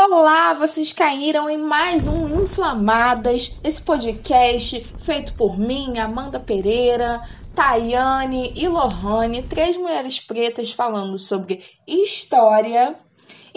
Olá, 0.00 0.54
vocês 0.54 0.92
caíram 0.92 1.50
em 1.50 1.58
mais 1.58 2.06
um 2.06 2.44
Inflamadas, 2.44 3.58
esse 3.64 3.82
podcast 3.82 4.86
feito 4.96 5.34
por 5.34 5.58
mim, 5.58 5.98
Amanda 5.98 6.38
Pereira, 6.38 7.20
Tayane 7.52 8.52
e 8.54 8.68
Lohane, 8.68 9.42
três 9.42 9.76
mulheres 9.76 10.20
pretas 10.20 10.70
falando 10.70 11.18
sobre 11.18 11.64
história, 11.84 12.96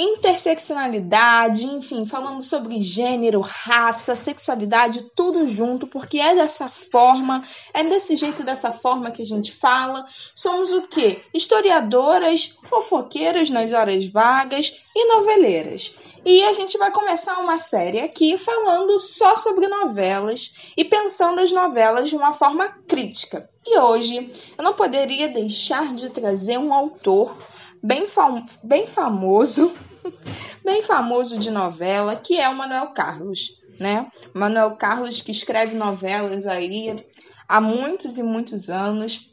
interseccionalidade, 0.01 1.67
enfim, 1.67 2.05
falando 2.05 2.41
sobre 2.41 2.81
gênero, 2.81 3.39
raça, 3.39 4.15
sexualidade, 4.15 5.11
tudo 5.15 5.45
junto, 5.47 5.85
porque 5.85 6.19
é 6.19 6.33
dessa 6.33 6.69
forma, 6.69 7.43
é 7.73 7.83
desse 7.83 8.15
jeito, 8.15 8.43
dessa 8.43 8.71
forma 8.71 9.11
que 9.11 9.21
a 9.21 9.25
gente 9.25 9.51
fala. 9.51 10.05
Somos 10.33 10.71
o 10.71 10.83
quê? 10.83 11.21
Historiadoras, 11.33 12.57
fofoqueiras 12.63 13.49
nas 13.49 13.71
horas 13.71 14.05
vagas 14.05 14.73
e 14.95 15.07
noveleiras. 15.07 15.95
E 16.25 16.43
a 16.43 16.53
gente 16.53 16.77
vai 16.77 16.91
começar 16.91 17.39
uma 17.39 17.57
série 17.57 17.99
aqui 17.99 18.37
falando 18.37 18.99
só 18.99 19.35
sobre 19.35 19.67
novelas 19.67 20.71
e 20.77 20.83
pensando 20.83 21.41
as 21.41 21.51
novelas 21.51 22.09
de 22.09 22.15
uma 22.15 22.33
forma 22.33 22.69
crítica. 22.87 23.49
E 23.65 23.77
hoje 23.77 24.31
eu 24.57 24.63
não 24.63 24.73
poderia 24.73 25.27
deixar 25.27 25.93
de 25.93 26.09
trazer 26.09 26.57
um 26.57 26.73
autor 26.73 27.35
bem, 27.81 28.07
fam 28.07 28.45
bem 28.63 28.85
famoso, 28.85 29.73
bem 30.63 30.81
famoso 30.81 31.37
de 31.37 31.51
novela, 31.51 32.15
que 32.15 32.39
é 32.39 32.47
o 32.49 32.55
Manuel 32.55 32.87
Carlos, 32.87 33.61
né? 33.79 34.09
Manuel 34.33 34.75
Carlos 34.75 35.21
que 35.21 35.31
escreve 35.31 35.75
novelas 35.75 36.45
aí 36.45 37.05
há 37.47 37.59
muitos 37.59 38.17
e 38.17 38.23
muitos 38.23 38.69
anos 38.69 39.31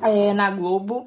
é, 0.00 0.32
na 0.32 0.50
Globo. 0.50 1.06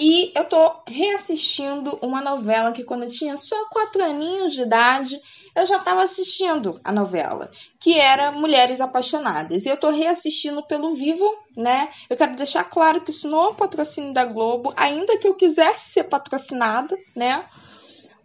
E 0.00 0.32
eu 0.36 0.44
tô 0.44 0.74
reassistindo 0.86 1.98
uma 2.00 2.20
novela 2.20 2.70
que 2.70 2.84
quando 2.84 3.02
eu 3.02 3.08
tinha 3.08 3.36
só 3.36 3.56
quatro 3.68 4.04
aninhos 4.04 4.52
de 4.52 4.62
idade, 4.62 5.20
eu 5.56 5.66
já 5.66 5.78
estava 5.78 6.02
assistindo 6.02 6.80
a 6.84 6.92
novela, 6.92 7.50
que 7.80 7.98
era 7.98 8.30
Mulheres 8.30 8.80
Apaixonadas. 8.80 9.66
E 9.66 9.68
eu 9.68 9.76
tô 9.76 9.90
reassistindo 9.90 10.62
pelo 10.62 10.92
Vivo, 10.92 11.28
né? 11.56 11.88
Eu 12.08 12.16
quero 12.16 12.36
deixar 12.36 12.62
claro 12.62 13.00
que 13.00 13.10
isso 13.10 13.28
não 13.28 13.42
é 13.42 13.48
um 13.48 13.54
patrocínio 13.54 14.14
da 14.14 14.24
Globo, 14.24 14.72
ainda 14.76 15.18
que 15.18 15.26
eu 15.26 15.34
quisesse 15.34 15.94
ser 15.94 16.04
patrocinada, 16.04 16.96
né? 17.16 17.44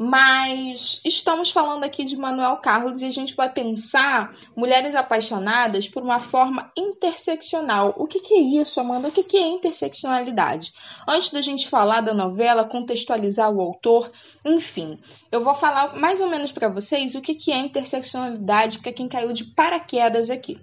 Mas 0.06 1.00
estamos 1.06 1.50
falando 1.50 1.86
aqui 1.86 2.04
de 2.04 2.18
Manuel 2.18 2.58
Carlos 2.58 3.02
e 3.02 3.06
a 3.06 3.12
gente 3.12 3.34
vai 3.38 3.50
pensar 3.50 4.36
mulheres 4.54 4.96
apaixonadas 4.96 5.88
por 5.88 6.04
uma 6.04 6.20
forma 6.20 6.70
interseccional. 6.76 7.96
O 7.98 8.06
que, 8.06 8.20
que 8.20 8.34
é 8.34 8.42
isso, 8.62 8.81
Amanda? 8.81 9.08
O 9.08 9.12
que, 9.14 9.24
que 9.24 9.38
é 9.38 9.48
interseccionalidade? 9.48 10.74
Antes 11.08 11.30
da 11.30 11.40
gente 11.40 11.70
falar 11.70 12.02
da 12.02 12.14
novela, 12.14 12.66
contextualizar 12.66 13.50
o 13.50 13.62
autor, 13.62 14.12
enfim, 14.44 15.00
eu 15.31 15.42
vou 15.42 15.56
falar 15.56 15.96
mais 15.96 16.20
ou 16.20 16.30
menos 16.30 16.52
para 16.52 16.68
vocês 16.68 17.16
o 17.16 17.22
que, 17.22 17.34
que 17.34 17.54
é 17.54 17.58
interseccionalidade 17.58 18.80
para 18.80 18.92
quem 18.92 19.08
caiu 19.08 19.31
de 19.31 19.46
paraquedas 19.46 20.30
aqui. 20.30 20.59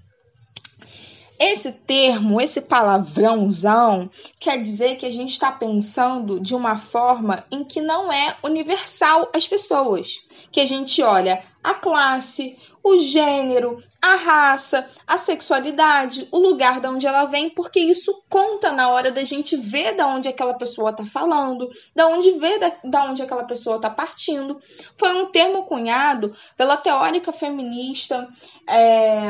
Esse 1.42 1.72
termo, 1.72 2.38
esse 2.38 2.60
palavrãozão, 2.60 4.10
quer 4.38 4.62
dizer 4.62 4.96
que 4.96 5.06
a 5.06 5.10
gente 5.10 5.30
está 5.30 5.50
pensando 5.50 6.38
de 6.38 6.54
uma 6.54 6.78
forma 6.78 7.46
em 7.50 7.64
que 7.64 7.80
não 7.80 8.12
é 8.12 8.36
universal 8.44 9.30
às 9.34 9.48
pessoas. 9.48 10.28
Que 10.50 10.60
a 10.60 10.66
gente 10.66 11.02
olha 11.02 11.42
a 11.62 11.74
classe, 11.74 12.58
o 12.82 12.98
gênero, 12.98 13.82
a 14.00 14.14
raça, 14.14 14.88
a 15.06 15.18
sexualidade, 15.18 16.26
o 16.32 16.38
lugar 16.38 16.80
de 16.80 16.88
onde 16.88 17.06
ela 17.06 17.26
vem, 17.26 17.50
porque 17.50 17.78
isso 17.78 18.22
conta 18.28 18.72
na 18.72 18.88
hora 18.88 19.12
da 19.12 19.22
gente 19.24 19.56
ver 19.56 19.94
da 19.94 20.06
onde 20.06 20.28
aquela 20.28 20.54
pessoa 20.54 20.90
está 20.90 21.04
falando, 21.04 21.68
da 21.94 22.06
onde 22.06 22.32
ver 22.32 22.58
da, 22.58 22.72
da 22.82 23.04
onde 23.04 23.22
aquela 23.22 23.44
pessoa 23.44 23.76
está 23.76 23.90
partindo. 23.90 24.58
Foi 24.96 25.14
um 25.14 25.26
termo 25.26 25.64
cunhado 25.64 26.34
pela 26.56 26.76
teórica 26.76 27.32
feminista 27.32 28.26
é, 28.66 29.28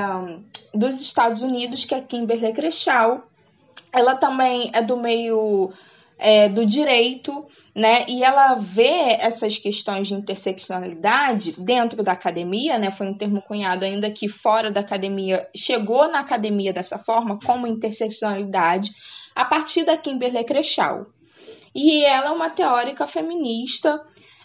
dos 0.72 1.00
Estados 1.00 1.42
Unidos, 1.42 1.84
que 1.84 1.94
é 1.94 2.00
Kimberly 2.00 2.52
Crenshaw. 2.52 3.24
Ela 3.92 4.14
também 4.14 4.70
é 4.72 4.80
do 4.80 4.96
meio 4.96 5.72
é, 6.20 6.48
do 6.48 6.64
direito, 6.66 7.46
né? 7.74 8.04
E 8.08 8.22
ela 8.22 8.54
vê 8.54 9.16
essas 9.18 9.58
questões 9.58 10.08
de 10.08 10.14
interseccionalidade 10.14 11.54
dentro 11.58 12.02
da 12.02 12.12
academia, 12.12 12.78
né? 12.78 12.90
Foi 12.90 13.06
um 13.06 13.16
termo 13.16 13.42
cunhado 13.42 13.84
ainda 13.84 14.10
que 14.10 14.28
fora 14.28 14.70
da 14.70 14.80
academia, 14.80 15.48
chegou 15.56 16.10
na 16.10 16.20
academia 16.20 16.72
dessa 16.72 16.98
forma, 16.98 17.38
como 17.44 17.66
interseccionalidade, 17.66 18.90
a 19.34 19.44
partir 19.44 19.84
da 19.84 19.96
Kimberly 19.96 20.44
Crenshaw. 20.44 21.06
E 21.74 22.04
ela 22.04 22.28
é 22.28 22.32
uma 22.32 22.50
teórica 22.50 23.06
feminista 23.06 24.00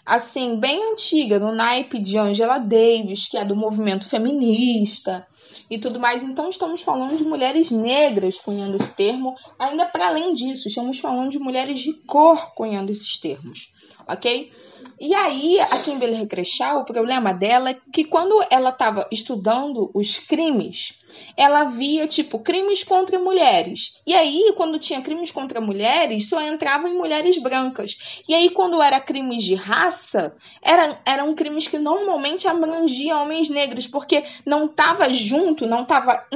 assim, 0.06 0.58
bem 0.60 0.92
antiga, 0.92 1.38
no 1.40 1.52
naipe 1.52 1.98
de 1.98 2.16
Angela 2.16 2.58
Davis, 2.58 3.26
que 3.26 3.36
é 3.36 3.44
do 3.44 3.56
movimento 3.56 4.08
feminista 4.08 5.26
e 5.68 5.78
tudo 5.78 5.98
mais. 5.98 6.22
Então, 6.22 6.48
estamos 6.48 6.82
falando 6.82 7.16
de 7.16 7.24
mulheres 7.24 7.72
negras 7.72 8.38
cunhando 8.38 8.76
esse 8.76 8.92
termo. 8.92 9.34
Ainda 9.58 9.84
para 9.84 10.06
além 10.06 10.32
disso, 10.32 10.68
estamos 10.68 11.00
falando 11.00 11.30
de 11.30 11.40
mulheres 11.40 11.80
de 11.80 11.92
cor 11.92 12.54
cunhando 12.54 12.92
esses 12.92 13.18
termos, 13.18 13.72
ok? 14.06 14.52
E 14.98 15.14
aí, 15.14 15.60
a 15.60 15.78
Kimberly 15.78 16.26
Crenshaw, 16.26 16.78
o 16.80 16.84
problema 16.84 17.34
dela 17.34 17.70
é 17.70 17.76
que 17.92 18.04
quando 18.04 18.42
ela 18.50 18.70
estava 18.70 19.06
estudando 19.12 19.90
os 19.92 20.18
crimes, 20.18 20.98
ela 21.36 21.64
via, 21.64 22.06
tipo, 22.06 22.38
crimes 22.38 22.82
contra 22.82 23.18
mulheres. 23.18 24.00
E 24.06 24.14
aí, 24.14 24.54
quando 24.56 24.78
tinha 24.78 25.02
crimes 25.02 25.30
contra 25.30 25.60
mulheres, 25.60 26.28
só 26.28 26.40
entravam 26.40 26.88
em 26.88 26.96
mulheres 26.96 27.36
brancas. 27.36 28.22
E 28.26 28.34
aí, 28.34 28.48
quando 28.48 28.80
era 28.80 28.98
crimes 28.98 29.42
de 29.42 29.54
raça, 29.54 30.34
eram, 30.62 30.96
eram 31.04 31.34
crimes 31.34 31.68
que 31.68 31.78
normalmente 31.78 32.48
abrangiam 32.48 33.22
homens 33.22 33.50
negros, 33.50 33.86
porque 33.86 34.24
não 34.46 34.64
estava 34.64 35.12
junto, 35.12 35.66
não 35.66 35.82
estava 35.82 36.26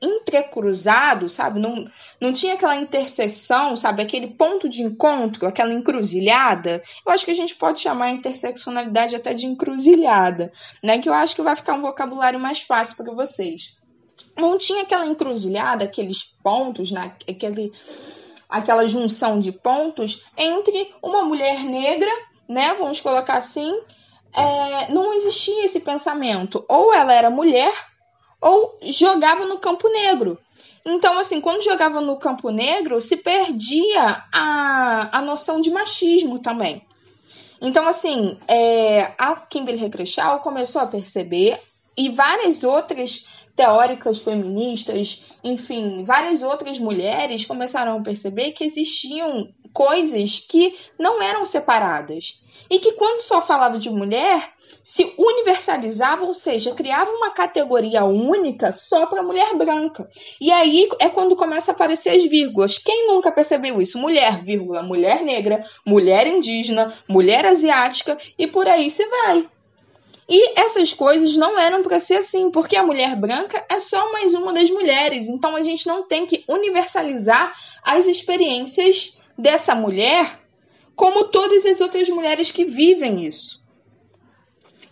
entrecruzado, 0.00 1.28
sabe? 1.28 1.60
Não, 1.60 1.84
não 2.20 2.32
tinha 2.32 2.54
aquela 2.54 2.76
interseção, 2.76 3.76
sabe? 3.76 4.02
Aquele 4.02 4.28
ponto 4.28 4.68
de 4.68 4.82
encontro, 4.82 5.46
aquela 5.46 5.72
encruzilhada. 5.72 6.82
Eu 7.04 7.12
acho 7.12 7.24
que 7.24 7.30
a 7.30 7.34
gente 7.36 7.54
pode 7.54 7.80
chamar 7.80 8.06
a 8.06 8.10
interseccionalidade 8.10 9.14
até 9.14 9.34
de 9.34 9.46
encruzilhada, 9.46 10.52
né? 10.82 10.98
Que 10.98 11.08
eu 11.08 11.14
acho 11.14 11.36
que 11.36 11.42
vai 11.42 11.54
ficar 11.54 11.74
um 11.74 11.82
vocabulário 11.82 12.40
mais 12.40 12.62
fácil 12.62 12.96
para 12.96 13.12
vocês. 13.12 13.76
Não 14.36 14.56
tinha 14.56 14.82
aquela 14.82 15.06
encruzilhada, 15.06 15.84
aqueles 15.84 16.34
pontos, 16.42 16.90
né? 16.90 17.14
aquele, 17.28 17.72
aquela 18.48 18.86
junção 18.88 19.38
de 19.38 19.52
pontos 19.52 20.24
entre 20.36 20.94
uma 21.02 21.22
mulher 21.24 21.62
negra, 21.62 22.10
né? 22.48 22.74
Vamos 22.74 23.00
colocar 23.00 23.36
assim. 23.36 23.72
É, 24.32 24.92
não 24.92 25.12
existia 25.12 25.64
esse 25.64 25.80
pensamento. 25.80 26.64
Ou 26.68 26.94
ela 26.94 27.12
era 27.12 27.28
mulher 27.28 27.89
ou 28.40 28.78
jogava 28.82 29.44
no 29.44 29.58
campo 29.58 29.88
negro. 29.88 30.38
Então, 30.84 31.18
assim, 31.18 31.40
quando 31.40 31.62
jogava 31.62 32.00
no 32.00 32.16
campo 32.16 32.50
negro, 32.50 33.00
se 33.00 33.18
perdia 33.18 34.24
a, 34.32 35.18
a 35.18 35.22
noção 35.22 35.60
de 35.60 35.70
machismo 35.70 36.38
também. 36.38 36.82
Então, 37.60 37.86
assim, 37.86 38.38
é, 38.48 39.12
a 39.18 39.36
Kimberly 39.36 39.90
Crenshaw 39.90 40.40
começou 40.40 40.80
a 40.80 40.86
perceber 40.86 41.60
e 41.96 42.08
várias 42.08 42.62
outras 42.64 43.26
teóricas 43.54 44.20
feministas, 44.20 45.26
enfim, 45.44 46.02
várias 46.04 46.42
outras 46.42 46.78
mulheres 46.78 47.44
começaram 47.44 47.98
a 47.98 48.02
perceber 48.02 48.52
que 48.52 48.64
existiam 48.64 49.52
coisas 49.72 50.40
que 50.40 50.76
não 50.98 51.22
eram 51.22 51.44
separadas. 51.44 52.40
E 52.68 52.78
que 52.78 52.92
quando 52.92 53.20
só 53.20 53.42
falava 53.42 53.78
de 53.78 53.90
mulher, 53.90 54.52
se 54.82 55.12
universalizava, 55.18 56.24
ou 56.24 56.32
seja, 56.32 56.74
criava 56.74 57.10
uma 57.10 57.30
categoria 57.30 58.04
única 58.04 58.72
só 58.72 59.06
para 59.06 59.22
mulher 59.22 59.54
branca. 59.54 60.08
E 60.40 60.50
aí 60.52 60.88
é 60.98 61.08
quando 61.08 61.36
começa 61.36 61.70
a 61.70 61.74
aparecer 61.74 62.10
as 62.10 62.24
vírgulas. 62.24 62.78
Quem 62.78 63.08
nunca 63.08 63.32
percebeu 63.32 63.80
isso? 63.80 63.98
Mulher, 63.98 64.42
vírgula, 64.42 64.82
mulher 64.82 65.22
negra, 65.22 65.64
mulher 65.84 66.26
indígena, 66.26 66.94
mulher 67.08 67.44
asiática 67.44 68.16
e 68.38 68.46
por 68.46 68.68
aí 68.68 68.90
se 68.90 69.04
vai. 69.06 69.48
E 70.32 70.60
essas 70.60 70.92
coisas 70.92 71.34
não 71.34 71.58
eram 71.58 71.82
para 71.82 71.98
ser 71.98 72.18
assim, 72.18 72.52
porque 72.52 72.76
a 72.76 72.84
mulher 72.84 73.16
branca 73.16 73.60
é 73.68 73.80
só 73.80 74.12
mais 74.12 74.32
uma 74.32 74.52
das 74.52 74.70
mulheres. 74.70 75.26
Então 75.26 75.56
a 75.56 75.62
gente 75.62 75.88
não 75.88 76.06
tem 76.06 76.24
que 76.24 76.44
universalizar 76.46 77.52
as 77.82 78.06
experiências 78.06 79.18
dessa 79.40 79.74
mulher 79.74 80.40
como 80.94 81.24
todas 81.24 81.64
as 81.64 81.80
outras 81.80 82.08
mulheres 82.08 82.50
que 82.50 82.64
vivem 82.64 83.26
isso. 83.26 83.62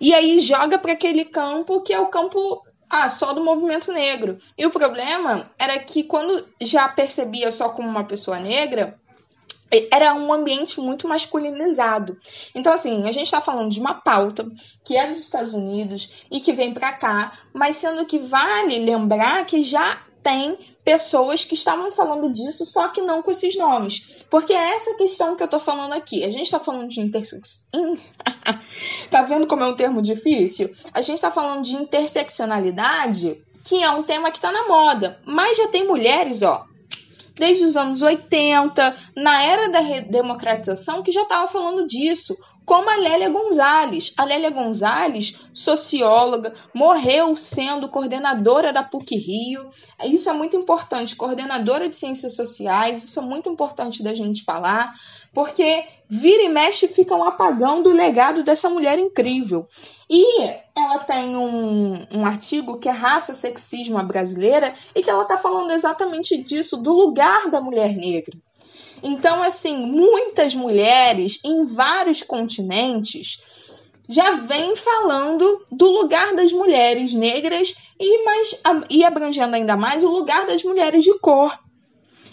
E 0.00 0.14
aí 0.14 0.38
joga 0.38 0.78
para 0.78 0.92
aquele 0.92 1.24
campo 1.24 1.82
que 1.82 1.92
é 1.92 2.00
o 2.00 2.06
campo 2.06 2.62
ah, 2.88 3.08
só 3.08 3.32
do 3.32 3.44
movimento 3.44 3.92
negro. 3.92 4.38
E 4.56 4.64
o 4.64 4.70
problema 4.70 5.50
era 5.58 5.78
que 5.78 6.02
quando 6.02 6.48
já 6.60 6.88
percebia 6.88 7.50
só 7.50 7.68
como 7.68 7.88
uma 7.88 8.04
pessoa 8.04 8.38
negra, 8.38 8.98
era 9.90 10.14
um 10.14 10.32
ambiente 10.32 10.80
muito 10.80 11.06
masculinizado. 11.06 12.16
Então, 12.54 12.72
assim, 12.72 13.06
a 13.06 13.12
gente 13.12 13.26
está 13.26 13.40
falando 13.40 13.70
de 13.70 13.80
uma 13.80 13.94
pauta 13.94 14.50
que 14.82 14.96
é 14.96 15.06
dos 15.08 15.20
Estados 15.20 15.52
Unidos 15.52 16.10
e 16.30 16.40
que 16.40 16.52
vem 16.52 16.72
para 16.72 16.92
cá, 16.92 17.38
mas 17.52 17.76
sendo 17.76 18.06
que 18.06 18.18
vale 18.18 18.78
lembrar 18.78 19.44
que 19.44 19.62
já 19.62 20.02
tem 20.22 20.58
pessoas 20.88 21.44
que 21.44 21.52
estavam 21.52 21.92
falando 21.92 22.32
disso, 22.32 22.64
só 22.64 22.88
que 22.88 23.02
não 23.02 23.22
com 23.22 23.30
esses 23.30 23.54
nomes. 23.58 24.24
Porque 24.30 24.54
é 24.54 24.70
essa 24.70 24.94
questão 24.94 25.36
que 25.36 25.42
eu 25.42 25.50
tô 25.50 25.60
falando 25.60 25.92
aqui. 25.92 26.24
A 26.24 26.30
gente 26.30 26.46
está 26.46 26.58
falando 26.58 26.88
de 26.88 26.98
intersecção. 26.98 27.62
tá 29.10 29.20
vendo 29.20 29.46
como 29.46 29.64
é 29.64 29.66
um 29.66 29.76
termo 29.76 30.00
difícil? 30.00 30.72
A 30.94 31.02
gente 31.02 31.16
está 31.16 31.30
falando 31.30 31.62
de 31.62 31.74
interseccionalidade, 31.74 33.44
que 33.64 33.82
é 33.82 33.90
um 33.90 34.02
tema 34.02 34.30
que 34.30 34.38
está 34.38 34.50
na 34.50 34.66
moda. 34.66 35.20
Mas 35.26 35.58
já 35.58 35.68
tem 35.68 35.86
mulheres, 35.86 36.40
ó, 36.40 36.64
desde 37.34 37.64
os 37.64 37.76
anos 37.76 38.00
80, 38.00 38.96
na 39.14 39.42
era 39.42 39.68
da 39.68 39.82
democratização, 40.08 41.02
que 41.02 41.12
já 41.12 41.20
estava 41.20 41.46
falando 41.48 41.86
disso 41.86 42.34
como 42.68 42.90
a 42.90 42.96
Lélia 42.96 43.30
Gonzalez. 43.30 44.12
A 44.14 44.24
Lélia 44.24 44.50
Gonzalez, 44.50 45.34
socióloga, 45.54 46.52
morreu 46.74 47.34
sendo 47.34 47.88
coordenadora 47.88 48.74
da 48.74 48.82
PUC 48.82 49.16
Rio. 49.16 49.70
Isso 50.04 50.28
é 50.28 50.34
muito 50.34 50.54
importante, 50.54 51.16
coordenadora 51.16 51.88
de 51.88 51.96
ciências 51.96 52.36
sociais, 52.36 53.02
isso 53.02 53.18
é 53.18 53.22
muito 53.22 53.48
importante 53.48 54.02
da 54.02 54.12
gente 54.12 54.44
falar, 54.44 54.92
porque 55.32 55.86
vira 56.10 56.42
e 56.42 56.48
mexe 56.50 56.86
ficam 56.88 57.24
apagando 57.24 57.88
o 57.88 57.94
legado 57.94 58.44
dessa 58.44 58.68
mulher 58.68 58.98
incrível. 58.98 59.66
E 60.10 60.42
ela 60.76 60.98
tem 60.98 61.34
um, 61.36 62.06
um 62.12 62.26
artigo 62.26 62.78
que 62.78 62.88
é 62.88 62.92
Raça, 62.92 63.32
Sexismo 63.32 64.02
Brasileira, 64.04 64.74
e 64.94 65.02
que 65.02 65.08
ela 65.08 65.22
está 65.22 65.38
falando 65.38 65.70
exatamente 65.70 66.36
disso, 66.36 66.76
do 66.76 66.92
lugar 66.92 67.48
da 67.48 67.62
mulher 67.62 67.96
negra. 67.96 68.36
Então, 69.02 69.42
assim, 69.42 69.76
muitas 69.76 70.54
mulheres 70.54 71.40
em 71.44 71.64
vários 71.64 72.22
continentes 72.22 73.38
já 74.08 74.36
vêm 74.36 74.74
falando 74.74 75.64
do 75.70 75.90
lugar 75.90 76.34
das 76.34 76.50
mulheres 76.50 77.12
negras 77.12 77.74
e, 78.00 78.24
mais, 78.24 78.54
e 78.88 79.04
abrangendo 79.04 79.54
ainda 79.54 79.76
mais 79.76 80.02
o 80.02 80.08
lugar 80.08 80.46
das 80.46 80.62
mulheres 80.62 81.04
de 81.04 81.18
cor. 81.18 81.58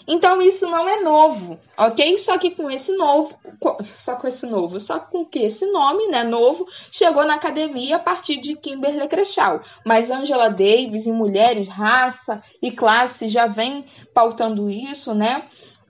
Então 0.08 0.40
isso 0.40 0.68
não 0.68 0.88
é 0.88 1.00
novo, 1.00 1.58
ok? 1.76 2.16
Só 2.16 2.38
que 2.38 2.50
com 2.50 2.70
esse 2.70 2.96
novo, 2.96 3.36
só 3.82 4.14
com 4.14 4.28
esse 4.28 4.46
novo, 4.46 4.78
só 4.78 5.00
com 5.00 5.26
que 5.26 5.40
esse 5.40 5.66
nome, 5.66 6.06
né, 6.06 6.22
novo, 6.22 6.64
chegou 6.92 7.24
na 7.24 7.34
academia 7.34 7.96
a 7.96 7.98
partir 7.98 8.36
de 8.36 8.54
Kimberly 8.54 9.08
Crenshaw. 9.08 9.60
Mas 9.84 10.08
Angela 10.08 10.48
Davis 10.48 11.06
em 11.06 11.12
Mulheres, 11.12 11.66
Raça 11.66 12.40
e 12.62 12.70
Classe 12.70 13.28
já 13.28 13.48
vem 13.48 13.84
pautando 14.14 14.70
isso, 14.70 15.12
né? 15.12 15.44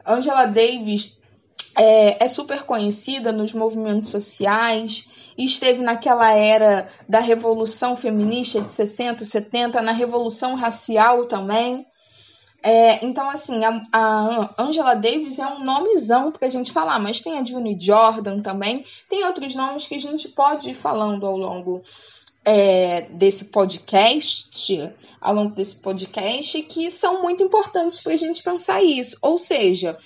Angela 0.07 0.47
Davis 0.47 1.17
é, 1.77 2.25
é, 2.25 2.29
super 2.29 2.63
conhecida 2.63 3.31
nos 3.31 3.53
movimentos 3.53 4.11
sociais 4.11 5.09
esteve 5.37 5.83
naquela 5.83 6.33
era 6.33 6.87
da 7.07 7.21
revolução 7.21 7.95
feminista 7.95 8.63
de 8.63 8.73
60, 8.73 9.25
70, 9.25 9.83
na 9.83 9.93
revolução 9.93 10.55
racial 10.55 11.27
também. 11.27 11.87
É, 12.63 13.05
então, 13.05 13.29
assim, 13.29 13.65
a, 13.65 13.83
a, 13.93 14.55
Angela 14.59 14.95
Davis 14.95 15.39
é 15.39 15.47
um 15.47 15.63
nomezão 15.63 16.33
para 16.33 16.49
a 16.49 16.51
gente 16.51 16.73
falar, 16.73 16.99
mas 16.99 17.21
tem 17.21 17.39
a 17.39 17.45
Juni 17.45 17.79
Jordan 17.79 18.41
também, 18.41 18.85
tem 19.09 19.25
outros 19.25 19.55
nomes 19.55 19.87
que 19.87 19.95
a 19.95 20.01
gente 20.01 20.29
pode 20.29 20.71
ir 20.71 20.75
falando 20.75 21.27
ao 21.27 21.37
longo 21.37 21.83
é, 22.47 23.01
desse 23.11 23.47
podcast, 23.47 24.95
ao 25.21 25.35
longo 25.35 25.57
desse 25.57 25.75
podcast, 25.77 26.63
que 26.63 26.89
são 26.93 27.21
muito 27.21 27.43
importantes 27.43 28.01
para 28.01 28.13
a 28.13 28.17
gente 28.17 28.41
pensar 28.41 28.81
isso. 28.85 29.19
Ou 29.21 29.37
seja, 29.37 29.99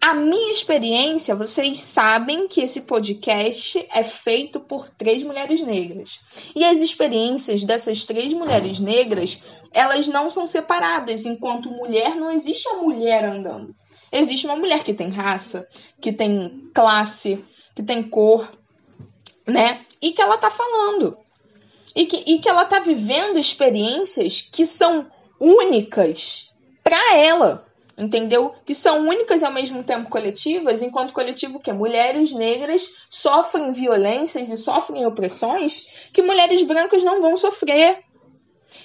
a 0.00 0.14
minha 0.14 0.52
experiência, 0.52 1.34
vocês 1.34 1.80
sabem 1.80 2.46
que 2.46 2.60
esse 2.60 2.82
podcast 2.82 3.84
é 3.92 4.04
feito 4.04 4.60
por 4.60 4.88
três 4.88 5.24
mulheres 5.24 5.60
negras. 5.60 6.20
E 6.54 6.64
as 6.64 6.78
experiências 6.78 7.64
dessas 7.64 8.04
três 8.04 8.32
mulheres 8.32 8.78
negras, 8.78 9.42
elas 9.72 10.06
não 10.06 10.30
são 10.30 10.46
separadas. 10.46 11.26
Enquanto 11.26 11.68
mulher, 11.68 12.14
não 12.14 12.30
existe 12.30 12.68
a 12.68 12.76
mulher 12.76 13.24
andando. 13.24 13.74
Existe 14.12 14.46
uma 14.46 14.56
mulher 14.56 14.84
que 14.84 14.94
tem 14.94 15.08
raça, 15.08 15.66
que 16.00 16.12
tem 16.12 16.70
classe, 16.72 17.44
que 17.74 17.82
tem 17.82 18.04
cor, 18.04 18.48
né? 19.46 19.80
E 20.00 20.12
que 20.12 20.22
ela 20.22 20.38
tá 20.38 20.50
falando 20.50 21.16
e 21.94 22.06
que, 22.06 22.22
e 22.26 22.38
que 22.38 22.48
ela 22.48 22.62
está 22.62 22.80
vivendo 22.80 23.38
experiências 23.38 24.40
que 24.40 24.64
são 24.66 25.06
únicas 25.38 26.50
para 26.82 27.16
ela, 27.16 27.66
entendeu? 27.96 28.54
Que 28.64 28.74
são 28.74 29.08
únicas 29.08 29.42
e 29.42 29.44
ao 29.44 29.52
mesmo 29.52 29.82
tempo 29.82 30.08
coletivas, 30.08 30.82
enquanto 30.82 31.12
coletivo 31.12 31.60
que 31.60 31.72
mulheres 31.72 32.32
negras 32.32 32.88
sofrem 33.08 33.72
violências 33.72 34.50
e 34.50 34.56
sofrem 34.56 35.06
opressões 35.06 35.86
que 36.12 36.22
mulheres 36.22 36.62
brancas 36.62 37.02
não 37.02 37.20
vão 37.20 37.36
sofrer. 37.36 38.00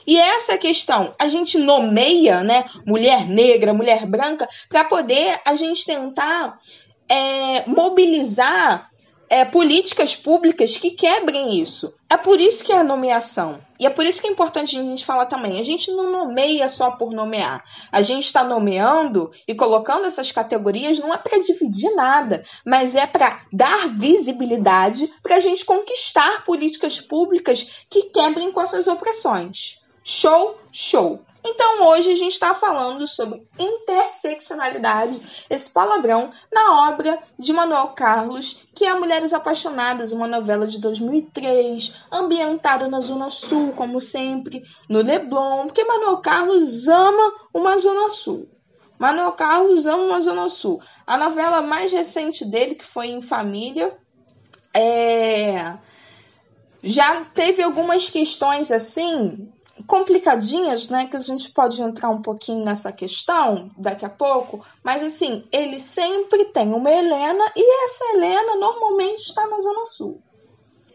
E 0.06 0.20
essa 0.20 0.54
é 0.54 0.58
questão. 0.58 1.16
A 1.18 1.28
gente 1.28 1.58
nomeia, 1.58 2.44
né, 2.44 2.66
mulher 2.86 3.26
negra, 3.26 3.74
mulher 3.74 4.06
branca, 4.06 4.48
para 4.68 4.84
poder 4.84 5.40
a 5.46 5.56
gente 5.56 5.86
tentar 5.86 6.60
é, 7.08 7.68
mobilizar 7.68 8.90
é, 9.30 9.46
políticas 9.46 10.16
públicas 10.16 10.78
que 10.78 10.92
quebrem 10.92 11.60
isso. 11.60 11.94
É 12.10 12.16
por 12.16 12.40
isso 12.40 12.64
que 12.64 12.72
é 12.72 12.78
a 12.78 12.84
nomeação. 12.84 13.60
E 13.80 13.86
é 13.86 13.90
por 13.90 14.06
isso 14.06 14.22
que 14.22 14.28
é 14.28 14.32
importante 14.32 14.78
a 14.78 14.82
gente 14.82 15.06
falar 15.06 15.26
também. 15.26 15.60
A 15.60 15.64
gente 15.64 15.92
não 15.92 16.10
nomeia 16.10 16.68
só 16.70 16.92
por 16.92 17.12
nomear. 17.12 17.64
A 17.92 18.02
gente 18.02 18.26
está 18.26 18.44
nomeando 18.44 19.30
e 19.48 19.54
colocando 19.54 20.06
essas 20.06 20.32
categorias 20.32 21.00
não 21.00 21.14
é 21.14 21.18
para 21.18 21.42
dividir 21.42 21.94
nada, 21.96 22.44
mas 22.66 22.96
é 22.96 23.06
para 23.06 23.42
dar 23.52 23.90
visibilidade 23.90 25.12
para 25.22 25.36
a 25.36 25.40
gente 25.40 25.66
conquistar 25.66 26.44
políticas 26.46 27.00
públicas 27.00 27.86
que 27.90 28.04
quebrem 28.04 28.52
com 28.52 28.62
essas 28.62 28.88
opressões. 28.88 29.80
Show, 30.04 30.58
show. 30.72 31.22
Então 31.50 31.88
hoje 31.88 32.12
a 32.12 32.16
gente 32.16 32.34
está 32.34 32.54
falando 32.54 33.08
sobre 33.08 33.42
interseccionalidade, 33.58 35.18
esse 35.50 35.70
palavrão, 35.70 36.30
na 36.52 36.90
obra 36.90 37.18
de 37.40 37.54
Manuel 37.54 37.88
Carlos, 37.96 38.68
que 38.76 38.86
é 38.86 38.94
Mulheres 38.94 39.32
Apaixonadas, 39.32 40.12
uma 40.12 40.28
novela 40.28 40.68
de 40.68 40.78
2003, 40.78 41.96
ambientada 42.12 42.90
na 42.90 43.00
Zona 43.00 43.30
Sul, 43.30 43.72
como 43.78 44.02
sempre, 44.02 44.62
no 44.90 45.02
Leblon, 45.02 45.68
porque 45.68 45.86
Manuel 45.86 46.18
Carlos 46.18 46.90
ama 46.90 47.34
uma 47.54 47.78
Zona 47.78 48.10
Sul. 48.10 48.50
Manuel 49.00 49.32
Carlos 49.32 49.86
ama 49.86 50.04
uma 50.04 50.22
Zona 50.22 50.50
Sul. 50.50 50.82
A 51.06 51.18
novela 51.18 51.62
mais 51.62 51.94
recente 51.94 52.44
dele, 52.44 52.76
que 52.76 52.84
foi 52.84 53.08
em 53.08 53.22
Família, 53.22 53.96
é... 54.74 55.78
já 56.84 57.24
teve 57.24 57.64
algumas 57.64 58.10
questões 58.10 58.70
assim 58.70 59.50
complicadinhas, 59.86 60.88
né? 60.90 61.06
Que 61.06 61.18
a 61.18 61.20
gente 61.20 61.52
pode 61.52 61.82
entrar 61.82 62.10
um 62.10 62.22
pouquinho 62.22 62.64
nessa 62.64 62.92
questão 62.92 63.70
daqui 63.78 64.06
a 64.06 64.10
pouco, 64.10 64.66
mas 64.84 65.04
assim, 65.04 65.44
ele 65.52 65.80
sempre 65.80 66.46
tem 66.46 66.74
uma 66.74 66.92
Helena 66.92 67.52
e 67.56 67.84
essa 67.84 68.06
Helena 68.14 68.56
normalmente 68.56 69.20
está 69.20 69.46
na 69.48 69.60
Zona 69.60 69.86
Sul. 69.86 70.22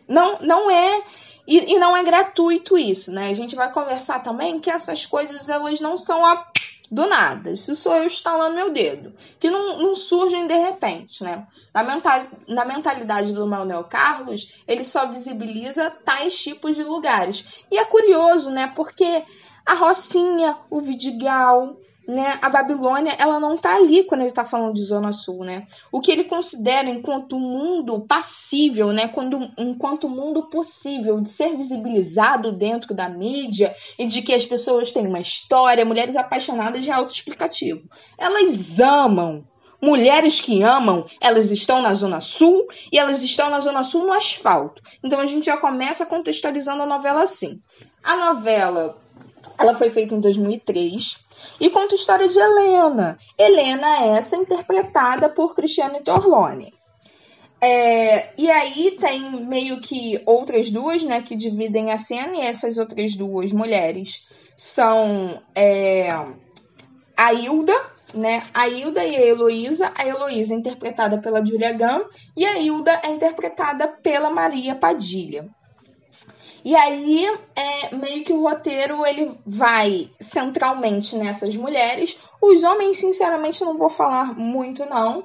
Não, 0.09 0.39
não 0.41 0.71
é. 0.71 1.05
E, 1.47 1.75
e 1.75 1.79
não 1.79 1.97
é 1.97 2.05
gratuito 2.05 2.79
isso, 2.79 3.11
né? 3.13 3.29
A 3.29 3.35
gente 3.35 3.57
vai 3.57 3.73
conversar 3.73 4.21
também 4.21 4.61
que 4.61 4.71
essas 4.71 5.07
coisas 5.07 5.49
elas 5.49 5.81
não 5.81 5.99
são 5.99 6.25
a 6.25 6.47
do 6.93 7.09
nada. 7.09 7.51
Isso 7.51 7.75
sou 7.75 7.97
eu 7.97 8.07
estalando 8.07 8.55
meu 8.55 8.71
dedo. 8.71 9.15
Que 9.41 9.49
não, 9.49 9.79
não 9.79 9.95
surgem 9.95 10.47
de 10.47 10.55
repente, 10.55 11.25
né? 11.25 11.47
Na, 11.73 11.83
mental, 11.83 12.27
na 12.47 12.67
mentalidade 12.67 13.33
do 13.33 13.47
Manuel 13.47 13.85
Carlos, 13.85 14.61
ele 14.69 14.85
só 14.85 15.07
visibiliza 15.07 15.91
tais 15.91 16.39
tipos 16.39 16.77
de 16.77 16.85
lugares. 16.85 17.65
E 17.71 17.79
é 17.79 17.85
curioso, 17.87 18.51
né? 18.51 18.71
Porque 18.77 19.25
a 19.65 19.73
Rocinha, 19.73 20.59
o 20.69 20.81
Vidigal, 20.81 21.79
né? 22.07 22.39
A 22.43 22.49
Babilônia, 22.49 23.15
ela 23.19 23.39
não 23.39 23.57
tá 23.57 23.77
ali 23.77 24.05
quando 24.05 24.23
ele 24.23 24.31
está 24.31 24.45
falando 24.45 24.75
de 24.75 24.85
Zona 24.85 25.13
Sul, 25.13 25.45
né? 25.45 25.67
O 25.91 26.01
que 26.01 26.11
ele 26.11 26.25
considera 26.25 26.89
enquanto 26.89 27.39
mundo 27.39 28.01
passível, 28.01 28.93
né? 28.93 29.09
Quando, 29.09 29.51
enquanto 29.57 30.09
mundo 30.09 30.49
possível 30.49 31.21
de 31.21 31.29
ser 31.29 31.57
visibilizado 31.57 32.53
dentro 32.53 32.95
da 32.95 33.09
mídia 33.09 33.75
e 33.99 34.07
de 34.07 34.23
que 34.23 34.35
as 34.35 34.45
pessoas 34.45 34.93
têm 34.93 35.07
uma 35.07 35.21
história, 35.21 35.85
mulheres 35.85 36.17
apaixonadas 36.17 36.85
de 36.85 36.91
autoexplicativo. 36.91 37.89
Elas 38.19 38.81
amam 38.81 39.45
Mulheres 39.85 40.41
que 40.41 40.63
amam, 40.63 41.05
elas 41.21 41.51
estão 41.51 41.83
na 41.83 41.93
Zona 41.93 42.21
Sul 42.21 42.69
e 42.93 42.97
elas 42.97 43.21
estão 43.25 43.51
na 43.51 43.59
Zona 43.59 43.83
Sul 43.83 44.07
no 44.07 44.13
asfalto. 44.13 44.81
Então 45.03 45.19
a 45.19 45.27
gente 45.27 45.47
já 45.47 45.57
começa 45.57 46.07
contextualizando 46.07 46.85
a 46.85 46.87
novela 46.87 47.25
assim. 47.25 47.61
A 48.01 48.15
novela 48.15 49.02
ela 49.59 49.75
foi 49.75 49.91
feita 49.91 50.15
em 50.15 50.21
2003 50.21 51.19
e 51.61 51.71
conta 51.71 51.95
a 51.95 51.99
história 51.99 52.29
de 52.29 52.39
Helena. 52.39 53.19
Helena 53.39 54.05
é 54.05 54.09
essa 54.19 54.37
interpretada 54.37 55.29
por 55.29 55.55
Cristiane 55.55 56.03
Torlone. 56.03 56.73
É, 57.61 58.31
e 58.37 58.51
aí 58.51 58.97
tem 58.99 59.47
meio 59.47 59.81
que 59.81 60.21
outras 60.27 60.69
duas, 60.69 61.05
né, 61.05 61.23
que 61.23 61.37
dividem 61.37 61.93
a 61.93 61.97
cena, 61.97 62.35
e 62.35 62.41
essas 62.41 62.77
outras 62.77 63.15
duas 63.15 63.53
mulheres 63.53 64.27
são 64.57 65.41
é, 65.55 66.09
a 67.17 67.33
Hilda, 67.33 67.81
né, 68.15 68.43
a 68.53 68.69
Hilda 68.69 69.05
e 69.05 69.15
a 69.15 69.27
Heloísa. 69.27 69.93
A 69.95 70.05
Heloísa 70.05 70.55
é 70.55 70.57
interpretada 70.57 71.19
pela 71.19 71.45
Julia 71.47 71.73
Gunn 71.73 72.05
e 72.37 72.45
a 72.45 72.59
Hilda 72.59 73.01
é 73.05 73.11
interpretada 73.11 73.87
pela 73.87 74.29
Maria 74.29 74.75
Padilha. 74.75 75.49
E 76.65 76.77
aí, 76.77 77.27
é, 77.57 77.95
meio 77.95 78.25
que 78.25 78.33
o 78.33 78.43
roteiro 78.43 79.05
ele 79.05 79.37
vai 79.45 80.11
centralmente 80.21 81.17
nessas 81.17 81.57
mulheres. 81.57 82.17
Os 82.41 82.63
homens, 82.63 82.99
sinceramente, 82.99 83.65
não 83.65 83.77
vou 83.77 83.91
falar 83.91 84.39
muito, 84.39 84.87
não. 84.87 85.25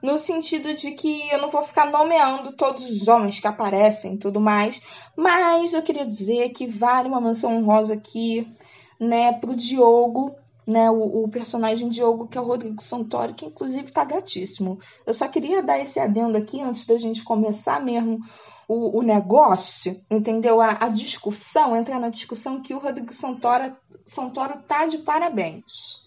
No 0.00 0.16
sentido 0.16 0.72
de 0.74 0.92
que 0.92 1.28
eu 1.30 1.42
não 1.42 1.50
vou 1.50 1.62
ficar 1.62 1.90
nomeando 1.90 2.52
todos 2.52 2.88
os 2.88 3.08
homens 3.08 3.40
que 3.40 3.48
aparecem 3.48 4.14
e 4.14 4.18
tudo 4.18 4.40
mais. 4.40 4.80
Mas 5.16 5.74
eu 5.74 5.82
queria 5.82 6.06
dizer 6.06 6.50
que 6.50 6.66
vale 6.66 7.08
uma 7.08 7.20
menção 7.20 7.56
honrosa 7.56 7.94
aqui, 7.94 8.46
né, 9.00 9.32
pro 9.32 9.56
Diogo, 9.56 10.36
né, 10.64 10.88
o, 10.88 11.24
o, 11.24 11.28
personagem 11.28 11.88
Diogo, 11.88 12.28
que 12.28 12.38
é 12.38 12.40
o 12.40 12.44
Rodrigo 12.44 12.80
Santoro, 12.80 13.34
que 13.34 13.46
inclusive 13.46 13.90
tá 13.90 14.04
gatíssimo. 14.04 14.78
Eu 15.04 15.12
só 15.12 15.26
queria 15.26 15.62
dar 15.62 15.80
esse 15.80 15.98
adendo 15.98 16.38
aqui 16.38 16.60
antes 16.60 16.86
da 16.86 16.96
gente 16.98 17.24
começar 17.24 17.82
mesmo 17.82 18.20
o, 18.68 18.98
o 18.98 19.02
negócio, 19.02 19.98
entendeu? 20.10 20.60
A, 20.60 20.84
a, 20.84 20.88
discussão, 20.88 21.74
entrar 21.74 21.98
na 21.98 22.10
discussão 22.10 22.60
que 22.60 22.74
o 22.74 22.78
Rodrigo 22.78 23.14
Santoro, 23.14 23.74
Santoro 24.04 24.62
tá 24.68 24.84
de 24.84 24.98
parabéns. 24.98 26.06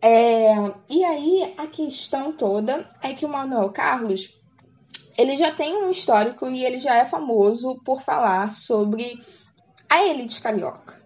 É, 0.00 0.54
e 0.88 1.04
aí 1.04 1.54
a 1.58 1.66
questão 1.66 2.32
toda 2.32 2.88
é 3.02 3.12
que 3.12 3.26
o 3.26 3.28
Manuel 3.28 3.70
Carlos 3.70 4.40
ele 5.16 5.36
já 5.36 5.54
tem 5.54 5.82
um 5.82 5.90
histórico 5.90 6.46
e 6.48 6.64
ele 6.64 6.78
já 6.78 6.94
é 6.94 7.04
famoso 7.04 7.80
por 7.84 8.02
falar 8.02 8.52
sobre 8.52 9.20
a 9.88 10.04
elite 10.04 10.40
carioca. 10.40 11.05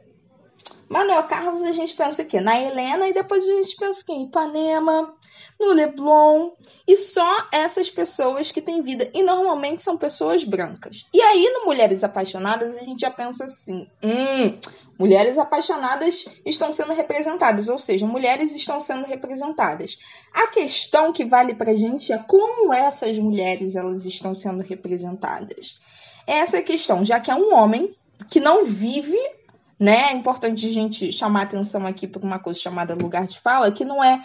Manuel 0.91 1.23
Carlos 1.23 1.63
a 1.63 1.71
gente 1.71 1.95
pensa 1.95 2.23
aqui 2.23 2.41
na 2.41 2.61
Helena 2.61 3.07
e 3.07 3.15
depois 3.15 3.45
a 3.45 3.47
gente 3.47 3.77
pensa 3.77 4.01
aqui 4.03 4.13
em 4.13 4.25
Ipanema, 4.25 5.15
no 5.59 5.73
Leblon 5.73 6.51
e 6.85 6.97
só 6.97 7.47
essas 7.53 7.89
pessoas 7.89 8.51
que 8.51 8.61
têm 8.61 8.83
vida 8.83 9.09
e 9.15 9.23
normalmente 9.23 9.83
são 9.83 9.97
pessoas 9.97 10.43
brancas. 10.43 11.07
E 11.15 11.23
aí 11.23 11.49
no 11.55 11.65
Mulheres 11.65 12.03
Apaixonadas 12.03 12.77
a 12.77 12.81
gente 12.81 13.03
já 13.03 13.11
pensa 13.11 13.45
assim, 13.45 13.87
hum, 14.03 14.59
mulheres 14.99 15.39
apaixonadas 15.39 16.27
estão 16.45 16.73
sendo 16.73 16.93
representadas, 16.93 17.69
ou 17.69 17.79
seja, 17.79 18.05
mulheres 18.05 18.55
estão 18.57 18.81
sendo 18.81 19.07
representadas. 19.07 19.97
A 20.35 20.49
questão 20.49 21.13
que 21.13 21.25
vale 21.25 21.55
pra 21.55 21.75
gente 21.77 22.13
é 22.13 22.19
como 22.19 22.75
essas 22.75 23.17
mulheres 23.17 23.77
elas 23.77 24.07
estão 24.07 24.35
sendo 24.35 24.61
representadas. 24.61 25.81
Essa 26.27 26.57
é 26.57 26.61
a 26.61 26.65
questão, 26.65 27.05
já 27.05 27.21
que 27.21 27.31
é 27.31 27.35
um 27.35 27.55
homem 27.55 27.95
que 28.29 28.41
não 28.41 28.65
vive 28.65 29.19
né? 29.81 30.11
É 30.11 30.13
importante 30.13 30.67
a 30.67 30.71
gente 30.71 31.11
chamar 31.11 31.43
atenção 31.43 31.87
aqui 31.87 32.07
para 32.07 32.23
uma 32.23 32.39
coisa 32.39 32.61
chamada 32.61 32.95
lugar 32.95 33.27
de 33.27 33.41
fala, 33.41 33.73
que 33.73 33.83
não 33.83 34.05
é 34.05 34.23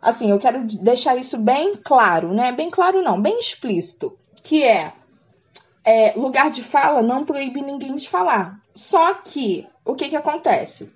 assim, 0.00 0.30
eu 0.30 0.38
quero 0.40 0.64
deixar 0.66 1.16
isso 1.16 1.38
bem 1.38 1.76
claro, 1.76 2.34
né? 2.34 2.50
Bem 2.50 2.68
claro 2.68 3.00
não, 3.00 3.22
bem 3.22 3.38
explícito, 3.38 4.18
que 4.42 4.64
é, 4.64 4.92
é 5.84 6.14
lugar 6.16 6.50
de 6.50 6.64
fala 6.64 7.00
não 7.00 7.24
proíbe 7.24 7.62
ninguém 7.62 7.94
de 7.94 8.08
falar. 8.08 8.60
Só 8.74 9.14
que 9.14 9.68
o 9.84 9.94
que 9.94 10.08
que 10.08 10.16
acontece? 10.16 10.92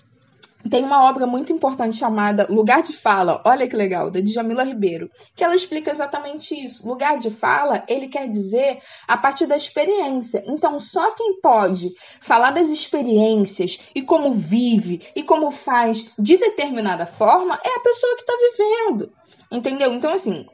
Tem 0.70 0.84
uma 0.84 1.04
obra 1.04 1.26
muito 1.26 1.52
importante 1.52 1.96
chamada 1.96 2.46
Lugar 2.48 2.82
de 2.82 2.92
Fala, 2.92 3.42
olha 3.44 3.68
que 3.68 3.76
legal, 3.76 4.10
da 4.10 4.20
Djamila 4.20 4.64
Ribeiro, 4.64 5.10
que 5.34 5.44
ela 5.44 5.54
explica 5.54 5.90
exatamente 5.90 6.54
isso. 6.54 6.86
Lugar 6.86 7.18
de 7.18 7.30
fala, 7.30 7.84
ele 7.88 8.08
quer 8.08 8.28
dizer 8.28 8.80
a 9.06 9.16
partir 9.16 9.46
da 9.46 9.56
experiência. 9.56 10.42
Então, 10.46 10.80
só 10.80 11.12
quem 11.12 11.40
pode 11.40 11.92
falar 12.20 12.50
das 12.50 12.68
experiências 12.68 13.80
e 13.94 14.02
como 14.02 14.32
vive 14.32 15.02
e 15.14 15.22
como 15.22 15.50
faz 15.50 16.12
de 16.18 16.36
determinada 16.36 17.06
forma 17.06 17.60
é 17.64 17.76
a 17.76 17.80
pessoa 17.80 18.16
que 18.16 18.22
está 18.22 18.34
vivendo. 18.50 19.12
Entendeu? 19.52 19.92
Então, 19.92 20.12
assim, 20.12 20.46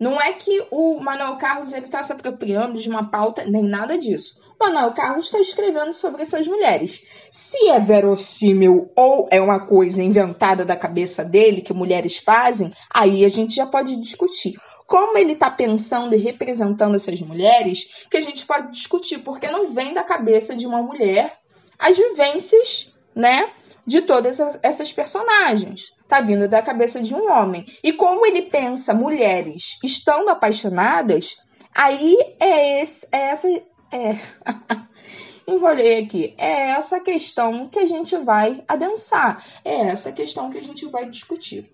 não 0.00 0.20
é 0.20 0.32
que 0.32 0.66
o 0.70 0.98
Manuel 1.00 1.36
Carlos 1.36 1.72
ele 1.72 1.86
está 1.86 2.02
se 2.02 2.12
apropriando 2.12 2.78
de 2.80 2.88
uma 2.88 3.08
pauta, 3.08 3.44
nem 3.44 3.62
nada 3.62 3.96
disso. 3.96 4.41
Manuel 4.62 4.92
Carlos 4.92 5.26
está 5.26 5.40
escrevendo 5.40 5.92
sobre 5.92 6.22
essas 6.22 6.46
mulheres. 6.46 7.04
Se 7.32 7.68
é 7.68 7.80
verossímil 7.80 8.92
ou 8.96 9.26
é 9.28 9.40
uma 9.40 9.66
coisa 9.66 10.00
inventada 10.00 10.64
da 10.64 10.76
cabeça 10.76 11.24
dele 11.24 11.62
que 11.62 11.72
mulheres 11.72 12.16
fazem, 12.18 12.72
aí 12.88 13.24
a 13.24 13.28
gente 13.28 13.56
já 13.56 13.66
pode 13.66 13.96
discutir. 13.96 14.56
Como 14.86 15.18
ele 15.18 15.32
está 15.32 15.50
pensando 15.50 16.14
e 16.14 16.18
representando 16.18 16.94
essas 16.94 17.20
mulheres, 17.20 18.06
que 18.08 18.16
a 18.16 18.20
gente 18.20 18.46
pode 18.46 18.70
discutir, 18.70 19.18
porque 19.18 19.50
não 19.50 19.74
vem 19.74 19.94
da 19.94 20.04
cabeça 20.04 20.54
de 20.54 20.66
uma 20.66 20.80
mulher 20.80 21.38
as 21.76 21.98
vivências, 21.98 22.94
né, 23.16 23.50
de 23.84 24.02
todas 24.02 24.38
essas 24.62 24.92
personagens. 24.92 25.92
Tá 26.06 26.20
vindo 26.20 26.46
da 26.46 26.62
cabeça 26.62 27.02
de 27.02 27.12
um 27.12 27.28
homem. 27.32 27.66
E 27.82 27.92
como 27.92 28.24
ele 28.24 28.42
pensa 28.42 28.94
mulheres 28.94 29.76
estando 29.82 30.28
apaixonadas, 30.28 31.34
aí 31.74 32.16
é, 32.38 32.80
esse, 32.80 33.04
é 33.10 33.30
essa 33.30 33.48
é. 33.92 34.20
Enrolei 35.46 36.04
aqui. 36.04 36.34
É 36.38 36.70
essa 36.70 37.00
questão 37.00 37.68
que 37.68 37.78
a 37.78 37.86
gente 37.86 38.16
vai 38.16 38.62
adensar. 38.66 39.44
É 39.64 39.88
essa 39.88 40.12
questão 40.12 40.50
que 40.50 40.58
a 40.58 40.62
gente 40.62 40.86
vai 40.86 41.08
discutir. 41.08 41.70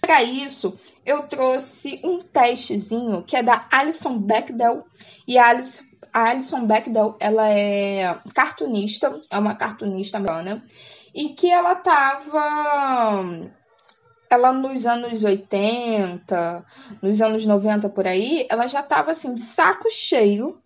Para 0.00 0.22
isso, 0.22 0.78
eu 1.06 1.28
trouxe 1.28 2.00
um 2.02 2.20
testezinho 2.20 3.22
que 3.22 3.36
é 3.36 3.42
da 3.42 3.66
Alison 3.70 4.18
Bechdel. 4.18 4.84
E 5.28 5.38
a 5.38 5.46
Alison, 5.46 5.82
a 6.12 6.30
Alison 6.30 6.66
Bechdel, 6.66 7.16
ela 7.20 7.48
é 7.48 8.18
cartunista, 8.34 9.20
é 9.30 9.38
uma 9.38 9.54
cartunista 9.54 10.16
americana. 10.16 10.64
E 11.14 11.28
que 11.30 11.50
ela 11.50 11.74
tava 11.74 13.52
ela 14.30 14.50
nos 14.50 14.86
anos 14.86 15.24
80, 15.24 16.64
nos 17.02 17.20
anos 17.20 17.44
90 17.44 17.90
por 17.90 18.06
aí, 18.06 18.46
ela 18.48 18.66
já 18.66 18.80
estava 18.80 19.10
assim 19.10 19.34
de 19.34 19.42
saco 19.42 19.90
cheio 19.90 20.61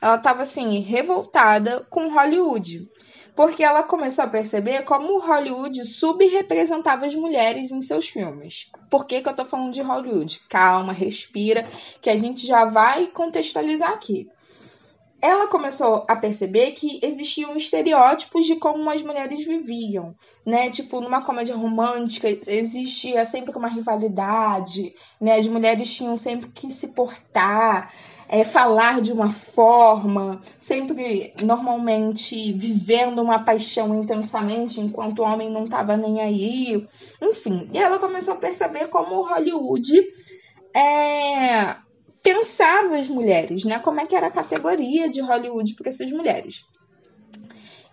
ela 0.00 0.16
estava 0.16 0.42
assim 0.42 0.80
revoltada 0.80 1.86
com 1.90 2.12
Hollywood, 2.12 2.88
porque 3.34 3.62
ela 3.62 3.84
começou 3.84 4.24
a 4.24 4.28
perceber 4.28 4.82
como 4.82 5.20
Hollywood 5.20 5.84
subrepresentava 5.84 7.06
as 7.06 7.14
mulheres 7.14 7.70
em 7.70 7.80
seus 7.80 8.08
filmes. 8.08 8.70
Por 8.90 9.06
que, 9.06 9.20
que 9.20 9.28
eu 9.28 9.30
estou 9.30 9.46
falando 9.46 9.72
de 9.72 9.80
Hollywood? 9.80 10.40
Calma, 10.48 10.92
respira, 10.92 11.64
que 12.02 12.10
a 12.10 12.16
gente 12.16 12.46
já 12.46 12.64
vai 12.64 13.06
contextualizar 13.06 13.92
aqui. 13.92 14.28
Ela 15.20 15.48
começou 15.48 16.04
a 16.08 16.14
perceber 16.14 16.72
que 16.72 17.00
existiam 17.02 17.56
estereótipos 17.56 18.46
de 18.46 18.54
como 18.54 18.88
as 18.88 19.02
mulheres 19.02 19.44
viviam, 19.44 20.14
né? 20.46 20.70
Tipo, 20.70 21.00
numa 21.00 21.24
comédia 21.24 21.56
romântica 21.56 22.28
existia 22.28 23.24
sempre 23.24 23.56
uma 23.56 23.68
rivalidade, 23.68 24.94
né? 25.20 25.36
As 25.36 25.46
mulheres 25.48 25.92
tinham 25.92 26.16
sempre 26.16 26.50
que 26.50 26.70
se 26.70 26.88
portar, 26.88 27.92
é, 28.28 28.44
falar 28.44 29.00
de 29.00 29.10
uma 29.10 29.32
forma, 29.32 30.40
sempre 30.58 31.32
normalmente 31.42 32.52
vivendo 32.52 33.22
uma 33.22 33.42
paixão 33.42 33.98
intensamente, 33.98 34.80
enquanto 34.80 35.20
o 35.20 35.24
homem 35.24 35.50
não 35.50 35.64
estava 35.64 35.96
nem 35.96 36.20
aí. 36.20 36.86
Enfim, 37.22 37.70
e 37.72 37.78
ela 37.78 37.98
começou 37.98 38.34
a 38.34 38.38
perceber 38.38 38.88
como 38.88 39.16
o 39.16 39.28
Hollywood 39.28 39.92
é, 40.76 41.76
pensava 42.22 42.96
as 42.98 43.08
mulheres, 43.08 43.64
né? 43.64 43.78
Como 43.78 44.00
é 44.00 44.06
que 44.06 44.14
era 44.14 44.26
a 44.26 44.32
categoria 44.32 45.08
de 45.08 45.20
Hollywood 45.22 45.74
para 45.74 45.88
essas 45.88 46.12
mulheres. 46.12 46.66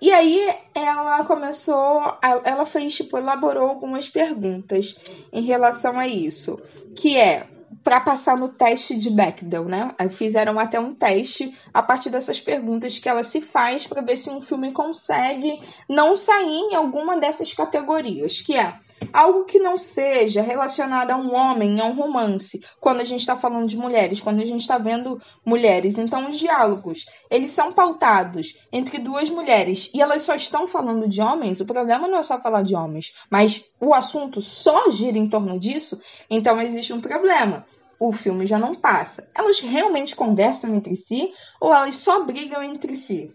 E 0.01 0.11
aí 0.11 0.53
ela 0.75 1.23
começou, 1.23 2.01
ela 2.21 2.65
fez, 2.65 2.93
tipo, 2.93 3.17
elaborou 3.17 3.69
algumas 3.69 4.09
perguntas 4.09 4.99
em 5.31 5.41
relação 5.41 5.97
a 5.97 6.05
isso, 6.05 6.61
que 6.95 7.17
é 7.17 7.47
para 7.83 7.99
passar 7.99 8.37
no 8.37 8.49
teste 8.49 8.95
de 8.95 9.09
Bechdel, 9.09 9.65
né? 9.65 9.95
Fizeram 10.09 10.59
até 10.59 10.79
um 10.79 10.93
teste 10.93 11.55
a 11.73 11.81
partir 11.81 12.09
dessas 12.09 12.39
perguntas 12.39 12.99
que 12.99 13.09
ela 13.09 13.23
se 13.23 13.41
faz 13.41 13.85
para 13.85 14.01
ver 14.01 14.17
se 14.17 14.29
um 14.29 14.41
filme 14.41 14.71
consegue 14.71 15.61
não 15.87 16.15
sair 16.15 16.45
em 16.45 16.75
alguma 16.75 17.17
dessas 17.17 17.53
categorias, 17.53 18.41
que 18.41 18.55
é 18.55 18.79
algo 19.11 19.45
que 19.45 19.59
não 19.59 19.77
seja 19.77 20.41
relacionado 20.41 21.11
a 21.11 21.17
um 21.17 21.33
homem, 21.33 21.79
a 21.79 21.85
um 21.85 21.93
romance, 21.93 22.63
quando 22.79 23.01
a 23.01 23.03
gente 23.03 23.21
está 23.21 23.35
falando 23.35 23.67
de 23.67 23.77
mulheres, 23.77 24.21
quando 24.21 24.41
a 24.41 24.45
gente 24.45 24.61
está 24.61 24.77
vendo 24.77 25.21
mulheres. 25.45 25.97
Então, 25.97 26.27
os 26.27 26.37
diálogos, 26.37 27.05
eles 27.29 27.51
são 27.51 27.71
pautados 27.71 28.57
entre 28.71 28.97
duas 28.97 29.29
mulheres 29.29 29.89
e 29.93 30.01
elas 30.01 30.21
só 30.21 30.35
estão 30.35 30.67
falando 30.67 31.07
de 31.07 31.21
homens. 31.21 31.59
O 31.59 31.65
problema 31.65 32.07
não 32.07 32.17
é 32.17 32.23
só 32.23 32.39
falar 32.39 32.63
de 32.63 32.75
homens, 32.75 33.13
mas 33.29 33.65
o 33.79 33.93
assunto 33.93 34.41
só 34.41 34.89
gira 34.89 35.17
em 35.17 35.29
torno 35.29 35.59
disso, 35.59 36.01
então 36.29 36.59
existe 36.61 36.93
um 36.93 37.01
problema. 37.01 37.64
O 37.99 38.11
filme 38.11 38.45
já 38.45 38.57
não 38.57 38.75
passa. 38.75 39.27
Elas 39.33 39.59
realmente 39.59 40.15
conversam 40.15 40.75
entre 40.75 40.95
si 40.95 41.31
ou 41.59 41.73
elas 41.73 41.95
só 41.95 42.23
brigam 42.23 42.63
entre 42.63 42.95
si? 42.95 43.33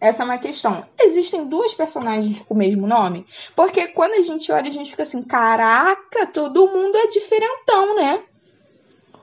Essa 0.00 0.22
é 0.22 0.24
uma 0.24 0.38
questão. 0.38 0.86
Existem 0.98 1.46
duas 1.46 1.74
personagens 1.74 2.40
com 2.40 2.54
o 2.54 2.56
mesmo 2.56 2.86
nome? 2.86 3.26
Porque 3.54 3.88
quando 3.88 4.14
a 4.14 4.22
gente 4.22 4.50
olha, 4.50 4.68
a 4.68 4.72
gente 4.72 4.90
fica 4.90 5.02
assim: 5.02 5.22
caraca, 5.22 6.26
todo 6.26 6.66
mundo 6.66 6.96
é 6.96 7.06
diferentão, 7.06 7.94
né? 7.94 8.24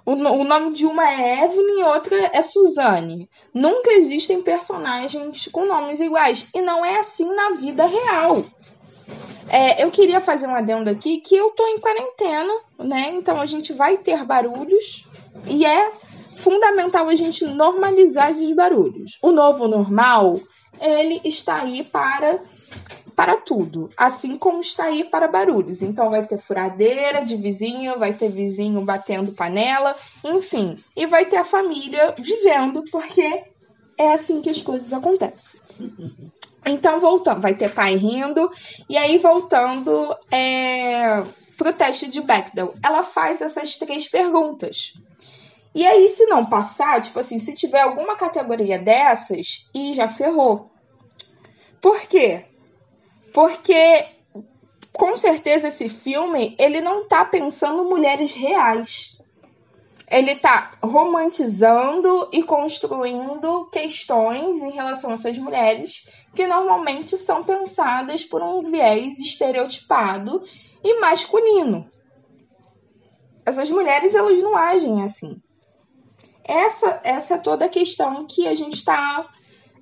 O, 0.05 0.13
o 0.13 0.43
nome 0.43 0.73
de 0.73 0.85
uma 0.85 1.09
é 1.09 1.43
Evelyn 1.43 1.81
e 1.81 1.83
outra 1.83 2.29
é 2.31 2.41
Suzane. 2.41 3.29
Nunca 3.53 3.91
existem 3.91 4.41
personagens 4.41 5.49
com 5.51 5.65
nomes 5.65 5.99
iguais. 5.99 6.47
E 6.53 6.61
não 6.61 6.85
é 6.85 6.99
assim 6.99 7.27
na 7.33 7.55
vida 7.55 7.85
real. 7.85 8.45
É, 9.49 9.83
eu 9.83 9.91
queria 9.91 10.19
fazer 10.19 10.47
um 10.47 10.55
adendo 10.55 10.89
aqui 10.89 11.21
que 11.21 11.35
eu 11.35 11.51
tô 11.51 11.65
em 11.67 11.79
quarentena, 11.79 12.53
né? 12.79 13.11
Então 13.13 13.39
a 13.39 13.45
gente 13.45 13.73
vai 13.73 13.97
ter 13.97 14.23
barulhos 14.25 15.05
e 15.45 15.65
é 15.65 15.91
fundamental 16.35 17.07
a 17.07 17.15
gente 17.15 17.45
normalizar 17.45 18.31
esses 18.31 18.53
barulhos. 18.55 19.17
O 19.21 19.31
novo 19.31 19.67
normal 19.67 20.39
ele 20.79 21.21
está 21.23 21.61
aí 21.61 21.83
para 21.83 22.39
para 23.15 23.35
tudo, 23.35 23.89
assim 23.97 24.37
como 24.37 24.59
está 24.61 24.83
aí 24.83 25.03
para 25.03 25.27
barulhos. 25.27 25.81
Então 25.81 26.11
vai 26.11 26.23
ter 26.27 26.37
furadeira 26.37 27.25
de 27.25 27.35
vizinho, 27.35 27.97
vai 27.97 28.13
ter 28.13 28.29
vizinho 28.29 28.79
batendo 28.81 29.31
panela, 29.31 29.95
enfim, 30.23 30.75
e 30.95 31.07
vai 31.07 31.25
ter 31.25 31.37
a 31.37 31.43
família 31.43 32.13
vivendo, 32.15 32.83
porque 32.91 33.43
é 33.97 34.13
assim 34.13 34.41
que 34.41 34.49
as 34.49 34.61
coisas 34.61 34.91
acontecem. 34.93 35.59
Então, 36.65 36.99
voltando, 36.99 37.41
vai 37.41 37.55
ter 37.55 37.73
pai 37.73 37.95
rindo, 37.95 38.51
e 38.89 38.97
aí 38.97 39.17
voltando 39.17 40.15
é, 40.31 41.23
para 41.57 41.69
o 41.69 41.73
teste 41.73 42.07
de 42.07 42.21
Bechdel, 42.21 42.73
ela 42.83 43.03
faz 43.03 43.41
essas 43.41 43.75
três 43.77 44.07
perguntas. 44.07 44.93
E 45.73 45.85
aí, 45.85 46.09
se 46.09 46.25
não 46.25 46.45
passar, 46.45 47.01
tipo 47.01 47.19
assim, 47.19 47.39
se 47.39 47.53
tiver 47.53 47.81
alguma 47.81 48.15
categoria 48.15 48.79
dessas, 48.79 49.67
e 49.73 49.93
já 49.93 50.07
ferrou. 50.07 50.71
Por 51.79 52.01
quê? 52.01 52.45
Porque 53.31 54.07
com 54.97 55.15
certeza 55.15 55.67
esse 55.67 55.87
filme, 55.87 56.55
ele 56.57 56.81
não 56.81 57.07
tá 57.07 57.23
pensando 57.23 57.85
mulheres 57.85 58.31
reais. 58.31 59.21
Ele 60.09 60.35
tá 60.35 60.71
romantizando 60.81 62.29
e 62.31 62.41
construindo 62.41 63.65
questões 63.65 64.63
em 64.63 64.71
relação 64.71 65.11
a 65.11 65.13
essas 65.15 65.37
mulheres 65.37 66.07
que 66.33 66.47
normalmente 66.47 67.17
são 67.17 67.43
pensadas 67.43 68.23
por 68.23 68.41
um 68.41 68.61
viés 68.61 69.19
estereotipado 69.19 70.41
e 70.81 70.99
masculino. 71.01 71.89
Essas 73.45 73.69
mulheres, 73.69 74.15
elas 74.15 74.41
não 74.41 74.55
agem 74.55 75.03
assim. 75.03 75.41
Essa, 76.43 77.01
essa 77.03 77.33
é 77.35 77.37
toda 77.37 77.65
a 77.65 77.69
questão 77.69 78.25
que 78.25 78.47
a 78.47 78.55
gente 78.55 78.75
está 78.75 79.29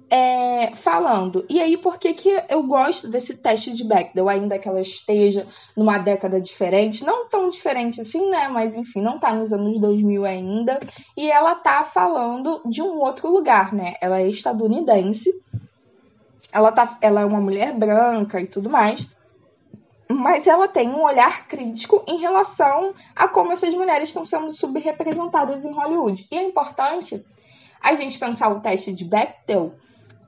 é, 0.10 0.76
falando. 0.76 1.46
E 1.50 1.60
aí, 1.60 1.78
por 1.78 1.98
que, 1.98 2.14
que 2.14 2.44
eu 2.50 2.64
gosto 2.64 3.08
desse 3.08 3.38
teste 3.38 3.74
de 3.74 3.84
Bechdel, 3.84 4.30
ainda 4.30 4.60
que 4.60 4.68
ela 4.68 4.82
esteja 4.82 5.48
numa 5.76 5.98
década 5.98 6.40
diferente, 6.40 7.04
não 7.04 7.28
tão 7.28 7.50
diferente 7.50 8.02
assim, 8.02 8.30
né? 8.30 8.48
Mas 8.48 8.76
enfim, 8.76 9.02
não 9.02 9.18
tá 9.18 9.34
nos 9.34 9.52
anos 9.52 9.80
2000 9.80 10.26
ainda. 10.26 10.80
E 11.18 11.30
ela 11.30 11.56
tá 11.56 11.84
falando 11.84 12.62
de 12.66 12.82
um 12.82 13.00
outro 13.00 13.30
lugar, 13.30 13.74
né? 13.74 13.94
Ela 14.02 14.20
é 14.20 14.28
estadunidense. 14.28 15.34
Ela, 16.52 16.72
tá, 16.72 16.98
ela 17.02 17.22
é 17.22 17.26
uma 17.26 17.42
mulher 17.42 17.74
branca 17.74 18.40
e 18.40 18.48
tudo 18.48 18.70
mais. 18.70 19.06
Mas 20.08 20.46
ela 20.46 20.68
tem 20.68 20.88
um 20.88 21.02
olhar 21.02 21.48
crítico 21.48 22.04
em 22.08 22.20
relação 22.20 22.94
a 23.16 23.28
como 23.28 23.52
essas 23.52 23.74
mulheres 23.74 24.10
estão 24.10 24.24
sendo 24.24 24.52
subrepresentadas 24.52 25.66
em 25.66 25.74
Hollywood. 25.74 26.28
E 26.32 26.38
é 26.38 26.44
importante 26.44 27.26
a 27.82 27.96
gente 27.96 28.18
pensar 28.20 28.50
o 28.50 28.62
teste 28.62 28.94
de 28.94 29.04
Bechdel 29.04 29.74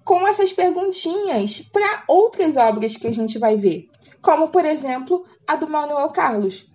com 0.07 0.25
essas 0.25 0.53
perguntinhas 0.53 1.59
para 1.59 2.05
outras 2.07 2.55
obras 2.55 2.95
que 2.95 3.07
a 3.07 3.11
gente 3.11 3.37
vai 3.37 3.57
ver, 3.57 3.89
como 4.21 4.47
por 4.47 4.63
exemplo 4.63 5.25
a 5.45 5.57
do 5.57 5.67
Manuel 5.67 6.07
Carlos, 6.11 6.65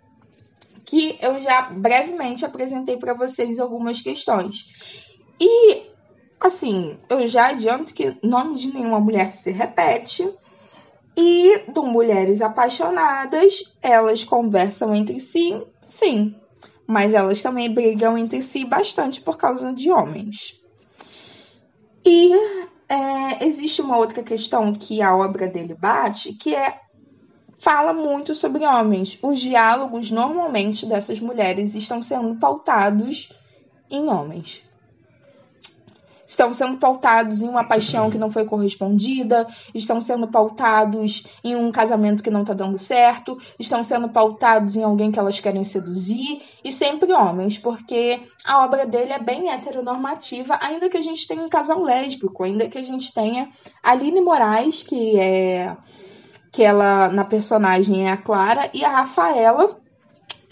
que 0.84 1.16
eu 1.18 1.40
já 1.40 1.62
brevemente 1.62 2.44
apresentei 2.44 2.98
para 2.98 3.14
vocês 3.14 3.58
algumas 3.58 4.02
questões. 4.02 4.66
E 5.40 5.84
assim, 6.38 6.98
eu 7.08 7.26
já 7.26 7.48
adianto 7.48 7.94
que 7.94 8.18
nome 8.22 8.54
de 8.56 8.70
nenhuma 8.70 9.00
mulher 9.00 9.32
se 9.32 9.50
repete. 9.50 10.30
E 11.16 11.70
do 11.72 11.82
Mulheres 11.82 12.40
Apaixonadas, 12.40 13.76
elas 13.82 14.24
conversam 14.24 14.94
entre 14.94 15.20
si, 15.20 15.58
sim, 15.84 16.34
mas 16.86 17.12
elas 17.12 17.42
também 17.42 17.72
brigam 17.72 18.16
entre 18.16 18.40
si 18.42 18.64
bastante 18.64 19.20
por 19.20 19.36
causa 19.36 19.72
de 19.74 19.90
homens. 19.90 20.58
E 22.04 22.30
é, 22.88 23.44
existe 23.46 23.80
uma 23.80 23.96
outra 23.96 24.22
questão 24.22 24.72
que 24.72 25.00
a 25.02 25.14
obra 25.16 25.46
dele 25.46 25.74
bate, 25.74 26.32
que 26.34 26.54
é 26.54 26.80
fala 27.58 27.92
muito 27.92 28.34
sobre 28.34 28.64
homens. 28.64 29.18
Os 29.22 29.38
diálogos 29.38 30.10
normalmente 30.10 30.84
dessas 30.84 31.20
mulheres 31.20 31.74
estão 31.74 32.02
sendo 32.02 32.34
pautados 32.36 33.32
em 33.90 34.08
homens 34.08 34.64
estão 36.32 36.52
sendo 36.52 36.78
pautados 36.78 37.42
em 37.42 37.48
uma 37.48 37.62
paixão 37.62 38.10
que 38.10 38.16
não 38.16 38.30
foi 38.30 38.46
correspondida, 38.46 39.46
estão 39.74 40.00
sendo 40.00 40.26
pautados 40.26 41.26
em 41.44 41.54
um 41.54 41.70
casamento 41.70 42.22
que 42.22 42.30
não 42.30 42.40
está 42.40 42.54
dando 42.54 42.78
certo, 42.78 43.38
estão 43.58 43.84
sendo 43.84 44.08
pautados 44.08 44.74
em 44.74 44.82
alguém 44.82 45.12
que 45.12 45.18
elas 45.18 45.38
querem 45.38 45.62
seduzir, 45.62 46.42
e 46.64 46.72
sempre 46.72 47.12
homens, 47.12 47.58
porque 47.58 48.22
a 48.44 48.64
obra 48.64 48.86
dele 48.86 49.12
é 49.12 49.18
bem 49.18 49.50
heteronormativa, 49.50 50.58
ainda 50.60 50.88
que 50.88 50.96
a 50.96 51.02
gente 51.02 51.28
tenha 51.28 51.42
um 51.42 51.48
casal 51.48 51.82
lésbico, 51.82 52.42
ainda 52.42 52.66
que 52.66 52.78
a 52.78 52.82
gente 52.82 53.12
tenha 53.12 53.50
Aline 53.82 54.20
Moraes, 54.20 54.82
que 54.82 55.20
é 55.20 55.76
que 56.50 56.62
ela 56.62 57.08
na 57.08 57.24
personagem 57.24 58.08
é 58.08 58.12
a 58.12 58.16
Clara, 58.16 58.70
e 58.72 58.84
a 58.84 58.90
Rafaela, 58.90 59.78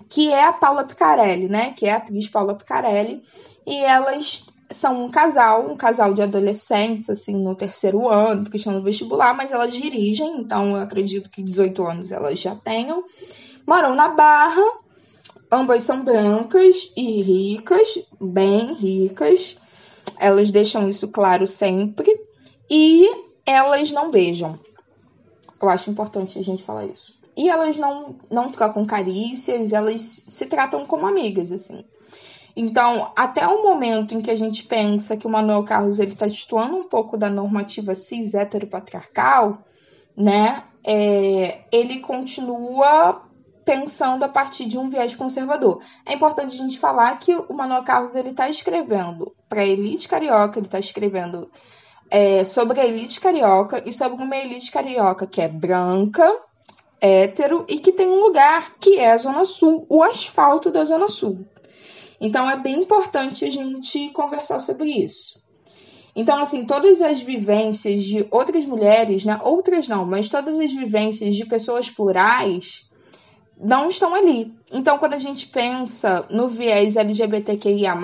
que 0.08 0.30
é 0.30 0.44
a 0.44 0.52
Paula 0.52 0.84
Picarelli, 0.84 1.48
né? 1.48 1.72
Que 1.74 1.86
é 1.86 1.92
a 1.92 1.96
atriz 1.96 2.26
Paula 2.26 2.54
Picarelli, 2.54 3.22
e 3.66 3.76
elas 3.76 4.46
são 4.70 5.04
um 5.04 5.10
casal, 5.10 5.70
um 5.70 5.76
casal 5.76 6.14
de 6.14 6.22
adolescentes, 6.22 7.10
assim, 7.10 7.34
no 7.34 7.54
terceiro 7.54 8.08
ano, 8.08 8.44
porque 8.44 8.56
estão 8.56 8.72
no 8.72 8.82
vestibular, 8.82 9.34
mas 9.34 9.50
elas 9.50 9.74
dirigem, 9.74 10.38
então 10.38 10.76
eu 10.76 10.82
acredito 10.82 11.30
que 11.30 11.42
18 11.42 11.84
anos 11.84 12.12
elas 12.12 12.38
já 12.38 12.54
tenham. 12.54 13.04
Moram 13.66 13.94
na 13.94 14.08
Barra, 14.08 14.62
ambas 15.50 15.82
são 15.82 16.04
brancas 16.04 16.92
e 16.96 17.20
ricas, 17.20 18.02
bem 18.20 18.72
ricas. 18.74 19.56
Elas 20.18 20.50
deixam 20.50 20.88
isso 20.88 21.10
claro 21.10 21.46
sempre. 21.46 22.10
E 22.70 23.10
elas 23.44 23.90
não 23.90 24.10
beijam. 24.10 24.58
Eu 25.60 25.68
acho 25.68 25.90
importante 25.90 26.38
a 26.38 26.42
gente 26.42 26.62
falar 26.62 26.86
isso. 26.86 27.18
E 27.36 27.48
elas 27.48 27.76
não, 27.76 28.16
não 28.30 28.50
trocam 28.50 28.84
carícias, 28.84 29.72
elas 29.72 30.00
se 30.00 30.46
tratam 30.46 30.86
como 30.86 31.06
amigas, 31.06 31.50
assim. 31.50 31.84
Então, 32.56 33.12
até 33.16 33.46
o 33.46 33.62
momento 33.62 34.14
em 34.14 34.20
que 34.20 34.30
a 34.30 34.36
gente 34.36 34.64
pensa 34.64 35.16
que 35.16 35.26
o 35.26 35.30
Manuel 35.30 35.64
Carlos 35.64 35.98
ele 35.98 36.12
está 36.12 36.26
destoando 36.26 36.76
um 36.76 36.88
pouco 36.88 37.16
da 37.16 37.30
normativa 37.30 37.94
cis 37.94 38.34
heteropatriarcal, 38.34 39.58
né? 40.16 40.64
É, 40.84 41.60
ele 41.70 42.00
continua 42.00 43.22
pensando 43.64 44.24
a 44.24 44.28
partir 44.28 44.64
de 44.64 44.78
um 44.78 44.88
viés 44.88 45.14
conservador. 45.14 45.82
É 46.04 46.14
importante 46.14 46.54
a 46.54 46.62
gente 46.62 46.78
falar 46.78 47.18
que 47.18 47.34
o 47.34 47.52
Manuel 47.52 47.84
Carlos 47.84 48.16
ele 48.16 48.30
está 48.30 48.48
escrevendo 48.48 49.34
para 49.48 49.60
a 49.60 49.66
elite 49.66 50.08
carioca, 50.08 50.58
ele 50.58 50.66
está 50.66 50.78
escrevendo 50.78 51.50
é, 52.10 52.44
sobre 52.44 52.80
a 52.80 52.84
elite 52.84 53.20
carioca 53.20 53.82
e 53.86 53.92
sobre 53.92 54.22
uma 54.22 54.36
elite 54.36 54.72
carioca 54.72 55.26
que 55.26 55.40
é 55.40 55.48
branca, 55.48 56.26
hétero 57.00 57.64
e 57.68 57.78
que 57.78 57.92
tem 57.92 58.08
um 58.08 58.20
lugar 58.20 58.74
que 58.80 58.98
é 58.98 59.12
a 59.12 59.16
Zona 59.16 59.44
Sul, 59.44 59.86
o 59.88 60.02
asfalto 60.02 60.70
da 60.70 60.84
Zona 60.84 61.08
Sul. 61.08 61.46
Então 62.20 62.48
é 62.50 62.56
bem 62.56 62.80
importante 62.80 63.44
a 63.44 63.50
gente 63.50 64.10
conversar 64.10 64.58
sobre 64.58 64.90
isso. 64.90 65.40
Então, 66.14 66.42
assim, 66.42 66.66
todas 66.66 67.00
as 67.00 67.20
vivências 67.20 68.02
de 68.02 68.26
outras 68.30 68.64
mulheres, 68.64 69.24
né? 69.24 69.40
Outras 69.42 69.88
não, 69.88 70.04
mas 70.04 70.28
todas 70.28 70.58
as 70.58 70.72
vivências 70.72 71.34
de 71.34 71.46
pessoas 71.46 71.88
plurais 71.88 72.90
não 73.58 73.88
estão 73.88 74.14
ali. 74.14 74.52
Então, 74.72 74.98
quando 74.98 75.14
a 75.14 75.18
gente 75.18 75.46
pensa 75.46 76.26
no 76.28 76.48
viés 76.48 76.96
LGBTQIA, 76.96 77.94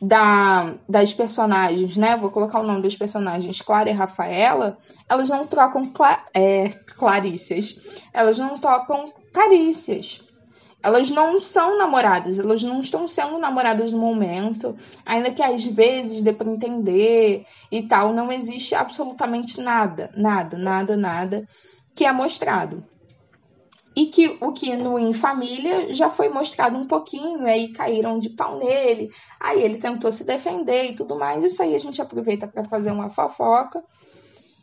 da, 0.00 0.74
das 0.88 1.12
personagens, 1.12 1.96
né? 1.96 2.16
Vou 2.16 2.30
colocar 2.30 2.60
o 2.60 2.66
nome 2.66 2.82
dos 2.82 2.96
personagens, 2.96 3.62
Clara 3.62 3.90
e 3.90 3.92
Rafaela, 3.92 4.78
elas 5.08 5.28
não 5.28 5.46
trocam 5.46 5.86
cla 5.86 6.24
é, 6.34 6.68
clarícias, 6.96 7.80
elas 8.12 8.38
não 8.38 8.58
trocam 8.58 9.12
carícias. 9.32 10.20
Elas 10.86 11.10
não 11.10 11.40
são 11.40 11.76
namoradas, 11.76 12.38
elas 12.38 12.62
não 12.62 12.80
estão 12.80 13.08
sendo 13.08 13.38
namoradas 13.38 13.90
no 13.90 13.98
momento, 13.98 14.76
ainda 15.04 15.32
que 15.32 15.42
às 15.42 15.64
vezes 15.64 16.22
dê 16.22 16.32
para 16.32 16.48
entender 16.48 17.44
e 17.72 17.82
tal, 17.82 18.12
não 18.12 18.30
existe 18.30 18.72
absolutamente 18.72 19.60
nada, 19.60 20.12
nada, 20.16 20.56
nada, 20.56 20.96
nada 20.96 21.44
que 21.92 22.04
é 22.04 22.12
mostrado. 22.12 22.84
E 23.96 24.06
que 24.06 24.38
o 24.40 24.52
que 24.52 24.76
no 24.76 24.96
Em 24.96 25.12
Família 25.12 25.92
já 25.92 26.08
foi 26.08 26.28
mostrado 26.28 26.78
um 26.78 26.86
pouquinho, 26.86 27.44
aí 27.46 27.72
caíram 27.72 28.20
de 28.20 28.30
pau 28.30 28.56
nele, 28.56 29.10
aí 29.40 29.60
ele 29.64 29.78
tentou 29.78 30.12
se 30.12 30.22
defender 30.22 30.92
e 30.92 30.94
tudo 30.94 31.18
mais. 31.18 31.42
Isso 31.42 31.60
aí 31.64 31.74
a 31.74 31.80
gente 31.80 32.00
aproveita 32.00 32.46
para 32.46 32.62
fazer 32.62 32.92
uma 32.92 33.08
fofoca 33.08 33.82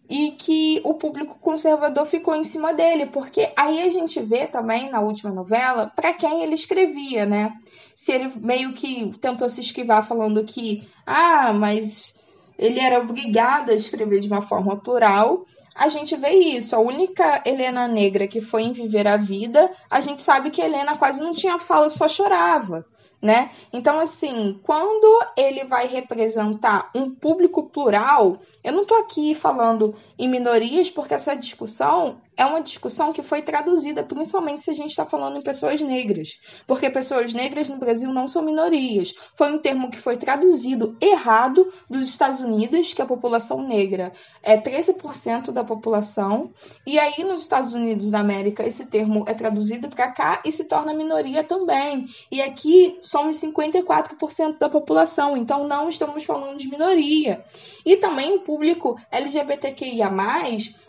e 0.10 0.32
que 0.32 0.82
o 0.84 0.94
público 0.96 1.38
conservador 1.40 2.06
ficou 2.06 2.36
em 2.36 2.44
cima 2.44 2.74
dele, 2.74 3.06
porque 3.06 3.52
aí 3.56 3.82
a 3.82 3.90
gente 3.90 4.22
vê 4.22 4.46
também 4.46 4.90
na 4.90 5.00
última 5.00 5.32
novela 5.32 5.92
para 5.96 6.14
quem 6.14 6.44
ele 6.44 6.54
escrevia, 6.54 7.26
né? 7.26 7.54
Se 7.96 8.12
ele 8.12 8.32
meio 8.36 8.74
que 8.74 9.14
tentou 9.22 9.48
se 9.48 9.62
esquivar 9.62 10.06
falando 10.06 10.44
que, 10.44 10.88
ah, 11.06 11.54
mas 11.54 12.22
ele 12.58 12.80
era 12.80 13.00
obrigado 13.00 13.70
a 13.72 13.76
escrever 13.76 14.20
de 14.20 14.28
uma 14.28 14.42
forma 14.42 14.78
plural. 14.78 15.46
A 15.76 15.88
gente 15.88 16.16
vê 16.16 16.32
isso. 16.32 16.76
A 16.76 16.80
única 16.80 17.42
Helena 17.46 17.88
negra 17.88 18.28
que 18.28 18.42
foi 18.42 18.64
em 18.64 18.74
Viver 18.74 19.08
a 19.08 19.18
Vida, 19.18 19.72
a 19.90 20.00
gente 20.00 20.22
sabe 20.22 20.52
que 20.52 20.62
Helena 20.62 20.98
quase 20.98 21.20
não 21.20 21.34
tinha 21.34 21.58
fala, 21.58 21.90
só 21.90 22.08
chorava. 22.08 22.86
Né? 23.24 23.52
Então, 23.72 24.02
assim, 24.02 24.60
quando 24.64 25.26
ele 25.38 25.64
vai 25.64 25.88
representar 25.88 26.92
um 26.94 27.10
público 27.10 27.64
plural, 27.64 28.40
eu 28.62 28.74
não 28.74 28.82
estou 28.82 28.98
aqui 28.98 29.34
falando 29.34 29.96
em 30.18 30.28
minorias, 30.28 30.90
porque 30.90 31.14
essa 31.14 31.36
discussão 31.36 32.22
é 32.36 32.46
uma 32.46 32.62
discussão 32.62 33.14
que 33.14 33.22
foi 33.22 33.42
traduzida, 33.42 34.04
principalmente 34.04 34.64
se 34.64 34.72
a 34.72 34.76
gente 34.76 34.90
está 34.90 35.06
falando 35.06 35.38
em 35.38 35.42
pessoas 35.42 35.82
negras, 35.82 36.40
porque 36.66 36.90
pessoas 36.90 37.34
negras 37.34 37.70
no 37.70 37.78
Brasil 37.78 38.12
não 38.12 38.28
são 38.28 38.42
minorias. 38.42 39.14
Foi 39.36 39.52
um 39.52 39.60
termo 39.60 39.92
que 39.92 40.00
foi 40.00 40.18
traduzido 40.18 40.98
errado 41.00 41.72
dos 41.90 42.08
Estados 42.08 42.42
Unidos, 42.42 42.94
que 42.94 43.02
a 43.02 43.06
população 43.06 43.62
negra 43.62 44.12
é 44.42 44.58
13% 44.58 45.52
da 45.52 45.64
população, 45.64 46.52
e 46.86 46.98
aí 46.98 47.24
nos 47.24 47.42
Estados 47.42 47.74
Unidos 47.74 48.10
da 48.10 48.20
América 48.20 48.66
esse 48.66 48.88
termo 48.88 49.24
é 49.28 49.34
traduzido 49.34 49.88
para 49.90 50.12
cá 50.12 50.42
e 50.44 50.52
se 50.52 50.66
torna 50.66 50.94
minoria 50.94 51.44
também. 51.44 52.08
E 52.32 52.42
aqui 52.42 52.98
somos 53.02 53.40
54% 53.40 54.58
da 54.58 54.70
população, 54.70 55.38
então 55.38 55.68
não 55.68 55.88
estamos 55.88 56.24
falando 56.24 56.58
de 56.58 56.68
minoria. 56.68 57.44
E 57.86 57.98
também 57.98 58.36
o 58.36 58.42
público 58.42 58.98
LGBTQIA, 59.12 60.10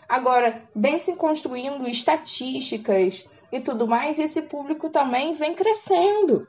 agora 0.07 0.63
vem 0.75 0.99
se 0.99 1.15
construindo 1.15 1.87
estatísticas 1.87 3.27
e 3.51 3.59
tudo 3.59 3.87
mais, 3.87 4.17
e 4.17 4.23
esse 4.23 4.43
público 4.43 4.89
também 4.89 5.33
vem 5.33 5.53
crescendo. 5.53 6.47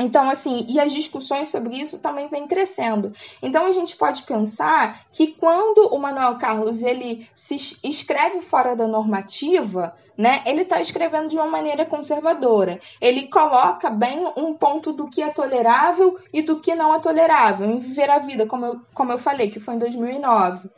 Então, 0.00 0.30
assim, 0.30 0.64
e 0.68 0.78
as 0.78 0.92
discussões 0.92 1.48
sobre 1.48 1.76
isso 1.76 2.00
também 2.00 2.28
vem 2.28 2.46
crescendo. 2.46 3.12
Então, 3.42 3.66
a 3.66 3.72
gente 3.72 3.96
pode 3.96 4.22
pensar 4.22 5.06
que 5.10 5.28
quando 5.28 5.88
o 5.88 5.98
Manuel 5.98 6.38
Carlos 6.38 6.82
ele 6.82 7.28
se 7.34 7.56
escreve 7.82 8.40
fora 8.40 8.76
da 8.76 8.86
normativa, 8.86 9.94
né, 10.16 10.42
ele 10.46 10.62
está 10.62 10.80
escrevendo 10.80 11.28
de 11.28 11.36
uma 11.36 11.48
maneira 11.48 11.84
conservadora. 11.84 12.78
Ele 13.00 13.26
coloca 13.26 13.90
bem 13.90 14.24
um 14.36 14.54
ponto 14.54 14.92
do 14.92 15.08
que 15.08 15.20
é 15.20 15.30
tolerável 15.30 16.16
e 16.32 16.42
do 16.42 16.60
que 16.60 16.76
não 16.76 16.94
é 16.94 17.00
tolerável 17.00 17.68
em 17.68 17.80
viver 17.80 18.08
a 18.08 18.20
vida, 18.20 18.46
como 18.46 18.66
eu, 18.66 18.80
como 18.94 19.10
eu 19.10 19.18
falei, 19.18 19.50
que 19.50 19.58
foi 19.58 19.74
em 19.74 19.78
2009 19.78 20.70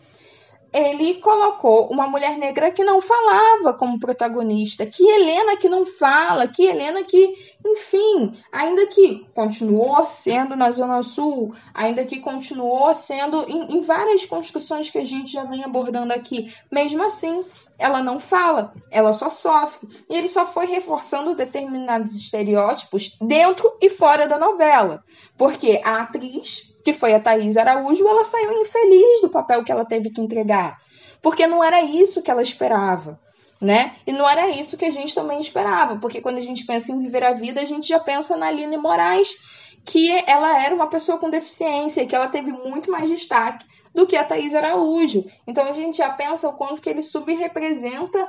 ele 0.73 1.15
colocou 1.15 1.89
uma 1.89 2.07
mulher 2.07 2.37
negra 2.39 2.71
que 2.71 2.85
não 2.85 3.01
falava 3.01 3.75
como 3.75 3.99
protagonista, 3.99 4.87
que 4.87 5.05
Helena 5.05 5.57
que 5.57 5.69
não 5.69 5.85
fala, 5.85 6.47
que 6.47 6.65
Helena 6.65 7.03
que, 7.03 7.35
enfim, 7.67 8.37
ainda 8.53 8.87
que 8.87 9.27
continuou 9.35 10.05
sendo 10.05 10.55
na 10.55 10.71
Zona 10.71 11.03
Sul, 11.03 11.55
ainda 11.75 12.05
que 12.05 12.21
continuou 12.21 12.95
sendo 12.95 13.45
em, 13.49 13.77
em 13.77 13.81
várias 13.81 14.25
construções 14.25 14.89
que 14.89 14.99
a 14.99 15.05
gente 15.05 15.33
já 15.33 15.45
vem 15.45 15.65
abordando 15.65 16.13
aqui, 16.13 16.55
mesmo 16.71 17.03
assim, 17.03 17.45
ela 17.81 18.03
não 18.03 18.21
fala, 18.21 18.75
ela 18.91 19.13
só 19.13 19.31
sofre. 19.31 19.89
E 20.09 20.15
ele 20.15 20.29
só 20.29 20.47
foi 20.47 20.67
reforçando 20.67 21.35
determinados 21.35 22.15
estereótipos 22.15 23.17
dentro 23.21 23.73
e 23.81 23.89
fora 23.89 24.29
da 24.29 24.39
novela. 24.39 25.03
Porque 25.37 25.81
a 25.83 26.03
atriz, 26.03 26.70
que 26.85 26.93
foi 26.93 27.15
a 27.15 27.21
Thaís 27.21 27.57
Araújo, 27.57 28.07
ela 28.07 28.25
saiu 28.25 28.61
infeliz 28.61 29.21
do 29.21 29.29
papel 29.29 29.65
que 29.65 29.73
ela 29.73 29.85
teve 29.85 30.11
que 30.11 30.21
entregar. 30.21 30.79
Porque 31.23 31.47
não 31.47 31.63
era 31.63 31.83
isso 31.83 32.23
que 32.23 32.31
ela 32.31 32.43
esperava. 32.43 33.19
Né? 33.61 33.95
E 34.07 34.13
não 34.13 34.27
era 34.27 34.49
isso 34.49 34.79
que 34.79 34.87
a 34.87 34.91
gente 34.91 35.15
também 35.15 35.39
esperava, 35.39 35.99
porque 35.99 36.23
quando 36.23 36.39
a 36.39 36.41
gente 36.41 36.65
pensa 36.65 36.93
em 36.93 36.99
viver 36.99 37.23
a 37.23 37.35
vida, 37.35 37.61
a 37.61 37.65
gente 37.67 37.87
já 37.87 38.01
pensa 38.01 38.35
na 38.35 38.47
Aline 38.47 38.79
Moraes, 38.79 39.37
que 39.85 40.11
ela 40.27 40.65
era 40.65 40.75
uma 40.75 40.87
pessoa 40.87 41.19
com 41.19 41.29
deficiência, 41.29 42.07
que 42.07 42.17
ela 42.17 42.29
teve 42.29 42.51
muito 42.51 42.91
mais 42.91 43.11
destaque 43.11 43.67
do 43.95 44.07
que 44.07 44.17
a 44.17 44.25
Thaís 44.25 44.55
Araújo. 44.55 45.27
Então 45.47 45.67
a 45.67 45.75
gente 45.75 45.99
já 45.99 46.09
pensa 46.11 46.49
o 46.49 46.55
quanto 46.55 46.81
que 46.81 46.89
ele 46.89 47.03
subrepresenta 47.03 48.29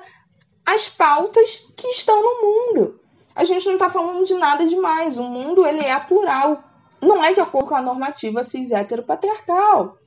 as 0.65 0.89
pautas 0.89 1.71
que 1.77 1.87
estão 1.87 2.21
no 2.21 2.41
mundo. 2.41 2.99
A 3.35 3.43
gente 3.43 3.65
não 3.65 3.73
está 3.73 3.89
falando 3.89 4.25
de 4.25 4.33
nada 4.35 4.65
demais. 4.65 5.17
O 5.17 5.23
mundo 5.23 5.65
ele 5.65 5.83
é 5.83 5.97
plural. 5.99 6.63
Não 7.01 7.23
é 7.23 7.33
de 7.33 7.41
acordo 7.41 7.69
com 7.69 7.75
a 7.75 7.81
normativa 7.81 8.43
cis 8.43 8.71
heteropatriarcal. 8.71 9.97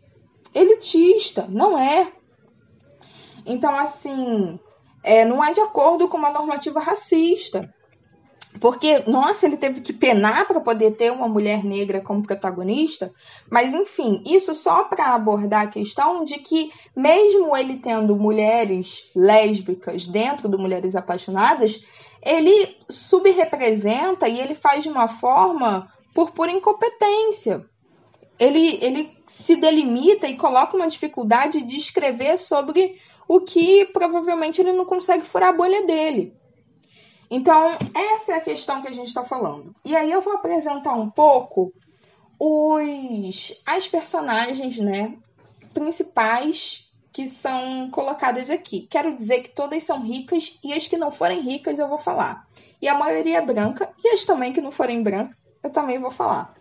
Elitista, 0.55 1.47
não 1.49 1.79
é. 1.79 2.13
Então, 3.45 3.75
assim, 3.77 4.59
é, 5.03 5.25
não 5.25 5.45
é 5.45 5.53
de 5.53 5.61
acordo 5.61 6.09
com 6.09 6.17
uma 6.17 6.31
normativa 6.31 6.81
racista. 6.81 7.73
Porque, 8.61 9.01
nossa, 9.09 9.47
ele 9.47 9.57
teve 9.57 9.81
que 9.81 9.93
penar 9.93 10.47
para 10.47 10.61
poder 10.61 10.97
ter 10.97 11.11
uma 11.11 11.29
mulher 11.29 11.65
negra 11.65 12.01
como 12.01 12.23
protagonista, 12.23 13.13
mas 13.51 13.75
enfim, 13.75 14.23
isso 14.25 14.55
só 14.55 14.85
para 14.85 15.13
abordar 15.13 15.63
a 15.63 15.71
questão 15.71 16.25
de 16.25 16.39
que, 16.39 16.71
mesmo 16.97 17.57
ele 17.57 17.79
tendo 17.79 18.15
mulheres 18.15 19.11
lésbicas 19.15 20.07
dentro 20.07 20.49
do 20.49 20.59
Mulheres 20.59 20.95
Apaixonadas, 20.95 21.85
ele 22.23 22.77
subrepresenta 22.89 24.29
e 24.29 24.41
ele 24.41 24.55
faz 24.55 24.85
de 24.85 24.89
uma 24.89 25.09
forma 25.09 25.89
por 26.15 26.31
pura 26.31 26.53
incompetência. 26.53 27.69
Ele, 28.39 28.79
ele 28.81 29.17
se 29.27 29.57
delimita 29.57 30.29
e 30.29 30.37
coloca 30.37 30.77
uma 30.77 30.89
dificuldade 30.89 31.63
de 31.63 31.77
escrever 31.77 32.39
sobre 32.39 33.01
o 33.29 33.41
que 33.41 33.85
provavelmente 33.87 34.61
ele 34.61 34.73
não 34.73 34.85
consegue 34.85 35.25
furar 35.25 35.51
a 35.51 35.57
bolha 35.57 35.85
dele. 35.87 36.37
Então, 37.31 37.77
essa 37.95 38.33
é 38.33 38.37
a 38.37 38.41
questão 38.41 38.81
que 38.81 38.89
a 38.89 38.93
gente 38.93 39.09
está 39.09 39.25
falando. 39.25 39.75
E 39.85 39.97
aí 39.97 40.11
eu 40.11 40.21
vou 40.21 40.35
apresentar 40.35 40.95
um 40.95 41.11
pouco 41.11 41.73
os 42.39 43.61
as 43.65 43.89
personagens, 43.89 44.79
né, 44.79 45.17
principais 45.73 46.93
que 47.13 47.27
são 47.27 47.89
colocadas 47.91 48.51
aqui. 48.51 48.87
Quero 48.91 49.15
dizer 49.17 49.43
que 49.43 49.51
todas 49.51 49.83
são 49.85 50.03
ricas 50.03 50.59
e 50.63 50.73
as 50.73 50.87
que 50.87 50.97
não 50.97 51.11
forem 51.11 51.41
ricas 51.41 51.79
eu 51.79 51.89
vou 51.89 51.99
falar. 51.99 52.47
E 52.83 52.89
a 52.89 52.95
maioria 52.99 53.39
é 53.39 53.41
branca 53.41 53.91
e 54.03 54.09
as 54.09 54.25
também 54.25 54.53
que 54.53 54.61
não 54.61 54.73
forem 54.73 55.03
brancas 55.03 55.44
eu 55.67 55.71
também 55.71 55.99
vou 55.99 56.11
falar. 56.11 56.55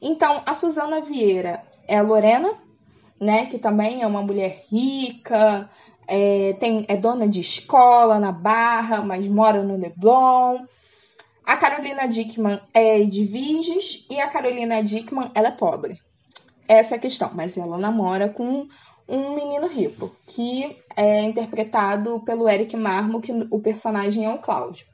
Então, 0.00 0.42
a 0.44 0.52
Suzana 0.52 1.00
Vieira 1.00 1.62
é 1.86 1.98
a 1.98 2.02
Lorena, 2.02 2.54
né, 3.20 3.46
que 3.46 3.58
também 3.58 4.02
é 4.02 4.06
uma 4.06 4.22
mulher 4.22 4.64
rica, 4.70 5.70
é, 6.06 6.54
tem, 6.54 6.84
é 6.88 6.96
dona 6.96 7.28
de 7.28 7.40
escola 7.40 8.18
na 8.18 8.32
Barra, 8.32 9.02
mas 9.02 9.26
mora 9.28 9.62
no 9.62 9.76
Leblon. 9.76 10.64
A 11.44 11.56
Carolina 11.56 12.06
Dickman 12.06 12.60
é 12.74 13.02
de 13.04 13.24
Viges 13.24 14.06
e 14.10 14.20
a 14.20 14.28
Carolina 14.28 14.82
Dickman 14.82 15.30
ela 15.34 15.48
é 15.48 15.52
pobre. 15.52 16.00
Essa 16.68 16.94
é 16.94 16.98
a 16.98 17.00
questão, 17.00 17.30
mas 17.34 17.56
ela 17.56 17.78
namora 17.78 18.28
com 18.28 18.66
um 19.08 19.34
menino 19.34 19.66
rico, 19.66 20.14
que 20.26 20.76
é 20.96 21.22
interpretado 21.22 22.20
pelo 22.20 22.48
Eric 22.48 22.76
Marmo, 22.76 23.20
que 23.20 23.32
o 23.50 23.60
personagem 23.60 24.24
é 24.24 24.30
o 24.32 24.38
Cláudio. 24.38 24.86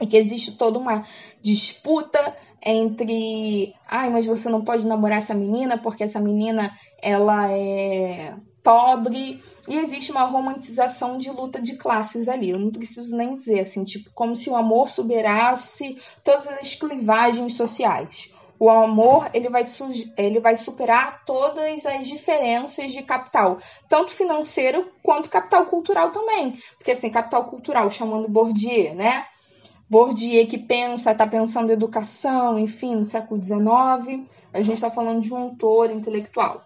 E 0.00 0.06
que 0.06 0.16
existe 0.16 0.56
toda 0.56 0.78
uma 0.78 1.04
disputa 1.42 2.36
entre, 2.62 3.74
ai, 3.86 4.10
mas 4.10 4.26
você 4.26 4.48
não 4.48 4.62
pode 4.64 4.86
namorar 4.86 5.18
essa 5.18 5.34
menina 5.34 5.78
porque 5.78 6.04
essa 6.04 6.20
menina 6.20 6.72
ela 7.02 7.50
é 7.50 8.34
pobre 8.62 9.42
e 9.66 9.76
existe 9.76 10.10
uma 10.10 10.24
romantização 10.24 11.16
de 11.16 11.30
luta 11.30 11.60
de 11.60 11.76
classes 11.76 12.28
ali. 12.28 12.50
Eu 12.50 12.58
não 12.58 12.70
preciso 12.70 13.16
nem 13.16 13.34
dizer 13.34 13.60
assim, 13.60 13.84
tipo, 13.84 14.10
como 14.14 14.36
se 14.36 14.50
o 14.50 14.56
amor 14.56 14.90
superasse 14.90 15.96
todas 16.22 16.46
as 16.46 16.74
clivagens 16.74 17.54
sociais. 17.54 18.30
O 18.58 18.68
amor 18.68 19.30
ele 19.32 19.48
vai, 19.48 19.62
ele 20.18 20.38
vai 20.38 20.54
superar 20.54 21.24
todas 21.24 21.86
as 21.86 22.06
diferenças 22.06 22.92
de 22.92 23.02
capital, 23.02 23.56
tanto 23.88 24.10
financeiro 24.10 24.92
quanto 25.02 25.30
capital 25.30 25.64
cultural 25.64 26.10
também. 26.10 26.58
Porque 26.76 26.90
assim, 26.90 27.08
capital 27.08 27.46
cultural, 27.46 27.88
chamando 27.88 28.28
Bourdieu, 28.28 28.94
né? 28.94 29.24
Bourdieu 29.90 30.46
que 30.46 30.56
pensa, 30.56 31.10
está 31.10 31.26
pensando 31.26 31.72
educação, 31.72 32.56
enfim, 32.60 32.94
no 32.94 33.04
século 33.04 33.42
XIX, 33.42 34.24
a 34.52 34.62
gente 34.62 34.74
está 34.74 34.88
falando 34.88 35.20
de 35.20 35.34
um 35.34 35.36
autor 35.36 35.90
intelectual. 35.90 36.64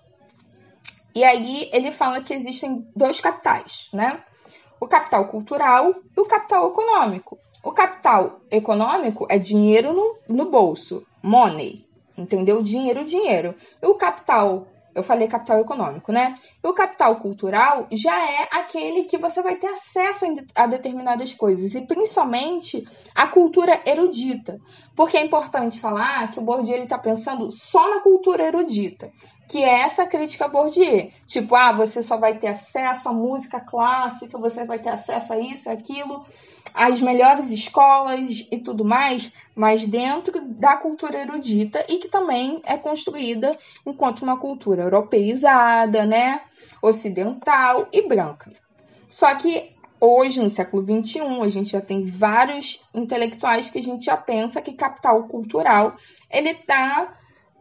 E 1.15 1.25
aí 1.25 1.71
ele 1.73 1.91
fala 1.91 2.23
que 2.23 2.35
existem 2.35 2.87
dois 2.95 3.21
capitais, 3.21 3.89
né? 3.95 4.23
O 4.79 4.87
capital 4.87 5.27
cultural 5.29 5.95
e 6.15 6.21
o 6.21 6.27
capital 6.27 6.69
econômico. 6.69 7.39
O 7.63 7.73
capital 7.73 8.41
econômico 8.51 9.27
é 9.31 9.39
dinheiro 9.39 9.95
no, 9.95 10.19
no 10.29 10.51
bolso, 10.51 11.07
money, 11.23 11.89
entendeu? 12.19 12.61
Dinheiro, 12.61 13.07
dinheiro. 13.07 13.55
E 13.81 13.87
o 13.87 13.95
capital 13.95 14.67
eu 14.95 15.03
falei 15.03 15.29
capital 15.29 15.61
econômico, 15.61 16.13
né? 16.13 16.35
O 16.63 16.73
capital 16.73 17.17
cultural 17.17 17.87
já 17.93 18.17
é 18.31 18.49
aquele 18.53 19.05
que 19.05 19.19
você 19.19 19.43
vai 19.43 19.57
ter 19.57 19.69
acesso 19.69 20.25
a 20.55 20.67
determinadas 20.67 21.35
coisas, 21.35 21.75
e 21.75 21.87
principalmente 21.87 22.85
a 23.15 23.27
cultura 23.27 23.83
erudita. 23.85 24.61
Porque 24.95 25.17
é 25.17 25.25
importante 25.25 25.81
falar 25.81 26.31
que 26.31 26.39
o 26.39 26.43
Bourdieu 26.43 26.83
está 26.83 26.97
pensando 26.97 27.51
só 27.51 27.91
na 27.91 28.01
cultura 28.01 28.45
erudita, 28.45 29.11
que 29.49 29.63
é 29.63 29.81
essa 29.81 30.07
crítica 30.07 30.47
a 30.47 30.49
Bourdieu. 30.49 31.11
Tipo, 31.27 31.55
ah, 31.55 31.73
você 31.73 32.03
só 32.03 32.17
vai 32.17 32.39
ter 32.39 32.49
acesso 32.49 33.09
à 33.09 33.13
música 33.13 33.61
clássica, 33.61 34.39
você 34.39 34.65
vai 34.65 34.79
ter 34.79 34.91
acesso 34.91 35.33
a 35.33 35.39
isso, 35.39 35.71
aquilo, 35.71 36.25
às 36.73 37.01
melhores 37.01 37.51
escolas 37.51 38.47
e 38.51 38.59
tudo 38.59 38.85
mais, 38.85 39.33
mas 39.55 39.87
dentro 39.87 40.41
da 40.43 40.77
cultura 40.77 41.21
erudita 41.21 41.85
e 41.89 41.99
que 41.99 42.09
também 42.09 42.61
é 42.65 42.77
construída 42.77 43.57
enquanto 43.87 44.23
uma 44.23 44.39
cultura 44.39 44.83
europeizada, 44.83 46.05
né, 46.05 46.41
ocidental 46.83 47.89
e 47.93 48.07
branca. 48.09 48.53
Só 49.09 49.33
que 49.35 49.73
hoje, 50.01 50.41
no 50.41 50.51
século 50.51 50.83
XXI, 50.83 51.21
a 51.41 51.49
gente 51.49 51.71
já 51.71 51.81
tem 51.81 52.05
vários 52.05 52.83
intelectuais 52.93 53.71
que 53.71 53.79
a 53.79 53.83
gente 53.83 54.05
já 54.05 54.17
pensa 54.17 54.61
que 54.61 54.73
capital 54.73 55.23
cultural 55.25 55.95
ele 56.31 56.51
está 56.51 57.15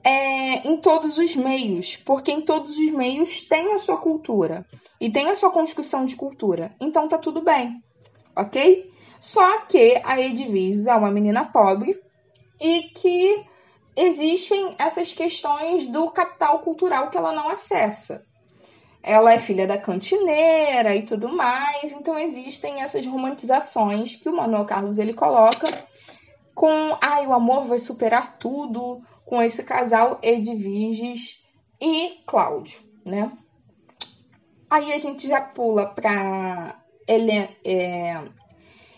é, 0.04 0.68
em 0.68 0.78
todos 0.78 1.18
os 1.18 1.36
meios, 1.36 1.96
porque 1.96 2.32
em 2.32 2.42
todos 2.42 2.78
os 2.78 2.92
meios 2.92 3.42
tem 3.42 3.74
a 3.74 3.78
sua 3.78 3.98
cultura 3.98 4.66
e 5.00 5.10
tem 5.10 5.30
a 5.30 5.36
sua 5.36 5.50
construção 5.50 6.06
de 6.06 6.16
cultura. 6.16 6.76
Então 6.80 7.08
tá 7.08 7.18
tudo 7.18 7.42
bem, 7.42 7.82
ok? 8.36 8.92
Só 9.22 9.60
que 9.62 10.02
a 10.04 10.20
Edviges 10.20 10.86
é 10.86 10.94
uma 10.94 11.10
menina 11.10 11.46
pobre 11.46 12.02
e 12.60 12.84
que 12.90 13.46
existem 13.96 14.76
essas 14.78 15.14
questões 15.14 15.88
do 15.88 16.12
capital 16.12 16.60
cultural 16.60 17.10
que 17.10 17.18
ela 17.18 17.32
não 17.32 17.48
acessa. 17.48 18.26
Ela 19.02 19.34
é 19.34 19.40
filha 19.40 19.68
da 19.68 19.78
cantineira 19.78 20.96
e 20.96 21.04
tudo 21.04 21.30
mais, 21.30 21.92
então 21.92 22.18
existem 22.18 22.82
essas 22.82 23.06
romantizações 23.06 24.16
que 24.16 24.30
o 24.30 24.36
Manuel 24.36 24.66
Carlos 24.66 24.98
ele 24.98 25.14
coloca 25.14 25.68
com, 26.54 26.98
ai, 27.02 27.26
o 27.28 27.34
amor 27.34 27.66
vai 27.66 27.80
superar 27.80 28.38
tudo, 28.38 29.02
com 29.26 29.42
esse 29.42 29.64
casal 29.64 30.20
Edviges 30.22 31.44
e 31.80 32.22
Cláudio, 32.26 32.80
né? 33.06 33.32
Aí 34.70 34.92
a 34.92 34.98
gente 34.98 35.28
já 35.28 35.40
pula 35.40 35.86
para 35.86 36.82
Helena, 37.08 37.50
é, 37.64 38.24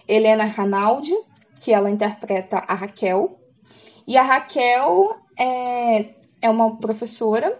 Helena 0.08 0.46
Ranaldi, 0.46 1.14
que 1.62 1.74
ela 1.74 1.90
interpreta 1.90 2.58
a 2.60 2.74
Raquel. 2.74 3.40
E 4.08 4.18
a 4.18 4.24
Raquel 4.24 5.16
é, 5.38 6.16
é 6.42 6.50
uma 6.50 6.78
professora 6.78 7.60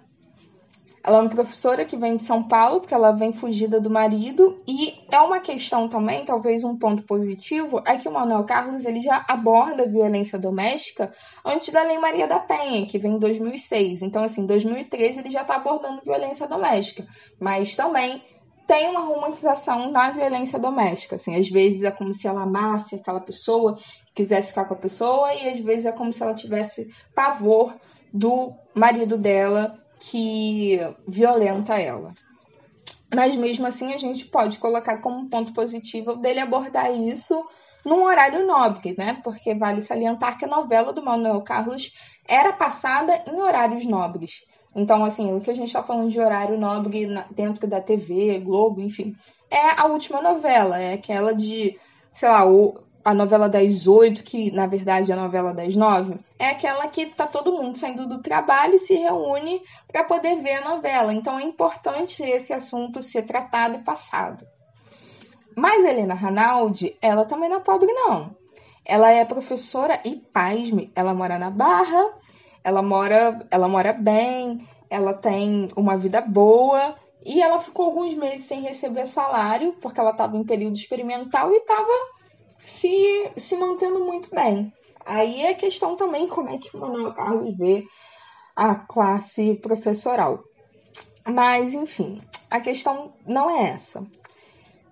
ela 1.06 1.20
é 1.20 1.22
uma 1.22 1.30
professora 1.30 1.86
que 1.86 1.96
vem 1.96 2.18
de 2.18 2.24
São 2.24 2.42
Paulo, 2.42 2.80
porque 2.80 2.94
ela 2.94 3.12
vem 3.12 3.32
fugida 3.32 3.80
do 3.80 3.92
marido, 3.92 4.58
e 4.68 4.96
é 5.12 5.20
uma 5.20 5.40
questão 5.40 5.88
também, 5.88 6.26
talvez 6.26 6.64
um 6.64 6.76
ponto 6.76 7.04
positivo, 7.04 7.80
é 7.86 7.96
que 7.96 8.10
o 8.10 8.12
Manuel 8.12 8.44
Carlos 8.44 8.86
ele 8.86 9.02
já 9.02 9.24
aborda 9.28 9.84
a 9.84 9.88
violência 9.88 10.40
doméstica 10.40 11.14
antes 11.46 11.70
da 11.70 11.84
Lei 11.84 12.00
Maria 12.00 12.28
da 12.28 12.40
Penha, 12.40 12.88
que 12.88 12.98
vem 12.98 13.14
em 13.14 13.20
2006. 13.20 14.02
Então, 14.02 14.24
assim, 14.24 14.42
em 14.42 14.46
2013 14.48 15.20
ele 15.20 15.30
já 15.30 15.44
está 15.44 15.58
abordando 15.58 16.02
violência 16.04 16.48
doméstica, 16.48 17.06
mas 17.40 17.76
também 17.76 18.24
tem 18.66 18.90
uma 18.90 19.02
romantização 19.02 19.92
na 19.92 20.10
violência 20.10 20.58
doméstica. 20.58 21.18
Assim, 21.18 21.36
às 21.36 21.48
vezes 21.48 21.84
é 21.84 21.92
como 21.92 22.16
se 22.16 22.28
ela 22.28 22.42
amasse 22.42 22.96
aquela 22.96 23.20
pessoa, 23.20 23.78
quisesse 24.16 24.48
ficar 24.48 24.66
com 24.66 24.74
a 24.74 24.78
pessoa, 24.78 25.32
e 25.36 25.50
às 25.50 25.60
vezes 25.60 25.86
é 25.86 25.92
como 25.92 26.12
se 26.12 26.24
ela 26.24 26.34
tivesse 26.34 26.90
pavor 27.14 27.76
do 28.12 28.52
marido 28.74 29.20
dela 29.20 29.85
que 30.00 30.80
violenta 31.08 31.80
ela. 31.80 32.14
Mas 33.14 33.36
mesmo 33.36 33.66
assim 33.66 33.94
a 33.94 33.98
gente 33.98 34.26
pode 34.26 34.58
colocar 34.60 34.98
como 34.98 35.30
ponto 35.30 35.54
positivo 35.54 36.16
dele 36.16 36.40
abordar 36.40 36.92
isso 36.94 37.48
num 37.86 38.04
horário 38.04 38.46
nobre, 38.48 38.96
né? 38.98 39.22
Porque 39.24 39.54
vale 39.54 39.82
salientar 39.82 40.38
que 40.38 40.46
a 40.46 40.48
novela 40.48 40.92
do 40.92 41.04
Manuel 41.04 41.42
Carlos 41.42 41.92
era 42.28 42.52
passada 42.52 43.24
em 43.28 43.40
horários 43.40 43.86
nobres. 43.86 44.42
Então, 44.76 45.06
assim, 45.06 45.34
o 45.34 45.40
que 45.40 45.52
a 45.52 45.56
gente 45.56 45.68
está 45.68 45.82
falando 45.82 46.10
de 46.10 46.20
horário 46.20 46.60
nobre 46.60 47.08
dentro 47.32 47.66
da 47.66 47.80
TV, 47.80 48.40
Globo, 48.40 48.82
enfim, 48.82 49.16
é 49.50 49.80
a 49.80 49.86
última 49.86 50.22
novela, 50.22 50.78
é 50.78 50.96
aquela 50.96 51.34
de, 51.34 51.80
sei 52.12 52.28
lá, 52.28 52.44
a 53.06 53.14
novela 53.14 53.48
das 53.48 53.86
oito, 53.86 54.24
que 54.24 54.50
na 54.50 54.66
verdade 54.66 55.12
é 55.12 55.16
a 55.16 55.22
novela 55.22 55.54
das 55.54 55.76
nove, 55.76 56.16
é 56.40 56.50
aquela 56.50 56.88
que 56.88 57.06
tá 57.06 57.28
todo 57.28 57.54
mundo 57.54 57.78
saindo 57.78 58.08
do 58.08 58.20
trabalho 58.20 58.74
e 58.74 58.80
se 58.80 58.96
reúne 58.96 59.62
para 59.88 60.06
poder 60.06 60.38
ver 60.38 60.56
a 60.56 60.70
novela. 60.70 61.14
Então 61.14 61.38
é 61.38 61.44
importante 61.44 62.24
esse 62.24 62.52
assunto 62.52 63.04
ser 63.04 63.22
tratado 63.22 63.76
e 63.76 63.84
passado. 63.84 64.44
Mas 65.56 65.86
Helena 65.86 66.16
Ranaldi, 66.16 66.98
ela 67.00 67.26
também 67.26 67.48
não 67.48 67.58
é 67.58 67.60
pobre, 67.60 67.94
não. 67.94 68.36
Ela 68.84 69.12
é 69.12 69.24
professora 69.24 70.02
e, 70.04 70.16
pasme, 70.16 70.92
ela 70.96 71.14
mora 71.14 71.38
na 71.38 71.52
Barra, 71.52 72.10
ela 72.64 72.82
mora, 72.82 73.48
ela 73.52 73.68
mora 73.68 73.94
bem, 73.94 74.68
ela 74.90 75.14
tem 75.14 75.70
uma 75.76 75.96
vida 75.96 76.22
boa 76.22 76.96
e 77.24 77.40
ela 77.40 77.60
ficou 77.60 77.86
alguns 77.86 78.16
meses 78.16 78.48
sem 78.48 78.62
receber 78.62 79.06
salário, 79.06 79.76
porque 79.80 80.00
ela 80.00 80.12
estava 80.12 80.36
em 80.36 80.44
período 80.44 80.76
experimental 80.76 81.52
e 81.52 81.58
estava 81.58 82.15
se, 82.66 83.32
se 83.38 83.56
mantendo 83.56 84.04
muito 84.04 84.34
bem. 84.34 84.74
Aí 85.06 85.44
é 85.44 85.54
questão 85.54 85.96
também 85.96 86.28
como 86.28 86.50
é 86.50 86.58
que 86.58 86.76
o 86.76 86.80
Manuel 86.80 87.14
Carlos 87.14 87.56
vê 87.56 87.86
a 88.56 88.74
classe 88.74 89.54
professoral. 89.56 90.44
Mas, 91.28 91.74
enfim, 91.76 92.22
a 92.50 92.60
questão 92.60 93.14
não 93.26 93.50
é 93.50 93.70
essa. 93.70 94.06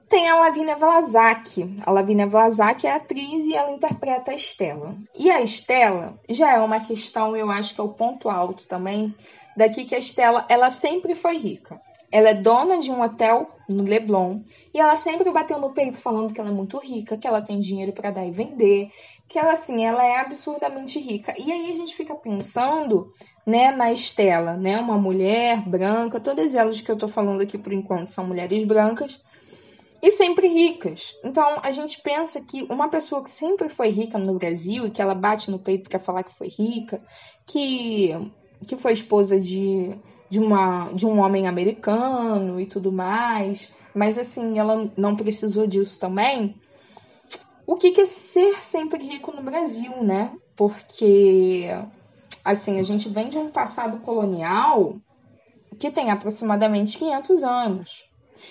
Tem 0.07 0.29
a 0.29 0.35
Lavínia 0.35 0.75
Vlasak. 0.75 1.75
A 1.83 1.91
Lavínia 1.91 2.27
Vlasak 2.27 2.85
é 2.85 2.91
atriz 2.91 3.43
e 3.45 3.55
ela 3.55 3.71
interpreta 3.71 4.31
a 4.31 4.35
Estela. 4.35 4.95
E 5.15 5.31
a 5.31 5.41
Estela 5.41 6.19
já 6.29 6.53
é 6.53 6.59
uma 6.59 6.79
questão, 6.79 7.35
eu 7.35 7.49
acho 7.49 7.73
que 7.73 7.81
é 7.81 7.83
o 7.83 7.93
ponto 7.93 8.29
alto 8.29 8.67
também, 8.67 9.15
daqui 9.57 9.85
que 9.85 9.95
a 9.95 9.99
Estela, 9.99 10.45
ela 10.47 10.69
sempre 10.69 11.15
foi 11.15 11.37
rica. 11.37 11.81
Ela 12.13 12.29
é 12.29 12.33
dona 12.35 12.77
de 12.77 12.91
um 12.91 13.01
hotel 13.01 13.47
no 13.67 13.81
Leblon 13.81 14.41
e 14.71 14.79
ela 14.79 14.95
sempre 14.95 15.31
bateu 15.31 15.59
no 15.59 15.73
peito 15.73 15.99
falando 15.99 16.31
que 16.31 16.39
ela 16.39 16.51
é 16.51 16.53
muito 16.53 16.77
rica, 16.77 17.17
que 17.17 17.27
ela 17.27 17.41
tem 17.41 17.59
dinheiro 17.59 17.91
para 17.91 18.11
dar 18.11 18.23
e 18.23 18.29
vender, 18.29 18.91
que 19.27 19.39
ela 19.39 19.53
assim, 19.53 19.83
ela 19.83 20.05
é 20.05 20.19
absurdamente 20.19 20.99
rica. 20.99 21.33
E 21.39 21.51
aí 21.51 21.71
a 21.71 21.75
gente 21.75 21.95
fica 21.95 22.13
pensando, 22.13 23.11
né, 23.47 23.71
na 23.71 23.91
Estela, 23.91 24.55
né, 24.55 24.79
uma 24.79 24.95
mulher 24.95 25.67
branca, 25.67 26.19
todas 26.19 26.53
elas 26.53 26.79
que 26.79 26.91
eu 26.91 26.95
tô 26.99 27.07
falando 27.07 27.41
aqui 27.41 27.57
por 27.57 27.73
enquanto 27.73 28.09
são 28.09 28.27
mulheres 28.27 28.63
brancas 28.63 29.19
e 29.99 30.11
sempre 30.11 30.47
ricas. 30.47 31.15
Então 31.23 31.61
a 31.63 31.71
gente 31.71 31.99
pensa 31.99 32.39
que 32.41 32.61
uma 32.69 32.89
pessoa 32.89 33.23
que 33.23 33.31
sempre 33.31 33.69
foi 33.69 33.89
rica 33.89 34.19
no 34.19 34.37
Brasil 34.37 34.85
e 34.85 34.91
que 34.91 35.01
ela 35.01 35.15
bate 35.15 35.49
no 35.49 35.57
peito 35.57 35.89
para 35.89 35.97
falar 35.97 36.21
que 36.21 36.37
foi 36.37 36.47
rica, 36.47 36.99
que 37.47 38.11
que 38.67 38.77
foi 38.77 38.93
esposa 38.93 39.39
de 39.39 39.97
de, 40.33 40.39
uma, 40.39 40.91
de 40.93 41.05
um 41.05 41.19
homem 41.19 41.47
americano 41.47 42.59
e 42.59 42.65
tudo 42.65 42.91
mais, 42.91 43.71
mas 43.93 44.17
assim, 44.17 44.57
ela 44.57 44.91
não 44.97 45.15
precisou 45.15 45.67
disso 45.67 45.99
também. 45.99 46.55
O 47.67 47.75
que, 47.75 47.91
que 47.91 48.01
é 48.01 48.05
ser 48.05 48.63
sempre 48.63 49.03
rico 49.03 49.31
no 49.31 49.43
Brasil, 49.43 50.03
né? 50.03 50.35
Porque, 50.55 51.67
assim, 52.43 52.79
a 52.79 52.83
gente 52.83 53.09
vem 53.09 53.29
de 53.29 53.37
um 53.37 53.51
passado 53.51 53.99
colonial 53.99 54.95
que 55.77 55.91
tem 55.91 56.09
aproximadamente 56.09 56.97
500 56.97 57.43
anos. 57.43 58.09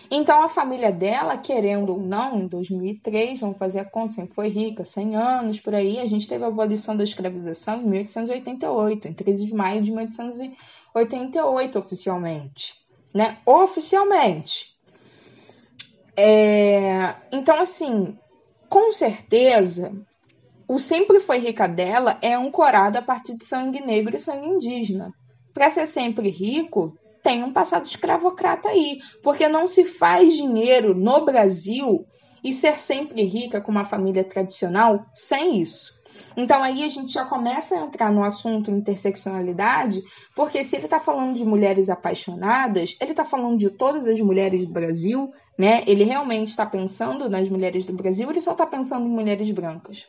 Então, 0.08 0.40
a 0.44 0.48
família 0.48 0.92
dela, 0.92 1.36
querendo 1.36 1.90
ou 1.90 2.00
não, 2.00 2.42
em 2.42 2.46
2003, 2.46 3.40
vamos 3.40 3.58
fazer 3.58 3.80
a 3.80 3.84
conta, 3.84 4.12
sempre 4.12 4.34
foi 4.34 4.48
rica, 4.48 4.84
100 4.84 5.16
anos 5.16 5.60
por 5.60 5.74
aí, 5.74 5.98
a 5.98 6.06
gente 6.06 6.28
teve 6.28 6.44
a 6.44 6.46
abolição 6.46 6.96
da 6.96 7.02
escravização 7.02 7.82
em 7.82 7.86
1888, 7.86 9.08
em 9.08 9.12
13 9.12 9.46
de 9.46 9.54
maio 9.54 9.82
de 9.82 9.90
1888. 9.90 10.81
88 10.94 11.78
oficialmente, 11.78 12.74
né? 13.14 13.38
Oficialmente. 13.46 14.72
É, 16.16 17.14
então, 17.30 17.60
assim, 17.60 18.18
com 18.68 18.92
certeza, 18.92 19.92
o 20.68 20.78
Sempre 20.78 21.20
Foi 21.20 21.38
Rica 21.38 21.66
dela 21.66 22.18
é 22.22 22.34
ancorado 22.34 22.98
a 22.98 23.02
partir 23.02 23.36
de 23.36 23.44
sangue 23.44 23.80
negro 23.80 24.16
e 24.16 24.20
sangue 24.20 24.48
indígena. 24.48 25.12
Para 25.52 25.70
ser 25.70 25.86
sempre 25.86 26.30
rico, 26.30 26.96
tem 27.22 27.44
um 27.44 27.52
passado 27.52 27.86
escravocrata 27.86 28.68
aí, 28.68 28.98
porque 29.22 29.48
não 29.48 29.66
se 29.66 29.84
faz 29.84 30.34
dinheiro 30.34 30.94
no 30.94 31.24
Brasil 31.24 32.06
e 32.42 32.52
ser 32.52 32.78
sempre 32.78 33.22
rica 33.22 33.60
com 33.60 33.70
uma 33.70 33.84
família 33.84 34.24
tradicional 34.24 35.06
sem 35.14 35.60
isso. 35.60 36.01
Então 36.36 36.62
aí 36.62 36.84
a 36.84 36.88
gente 36.88 37.12
já 37.12 37.24
começa 37.24 37.74
a 37.74 37.84
entrar 37.84 38.10
no 38.12 38.24
assunto 38.24 38.70
interseccionalidade, 38.70 40.02
porque 40.34 40.64
se 40.64 40.76
ele 40.76 40.84
está 40.84 41.00
falando 41.00 41.34
de 41.34 41.44
mulheres 41.44 41.88
apaixonadas, 41.88 42.96
ele 43.00 43.10
está 43.10 43.24
falando 43.24 43.58
de 43.58 43.70
todas 43.70 44.06
as 44.06 44.20
mulheres 44.20 44.64
do 44.64 44.72
Brasil, 44.72 45.30
né? 45.58 45.82
Ele 45.86 46.04
realmente 46.04 46.48
está 46.48 46.64
pensando 46.64 47.28
nas 47.28 47.48
mulheres 47.48 47.84
do 47.84 47.92
Brasil, 47.92 48.30
ele 48.30 48.40
só 48.40 48.52
está 48.52 48.66
pensando 48.66 49.06
em 49.06 49.10
mulheres 49.10 49.50
brancas. 49.50 50.06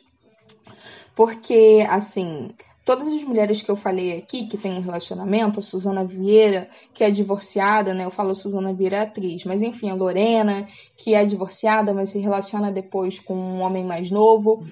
Porque, 1.14 1.86
assim, 1.88 2.50
todas 2.84 3.12
as 3.12 3.22
mulheres 3.22 3.62
que 3.62 3.70
eu 3.70 3.76
falei 3.76 4.18
aqui 4.18 4.46
que 4.46 4.58
têm 4.58 4.76
um 4.76 4.80
relacionamento, 4.80 5.58
a 5.58 5.62
Suzana 5.62 6.04
Vieira, 6.04 6.68
que 6.92 7.04
é 7.04 7.10
divorciada, 7.10 7.94
né? 7.94 8.04
Eu 8.04 8.10
falo 8.10 8.34
Suzana 8.34 8.72
Vieira 8.72 8.96
é 8.96 9.00
atriz, 9.00 9.44
mas 9.44 9.62
enfim, 9.62 9.90
a 9.90 9.94
Lorena, 9.94 10.66
que 10.96 11.14
é 11.14 11.24
divorciada, 11.24 11.94
mas 11.94 12.10
se 12.10 12.18
relaciona 12.18 12.72
depois 12.72 13.20
com 13.20 13.34
um 13.34 13.60
homem 13.60 13.84
mais 13.84 14.10
novo 14.10 14.64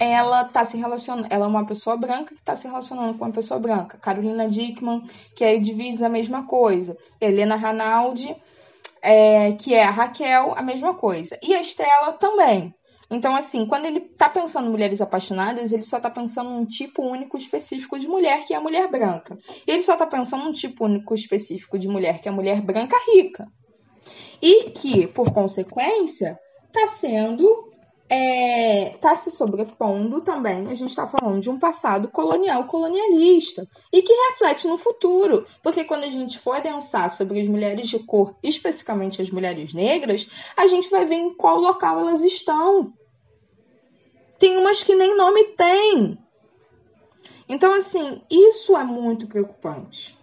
ela 0.00 0.44
tá 0.44 0.64
se 0.64 0.78
relacionando, 0.78 1.28
ela 1.30 1.44
é 1.44 1.48
uma 1.48 1.66
pessoa 1.66 1.94
branca 1.94 2.34
que 2.34 2.40
está 2.40 2.56
se 2.56 2.66
relacionando 2.66 3.18
com 3.18 3.26
uma 3.26 3.32
pessoa 3.32 3.60
branca. 3.60 3.98
Carolina 3.98 4.48
Dickman, 4.48 5.02
que 5.36 5.44
é 5.44 5.58
divisa 5.58 6.06
a 6.06 6.08
mesma 6.08 6.46
coisa. 6.46 6.96
Helena 7.20 7.54
Ranaldi, 7.54 8.34
é, 9.02 9.52
que 9.52 9.74
é 9.74 9.84
a 9.84 9.90
Raquel, 9.90 10.54
a 10.56 10.62
mesma 10.62 10.94
coisa. 10.94 11.38
E 11.42 11.54
a 11.54 11.60
Estela 11.60 12.14
também. 12.14 12.74
Então, 13.10 13.36
assim, 13.36 13.66
quando 13.66 13.84
ele 13.84 14.00
tá 14.00 14.26
pensando 14.30 14.68
em 14.68 14.70
mulheres 14.70 15.02
apaixonadas, 15.02 15.70
ele 15.70 15.82
só 15.82 16.00
tá 16.00 16.08
pensando 16.08 16.48
num 16.48 16.64
tipo 16.64 17.02
único 17.02 17.36
específico 17.36 17.98
de 17.98 18.08
mulher, 18.08 18.46
que 18.46 18.54
é 18.54 18.56
a 18.56 18.60
mulher 18.60 18.88
branca. 18.88 19.36
Ele 19.66 19.82
só 19.82 19.96
tá 19.96 20.06
pensando 20.06 20.44
num 20.44 20.52
tipo 20.52 20.86
único 20.86 21.12
específico 21.12 21.78
de 21.78 21.88
mulher, 21.88 22.22
que 22.22 22.28
é 22.28 22.32
a 22.32 22.34
mulher 22.34 22.62
branca 22.62 22.96
rica. 23.12 23.46
E 24.40 24.70
que, 24.70 25.06
por 25.08 25.30
consequência, 25.34 26.38
está 26.68 26.86
sendo 26.86 27.69
é, 28.12 28.96
tá 29.00 29.14
se 29.14 29.30
sobrepondo 29.30 30.20
também, 30.20 30.66
a 30.66 30.74
gente 30.74 30.90
está 30.90 31.06
falando 31.06 31.40
de 31.40 31.48
um 31.48 31.60
passado 31.60 32.08
colonial 32.08 32.64
colonialista 32.64 33.64
e 33.92 34.02
que 34.02 34.12
reflete 34.12 34.66
no 34.66 34.76
futuro, 34.76 35.46
porque 35.62 35.84
quando 35.84 36.02
a 36.02 36.10
gente 36.10 36.36
for 36.36 36.56
adensar 36.56 37.08
sobre 37.08 37.40
as 37.40 37.46
mulheres 37.46 37.88
de 37.88 38.00
cor, 38.00 38.34
especificamente 38.42 39.22
as 39.22 39.30
mulheres 39.30 39.72
negras, 39.72 40.28
a 40.56 40.66
gente 40.66 40.90
vai 40.90 41.06
ver 41.06 41.14
em 41.14 41.34
qual 41.34 41.60
local 41.60 42.00
elas 42.00 42.22
estão. 42.22 42.92
Tem 44.40 44.58
umas 44.58 44.82
que 44.82 44.96
nem 44.96 45.16
nome 45.16 45.44
tem. 45.56 46.18
Então, 47.48 47.72
assim, 47.74 48.22
isso 48.28 48.76
é 48.76 48.82
muito 48.82 49.28
preocupante. 49.28 50.18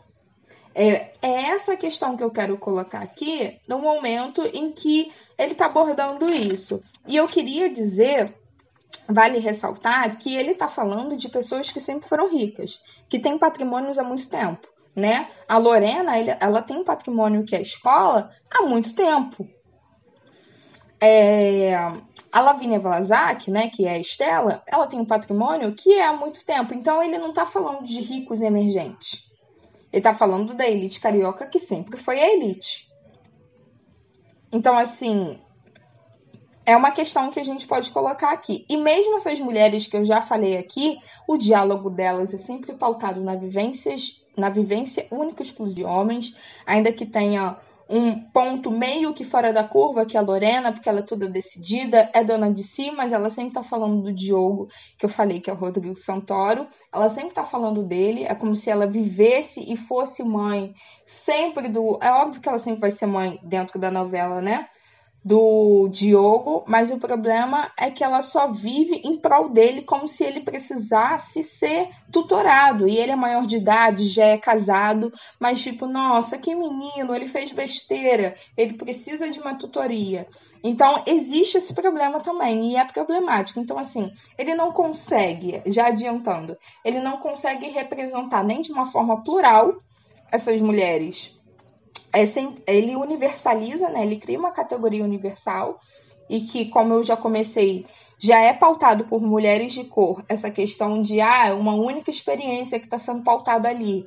É, 0.79 1.11
é 1.23 1.31
essa 1.49 1.75
questão 1.75 2.15
que 2.15 2.23
eu 2.23 2.29
quero 2.29 2.55
colocar 2.55 2.99
aqui 2.99 3.59
no 3.67 3.79
momento 3.79 4.43
em 4.43 4.71
que 4.71 5.11
ele 5.35 5.53
está 5.53 5.65
abordando 5.65 6.29
isso. 6.29 6.83
E 7.07 7.15
eu 7.15 7.25
queria 7.25 7.67
dizer, 7.67 8.31
vale 9.09 9.39
ressaltar, 9.39 10.19
que 10.19 10.35
ele 10.35 10.51
está 10.51 10.67
falando 10.67 11.17
de 11.17 11.29
pessoas 11.29 11.71
que 11.71 11.79
sempre 11.79 12.07
foram 12.07 12.29
ricas, 12.29 12.79
que 13.09 13.17
têm 13.17 13.39
patrimônios 13.39 13.97
há 13.97 14.03
muito 14.03 14.29
tempo. 14.29 14.67
Né? 14.95 15.27
A 15.47 15.57
Lorena, 15.57 16.15
ela 16.39 16.61
tem 16.61 16.77
um 16.77 16.83
patrimônio 16.83 17.43
que 17.43 17.55
é 17.55 17.57
a 17.57 17.61
escola 17.61 18.29
há 18.51 18.61
muito 18.61 18.93
tempo. 18.93 19.49
É, 21.01 21.73
a 22.31 22.39
Lavínia 22.39 22.79
Vlasak, 22.79 23.49
né, 23.49 23.67
que 23.69 23.87
é 23.87 23.93
a 23.93 23.99
Estela, 23.99 24.61
ela 24.67 24.85
tem 24.85 24.99
um 24.99 25.05
patrimônio 25.05 25.73
que 25.73 25.93
é 25.93 26.05
há 26.05 26.13
muito 26.13 26.45
tempo. 26.45 26.75
Então 26.75 27.01
ele 27.01 27.17
não 27.17 27.29
está 27.29 27.47
falando 27.47 27.83
de 27.83 27.99
ricos 27.99 28.41
emergentes. 28.41 29.27
Ele 29.91 29.99
está 29.99 30.13
falando 30.13 30.53
da 30.53 30.67
elite 30.67 30.99
carioca 30.99 31.47
que 31.47 31.59
sempre 31.59 31.97
foi 31.97 32.19
a 32.19 32.33
elite. 32.33 32.89
Então, 34.51 34.77
assim, 34.77 35.39
é 36.65 36.75
uma 36.75 36.91
questão 36.91 37.31
que 37.31 37.39
a 37.39 37.43
gente 37.43 37.65
pode 37.65 37.91
colocar 37.91 38.31
aqui. 38.31 38.65
E 38.67 38.75
mesmo 38.75 39.15
essas 39.15 39.39
mulheres 39.39 39.87
que 39.87 39.95
eu 39.95 40.05
já 40.05 40.21
falei 40.21 40.57
aqui, 40.57 40.99
o 41.25 41.37
diálogo 41.37 41.89
delas 41.89 42.33
é 42.33 42.37
sempre 42.37 42.73
pautado 42.73 43.21
na, 43.21 43.35
vivências, 43.35 44.25
na 44.35 44.49
vivência 44.49 45.07
única 45.09 45.41
exclusiva 45.41 45.87
de 45.87 45.95
homens, 45.95 46.35
ainda 46.65 46.91
que 46.91 47.05
tenha 47.05 47.57
um 47.89 48.19
ponto 48.31 48.69
meio 48.69 49.13
que 49.13 49.23
fora 49.23 49.53
da 49.53 49.63
curva, 49.63 50.05
que 50.05 50.17
é 50.17 50.19
a 50.19 50.23
Lorena, 50.23 50.71
porque 50.71 50.89
ela 50.89 50.99
é 50.99 51.03
toda 51.03 51.29
decidida, 51.29 52.09
é 52.13 52.23
dona 52.23 52.51
de 52.51 52.63
si, 52.63 52.91
mas 52.91 53.11
ela 53.11 53.29
sempre 53.29 53.53
tá 53.53 53.63
falando 53.63 54.01
do 54.01 54.13
Diogo, 54.13 54.67
que 54.97 55.05
eu 55.05 55.09
falei 55.09 55.39
que 55.39 55.49
é 55.49 55.53
o 55.53 55.57
Rodrigo 55.57 55.95
Santoro, 55.95 56.67
ela 56.93 57.09
sempre 57.09 57.33
tá 57.33 57.43
falando 57.43 57.83
dele, 57.83 58.23
é 58.23 58.35
como 58.35 58.55
se 58.55 58.69
ela 58.69 58.85
vivesse 58.85 59.63
e 59.71 59.77
fosse 59.77 60.23
mãe 60.23 60.73
sempre 61.05 61.69
do. 61.69 61.97
É 62.01 62.11
óbvio 62.11 62.41
que 62.41 62.49
ela 62.49 62.59
sempre 62.59 62.81
vai 62.81 62.91
ser 62.91 63.05
mãe 63.05 63.39
dentro 63.43 63.79
da 63.79 63.89
novela, 63.89 64.41
né? 64.41 64.67
Do 65.27 65.89
Diogo, 65.89 66.63
mas 66.65 66.89
o 66.89 66.97
problema 66.97 67.69
é 67.77 67.91
que 67.91 68.01
ela 68.01 68.21
só 68.21 68.49
vive 68.49 69.01
em 69.03 69.17
prol 69.17 69.49
dele 69.49 69.81
como 69.81 70.07
se 70.07 70.23
ele 70.23 70.39
precisasse 70.39 71.43
ser 71.43 71.89
tutorado. 72.09 72.87
E 72.87 72.97
ele 72.97 73.11
é 73.11 73.15
maior 73.15 73.45
de 73.45 73.57
idade, 73.57 74.07
já 74.07 74.23
é 74.23 74.37
casado, 74.37 75.11
mas 75.37 75.61
tipo, 75.61 75.85
nossa, 75.85 76.37
que 76.37 76.55
menino, 76.55 77.13
ele 77.13 77.27
fez 77.27 77.51
besteira, 77.51 78.35
ele 78.55 78.75
precisa 78.75 79.29
de 79.29 79.37
uma 79.41 79.55
tutoria. 79.55 80.25
Então, 80.63 81.03
existe 81.05 81.57
esse 81.57 81.73
problema 81.73 82.21
também, 82.21 82.71
e 82.71 82.77
é 82.77 82.85
problemático. 82.85 83.59
Então, 83.59 83.77
assim, 83.77 84.09
ele 84.37 84.55
não 84.55 84.71
consegue, 84.71 85.61
já 85.65 85.87
adiantando, 85.87 86.57
ele 86.85 87.01
não 87.01 87.17
consegue 87.17 87.67
representar 87.67 88.45
nem 88.45 88.61
de 88.61 88.71
uma 88.71 88.85
forma 88.85 89.21
plural 89.25 89.75
essas 90.31 90.61
mulheres 90.61 91.36
é 92.13 92.25
sem, 92.25 92.55
ele 92.65 92.95
universaliza, 92.95 93.89
né? 93.89 94.03
Ele 94.03 94.17
cria 94.17 94.39
uma 94.39 94.51
categoria 94.51 95.03
universal 95.03 95.79
e 96.29 96.41
que, 96.41 96.65
como 96.65 96.93
eu 96.93 97.03
já 97.03 97.15
comecei, 97.15 97.85
já 98.19 98.39
é 98.39 98.53
pautado 98.53 99.05
por 99.05 99.21
mulheres 99.21 99.73
de 99.73 99.83
cor, 99.83 100.23
essa 100.27 100.49
questão 100.49 101.01
de 101.01 101.21
ah, 101.21 101.53
uma 101.53 101.75
única 101.75 102.09
experiência 102.09 102.79
que 102.79 102.85
está 102.85 102.97
sendo 102.97 103.23
pautada 103.23 103.69
ali. 103.69 104.05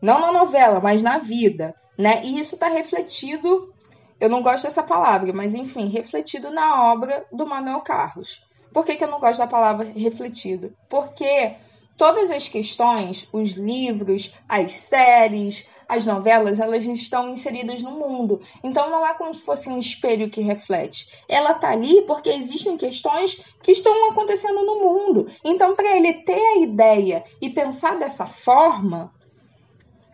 Não 0.00 0.20
na 0.20 0.32
novela, 0.32 0.80
mas 0.80 1.02
na 1.02 1.18
vida, 1.18 1.74
né? 1.96 2.22
E 2.24 2.38
isso 2.38 2.54
está 2.54 2.68
refletido, 2.68 3.72
eu 4.18 4.28
não 4.28 4.42
gosto 4.42 4.64
dessa 4.64 4.82
palavra, 4.82 5.32
mas 5.32 5.54
enfim, 5.54 5.88
refletido 5.88 6.50
na 6.50 6.92
obra 6.92 7.26
do 7.32 7.46
Manuel 7.46 7.80
Carlos. 7.80 8.42
Por 8.72 8.84
que, 8.84 8.96
que 8.96 9.04
eu 9.04 9.10
não 9.10 9.20
gosto 9.20 9.40
da 9.40 9.46
palavra 9.46 9.90
refletido? 9.96 10.72
Porque 10.88 11.56
todas 11.96 12.30
as 12.30 12.48
questões, 12.48 13.28
os 13.32 13.50
livros, 13.50 14.32
as 14.48 14.72
séries, 14.72 15.68
as 15.90 16.06
novelas, 16.06 16.60
elas 16.60 16.84
estão 16.84 17.30
inseridas 17.30 17.82
no 17.82 17.90
mundo. 17.90 18.40
Então 18.62 18.88
não 18.88 19.04
é 19.04 19.12
como 19.14 19.34
se 19.34 19.42
fosse 19.42 19.68
um 19.68 19.78
espelho 19.78 20.30
que 20.30 20.40
reflete. 20.40 21.08
Ela 21.28 21.52
tá 21.54 21.70
ali 21.70 22.02
porque 22.02 22.30
existem 22.30 22.76
questões 22.76 23.44
que 23.60 23.72
estão 23.72 24.10
acontecendo 24.10 24.64
no 24.64 24.76
mundo. 24.76 25.26
Então 25.44 25.74
para 25.74 25.96
ele 25.96 26.14
ter 26.14 26.40
a 26.40 26.58
ideia 26.58 27.24
e 27.40 27.50
pensar 27.50 27.98
dessa 27.98 28.24
forma, 28.24 29.12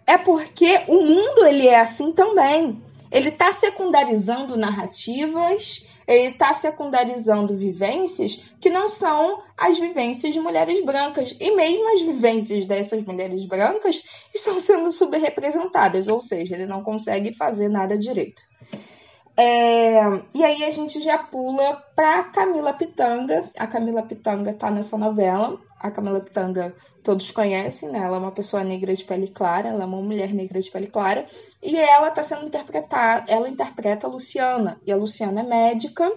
é 0.06 0.16
porque 0.16 0.84
o 0.88 1.02
mundo 1.02 1.44
ele 1.44 1.68
é 1.68 1.78
assim 1.78 2.10
também. 2.10 2.82
Ele 3.10 3.28
está 3.28 3.52
secundarizando 3.52 4.56
narrativas 4.56 5.86
ele 6.06 6.28
está 6.28 6.54
secundarizando 6.54 7.56
vivências 7.56 8.52
que 8.60 8.70
não 8.70 8.88
são 8.88 9.42
as 9.56 9.78
vivências 9.78 10.32
de 10.32 10.40
mulheres 10.40 10.84
brancas. 10.84 11.36
E 11.40 11.54
mesmo 11.54 11.92
as 11.94 12.00
vivências 12.02 12.66
dessas 12.66 13.04
mulheres 13.04 13.44
brancas 13.44 14.02
estão 14.34 14.60
sendo 14.60 14.90
subrepresentadas, 14.90 16.06
ou 16.06 16.20
seja, 16.20 16.54
ele 16.54 16.66
não 16.66 16.82
consegue 16.82 17.32
fazer 17.32 17.68
nada 17.68 17.98
direito. 17.98 18.42
É, 19.38 20.00
e 20.32 20.42
aí 20.42 20.64
a 20.64 20.70
gente 20.70 21.02
já 21.02 21.18
pula 21.18 21.76
para 21.94 22.24
Camila 22.24 22.72
Pitanga. 22.72 23.50
A 23.58 23.66
Camila 23.66 24.02
Pitanga 24.02 24.50
está 24.50 24.70
nessa 24.70 24.96
novela. 24.96 25.60
A 25.86 25.90
Camila 25.90 26.20
Pitanga 26.20 26.74
todos 27.02 27.30
conhecem, 27.30 27.88
né? 27.90 28.00
Ela 28.00 28.16
é 28.16 28.20
uma 28.20 28.32
pessoa 28.32 28.64
negra 28.64 28.94
de 28.94 29.04
pele 29.04 29.28
clara, 29.28 29.68
ela 29.68 29.84
é 29.84 29.86
uma 29.86 30.02
mulher 30.02 30.34
negra 30.34 30.60
de 30.60 30.70
pele 30.70 30.88
clara, 30.88 31.24
e 31.62 31.76
ela 31.76 32.08
está 32.08 32.22
sendo 32.22 32.46
interpretada, 32.46 33.24
ela 33.28 33.48
interpreta 33.48 34.06
a 34.06 34.10
Luciana, 34.10 34.80
e 34.84 34.90
a 34.90 34.96
Luciana 34.96 35.40
é 35.40 35.44
médica 35.44 36.12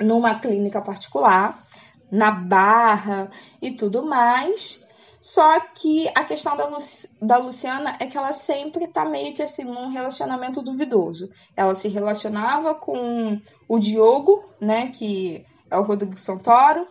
numa 0.00 0.38
clínica 0.38 0.80
particular, 0.80 1.62
na 2.10 2.30
Barra 2.30 3.30
e 3.60 3.72
tudo 3.72 4.04
mais. 4.04 4.84
Só 5.20 5.58
que 5.60 6.08
a 6.14 6.24
questão 6.24 6.56
da, 6.56 6.66
Lu 6.66 6.76
da 7.20 7.36
Luciana 7.36 7.96
é 7.98 8.06
que 8.06 8.16
ela 8.16 8.32
sempre 8.32 8.84
está 8.84 9.04
meio 9.04 9.34
que 9.34 9.42
assim 9.42 9.64
num 9.64 9.88
relacionamento 9.88 10.62
duvidoso. 10.62 11.28
Ela 11.56 11.74
se 11.74 11.88
relacionava 11.88 12.74
com 12.74 13.40
o 13.68 13.78
Diogo, 13.78 14.44
né, 14.60 14.92
que 14.92 15.44
é 15.70 15.76
o 15.76 15.82
Rodrigo 15.82 16.16
Santoro, 16.16 16.86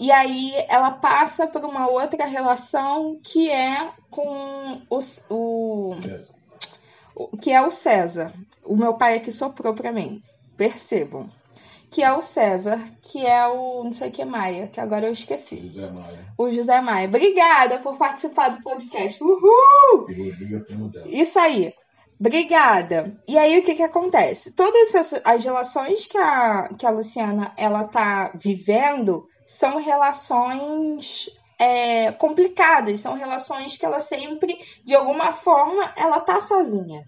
e 0.00 0.10
aí 0.10 0.54
ela 0.66 0.92
passa 0.92 1.46
por 1.46 1.62
uma 1.62 1.86
outra 1.86 2.24
relação 2.24 3.20
que 3.22 3.50
é 3.50 3.90
com 4.08 4.80
os, 4.88 5.22
o, 5.28 5.94
o 7.14 7.36
que 7.36 7.52
é 7.52 7.60
o 7.60 7.70
César. 7.70 8.32
O 8.64 8.74
meu 8.74 8.94
pai 8.94 9.18
aqui 9.18 9.30
soprou 9.30 9.74
para 9.74 9.92
mim. 9.92 10.22
Percebam. 10.56 11.28
Que 11.90 12.02
é 12.02 12.10
o 12.14 12.22
César, 12.22 12.80
que 13.02 13.26
é 13.26 13.46
o 13.46 13.84
não 13.84 13.92
sei 13.92 14.08
o 14.08 14.12
que 14.12 14.24
Maia, 14.24 14.68
que 14.68 14.80
agora 14.80 15.06
eu 15.06 15.12
esqueci. 15.12 15.68
José 15.68 15.90
Maia. 15.90 16.32
O 16.38 16.50
José 16.50 16.80
Maia. 16.80 17.06
Obrigada 17.06 17.78
por 17.80 17.98
participar 17.98 18.56
do 18.56 18.62
podcast. 18.62 19.22
Uhul! 19.22 20.06
Isso 21.08 21.38
aí. 21.38 21.74
Obrigada. 22.18 23.20
E 23.28 23.36
aí 23.36 23.58
o 23.58 23.62
que 23.62 23.74
que 23.74 23.82
acontece? 23.82 24.52
Todas 24.52 24.94
as, 24.94 25.20
as 25.22 25.44
relações 25.44 26.06
que 26.06 26.16
a, 26.16 26.70
que 26.78 26.86
a 26.86 26.90
Luciana 26.90 27.52
ela 27.58 27.84
tá 27.84 28.32
vivendo 28.34 29.28
são 29.50 29.78
relações 29.78 31.28
é, 31.58 32.12
complicadas, 32.12 33.00
são 33.00 33.14
relações 33.14 33.76
que 33.76 33.84
ela 33.84 33.98
sempre, 33.98 34.56
de 34.84 34.94
alguma 34.94 35.32
forma, 35.32 35.92
ela 35.96 36.20
tá 36.20 36.40
sozinha. 36.40 37.04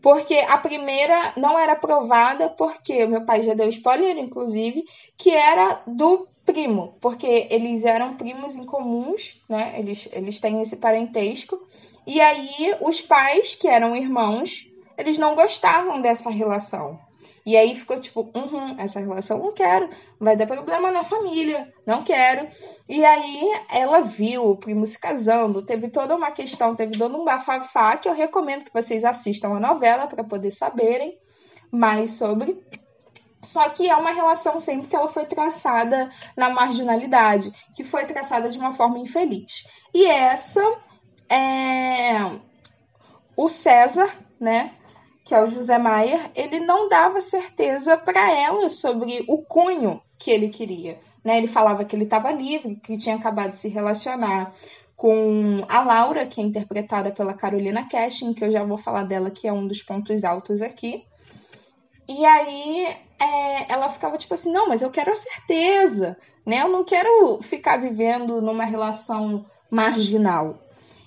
Porque 0.00 0.36
a 0.36 0.56
primeira 0.56 1.32
não 1.36 1.58
era 1.58 1.72
aprovada, 1.72 2.48
porque 2.48 3.04
meu 3.06 3.24
pai 3.24 3.42
já 3.42 3.54
deu 3.54 3.68
spoiler, 3.70 4.16
inclusive, 4.18 4.84
que 5.16 5.30
era 5.30 5.82
do 5.84 6.28
primo, 6.46 6.96
porque 7.00 7.48
eles 7.50 7.84
eram 7.84 8.16
primos 8.16 8.54
em 8.54 8.62
comuns, 8.62 9.42
né? 9.48 9.74
Eles, 9.80 10.08
eles 10.12 10.38
têm 10.38 10.62
esse 10.62 10.76
parentesco. 10.76 11.60
E 12.06 12.20
aí 12.20 12.76
os 12.80 13.00
pais, 13.00 13.56
que 13.56 13.66
eram 13.66 13.96
irmãos, 13.96 14.70
eles 14.96 15.18
não 15.18 15.34
gostavam 15.34 16.00
dessa 16.00 16.30
relação. 16.30 17.00
E 17.48 17.56
aí 17.56 17.74
ficou 17.74 17.98
tipo, 17.98 18.30
uhum, 18.34 18.78
essa 18.78 19.00
relação 19.00 19.38
não 19.38 19.50
quero, 19.50 19.88
vai 20.20 20.36
dar 20.36 20.46
problema 20.46 20.92
na 20.92 21.02
família, 21.02 21.72
não 21.86 22.04
quero. 22.04 22.46
E 22.86 23.02
aí 23.02 23.40
ela 23.70 24.02
viu 24.02 24.50
o 24.50 24.56
primo 24.58 24.84
se 24.84 24.98
casando, 24.98 25.64
teve 25.64 25.88
toda 25.88 26.14
uma 26.14 26.30
questão, 26.30 26.76
teve 26.76 26.98
todo 26.98 27.16
um 27.16 27.24
bafafá 27.24 27.96
que 27.96 28.06
eu 28.06 28.12
recomendo 28.12 28.66
que 28.66 28.74
vocês 28.74 29.02
assistam 29.02 29.56
a 29.56 29.60
novela 29.60 30.06
para 30.06 30.22
poder 30.22 30.50
saberem 30.50 31.18
mais 31.72 32.10
sobre. 32.18 32.62
Só 33.42 33.70
que 33.70 33.88
é 33.88 33.96
uma 33.96 34.10
relação 34.12 34.60
sempre 34.60 34.88
que 34.88 34.94
ela 34.94 35.08
foi 35.08 35.24
traçada 35.24 36.10
na 36.36 36.50
marginalidade, 36.50 37.50
que 37.74 37.82
foi 37.82 38.04
traçada 38.04 38.50
de 38.50 38.58
uma 38.58 38.74
forma 38.74 38.98
infeliz. 38.98 39.64
E 39.94 40.04
essa 40.04 40.60
é 41.30 42.30
o 43.34 43.48
César, 43.48 44.14
né? 44.38 44.74
Que 45.28 45.34
é 45.34 45.44
o 45.44 45.46
José 45.46 45.76
Maier, 45.76 46.30
ele 46.34 46.58
não 46.58 46.88
dava 46.88 47.20
certeza 47.20 47.98
para 47.98 48.32
ela 48.32 48.70
sobre 48.70 49.26
o 49.28 49.42
cunho 49.42 50.00
que 50.18 50.30
ele 50.30 50.48
queria. 50.48 50.98
Né? 51.22 51.36
Ele 51.36 51.46
falava 51.46 51.84
que 51.84 51.94
ele 51.94 52.04
estava 52.04 52.32
livre, 52.32 52.76
que 52.76 52.96
tinha 52.96 53.14
acabado 53.14 53.50
de 53.50 53.58
se 53.58 53.68
relacionar 53.68 54.54
com 54.96 55.66
a 55.68 55.80
Laura, 55.84 56.26
que 56.26 56.40
é 56.40 56.44
interpretada 56.44 57.10
pela 57.10 57.34
Carolina 57.34 57.86
Cashin, 57.86 58.32
que 58.32 58.42
eu 58.42 58.50
já 58.50 58.64
vou 58.64 58.78
falar 58.78 59.02
dela, 59.02 59.30
que 59.30 59.46
é 59.46 59.52
um 59.52 59.66
dos 59.68 59.82
pontos 59.82 60.24
altos 60.24 60.62
aqui. 60.62 61.04
E 62.08 62.24
aí 62.24 62.86
é, 63.20 63.70
ela 63.70 63.90
ficava 63.90 64.16
tipo 64.16 64.32
assim, 64.32 64.50
não, 64.50 64.66
mas 64.66 64.80
eu 64.80 64.90
quero 64.90 65.12
a 65.12 65.14
certeza, 65.14 66.16
né? 66.46 66.62
Eu 66.62 66.70
não 66.70 66.84
quero 66.84 67.38
ficar 67.42 67.76
vivendo 67.76 68.40
numa 68.40 68.64
relação 68.64 69.44
marginal. 69.70 70.58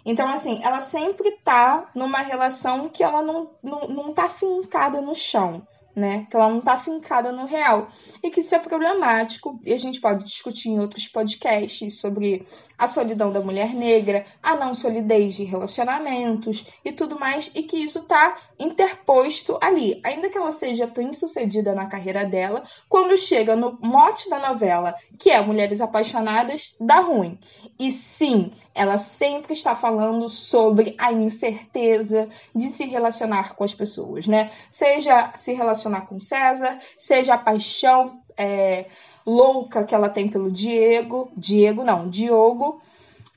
Então, 0.05 0.27
assim, 0.27 0.61
ela 0.63 0.79
sempre 0.79 1.31
tá 1.43 1.89
numa 1.93 2.19
relação 2.19 2.89
que 2.89 3.03
ela 3.03 3.21
não, 3.21 3.51
não, 3.61 3.87
não 3.87 4.13
tá 4.13 4.27
fincada 4.27 5.01
no 5.01 5.13
chão 5.13 5.65
né? 5.95 6.25
Que 6.29 6.35
ela 6.35 6.49
não 6.49 6.59
está 6.59 6.77
fincada 6.77 7.31
no 7.31 7.45
real. 7.45 7.89
E 8.23 8.29
que 8.29 8.41
isso 8.41 8.55
é 8.55 8.59
problemático, 8.59 9.59
e 9.63 9.73
a 9.73 9.77
gente 9.77 9.99
pode 9.99 10.23
discutir 10.23 10.69
em 10.69 10.79
outros 10.79 11.07
podcasts 11.07 11.99
sobre 11.99 12.45
a 12.77 12.87
solidão 12.87 13.31
da 13.31 13.41
mulher 13.41 13.73
negra, 13.73 14.25
a 14.41 14.55
não 14.55 14.73
solidez 14.73 15.35
de 15.35 15.43
relacionamentos 15.43 16.65
e 16.83 16.91
tudo 16.91 17.19
mais, 17.19 17.51
e 17.53 17.63
que 17.63 17.77
isso 17.77 17.99
está 17.99 18.37
interposto 18.57 19.57
ali. 19.61 19.99
Ainda 20.03 20.29
que 20.29 20.37
ela 20.37 20.51
seja 20.51 20.87
bem 20.87 21.13
sucedida 21.13 21.75
na 21.75 21.85
carreira 21.85 22.25
dela, 22.25 22.63
quando 22.89 23.15
chega 23.17 23.55
no 23.55 23.77
mote 23.81 24.29
da 24.29 24.39
novela, 24.39 24.95
que 25.19 25.29
é 25.29 25.41
Mulheres 25.41 25.81
Apaixonadas, 25.81 26.75
dá 26.79 26.99
ruim. 26.99 27.37
E 27.77 27.91
sim, 27.91 28.51
ela 28.73 28.97
sempre 28.97 29.53
está 29.53 29.75
falando 29.75 30.29
sobre 30.29 30.95
a 30.97 31.11
incerteza 31.11 32.29
de 32.55 32.67
se 32.67 32.85
relacionar 32.85 33.55
com 33.55 33.63
as 33.63 33.73
pessoas, 33.73 34.25
né? 34.25 34.51
Seja 34.69 35.33
se 35.35 35.53
relacionar 35.53 35.80
com 36.01 36.19
César, 36.19 36.79
seja 36.97 37.33
a 37.33 37.37
paixão 37.37 38.21
é, 38.37 38.85
louca 39.25 39.83
que 39.83 39.95
ela 39.95 40.09
tem 40.09 40.29
pelo 40.29 40.51
Diego, 40.51 41.31
Diego 41.35 41.83
não, 41.83 42.09
Diogo. 42.09 42.81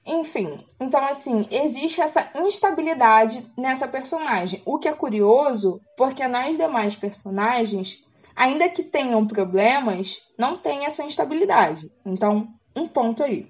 Enfim, 0.06 0.58
então 0.78 1.02
assim, 1.06 1.46
existe 1.50 2.00
essa 2.00 2.28
instabilidade 2.34 3.50
nessa 3.56 3.88
personagem. 3.88 4.60
O 4.66 4.78
que 4.78 4.88
é 4.88 4.92
curioso, 4.92 5.80
porque 5.96 6.26
nas 6.28 6.56
demais 6.56 6.94
personagens, 6.94 8.04
ainda 8.36 8.68
que 8.68 8.82
tenham 8.82 9.26
problemas, 9.26 10.18
não 10.38 10.58
tem 10.58 10.84
essa 10.84 11.02
instabilidade. 11.04 11.90
Então, 12.04 12.48
um 12.76 12.86
ponto 12.86 13.22
aí. 13.22 13.46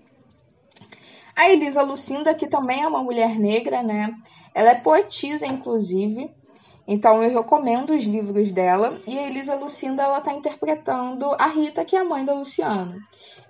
A 1.34 1.50
Elisa 1.50 1.82
Lucinda, 1.82 2.34
que 2.34 2.46
também 2.46 2.82
é 2.82 2.88
uma 2.88 3.02
mulher 3.02 3.36
negra, 3.36 3.82
né? 3.82 4.14
Ela 4.54 4.70
é 4.70 4.80
poetisa, 4.80 5.44
inclusive. 5.44 6.30
Então 6.86 7.22
eu 7.22 7.30
recomendo 7.30 7.94
os 7.94 8.04
livros 8.04 8.52
dela. 8.52 8.98
E 9.06 9.18
a 9.18 9.26
Elisa 9.26 9.54
Lucinda, 9.54 10.02
ela 10.02 10.18
está 10.18 10.32
interpretando 10.32 11.34
a 11.38 11.46
Rita, 11.46 11.84
que 11.84 11.96
é 11.96 12.00
a 12.00 12.04
mãe 12.04 12.24
da 12.24 12.34
Luciano. 12.34 13.00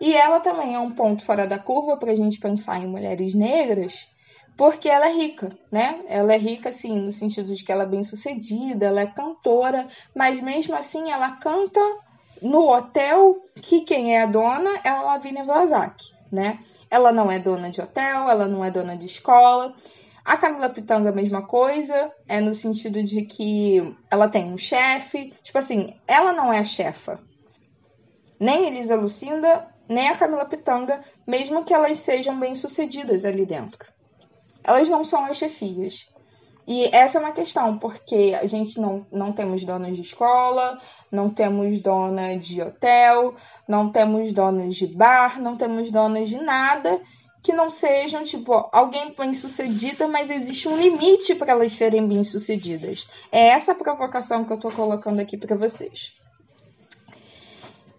E 0.00 0.14
ela 0.14 0.40
também 0.40 0.74
é 0.74 0.78
um 0.78 0.90
ponto 0.90 1.24
fora 1.24 1.46
da 1.46 1.58
curva 1.58 1.96
para 1.96 2.12
a 2.12 2.16
gente 2.16 2.38
pensar 2.38 2.80
em 2.80 2.86
mulheres 2.86 3.34
negras, 3.34 4.08
porque 4.56 4.88
ela 4.88 5.08
é 5.08 5.12
rica, 5.12 5.50
né? 5.70 6.00
Ela 6.08 6.34
é 6.34 6.38
rica, 6.38 6.68
assim, 6.68 6.96
no 6.98 7.10
sentido 7.10 7.52
de 7.54 7.64
que 7.64 7.72
ela 7.72 7.84
é 7.84 7.88
bem 7.88 8.02
sucedida, 8.02 8.86
ela 8.86 9.00
é 9.00 9.06
cantora, 9.06 9.88
mas 10.14 10.40
mesmo 10.40 10.74
assim 10.76 11.10
ela 11.10 11.32
canta 11.32 11.80
no 12.40 12.70
hotel 12.70 13.36
que 13.56 13.80
quem 13.80 14.16
é 14.16 14.22
a 14.22 14.26
dona 14.26 14.70
é 14.84 14.88
a 14.88 15.02
Lavínia 15.02 15.44
Vlasak, 15.44 16.04
né? 16.30 16.58
Ela 16.90 17.10
não 17.10 17.30
é 17.30 17.38
dona 17.38 17.70
de 17.70 17.80
hotel, 17.80 18.28
ela 18.28 18.46
não 18.46 18.64
é 18.64 18.70
dona 18.70 18.96
de 18.96 19.06
escola. 19.06 19.74
A 20.24 20.38
Camila 20.38 20.70
Pitanga, 20.70 21.10
a 21.10 21.14
mesma 21.14 21.42
coisa, 21.42 22.10
é 22.26 22.40
no 22.40 22.54
sentido 22.54 23.02
de 23.02 23.22
que 23.26 23.94
ela 24.10 24.26
tem 24.26 24.50
um 24.50 24.56
chefe. 24.56 25.34
Tipo 25.42 25.58
assim, 25.58 25.94
ela 26.08 26.32
não 26.32 26.50
é 26.50 26.60
a 26.60 26.64
chefa. 26.64 27.20
Nem 28.40 28.66
Elisa 28.66 28.96
Lucinda, 28.96 29.68
nem 29.86 30.08
a 30.08 30.16
Camila 30.16 30.46
Pitanga, 30.46 31.04
mesmo 31.26 31.62
que 31.62 31.74
elas 31.74 31.98
sejam 31.98 32.40
bem-sucedidas 32.40 33.26
ali 33.26 33.44
dentro. 33.44 33.92
Elas 34.62 34.88
não 34.88 35.04
são 35.04 35.26
as 35.26 35.36
chefias. 35.36 36.08
E 36.66 36.86
essa 36.86 37.18
é 37.18 37.20
uma 37.20 37.32
questão, 37.32 37.78
porque 37.78 38.34
a 38.40 38.46
gente 38.46 38.80
não, 38.80 39.06
não 39.12 39.30
temos 39.30 39.62
donas 39.62 39.94
de 39.94 40.00
escola, 40.00 40.80
não 41.12 41.28
temos 41.28 41.78
dona 41.80 42.38
de 42.38 42.62
hotel, 42.62 43.34
não 43.68 43.92
temos 43.92 44.32
donas 44.32 44.74
de 44.74 44.86
bar, 44.86 45.38
não 45.38 45.58
temos 45.58 45.90
donas 45.90 46.30
de 46.30 46.40
nada 46.40 46.98
que 47.44 47.52
não 47.52 47.68
sejam, 47.68 48.24
tipo, 48.24 48.70
alguém 48.72 49.14
bem-sucedida, 49.14 50.08
mas 50.08 50.30
existe 50.30 50.66
um 50.66 50.78
limite 50.78 51.34
para 51.34 51.52
elas 51.52 51.72
serem 51.72 52.08
bem-sucedidas. 52.08 53.06
É 53.30 53.48
essa 53.48 53.74
provocação 53.74 54.46
que 54.46 54.52
eu 54.52 54.56
estou 54.56 54.72
colocando 54.72 55.20
aqui 55.20 55.36
para 55.36 55.54
vocês. 55.54 56.16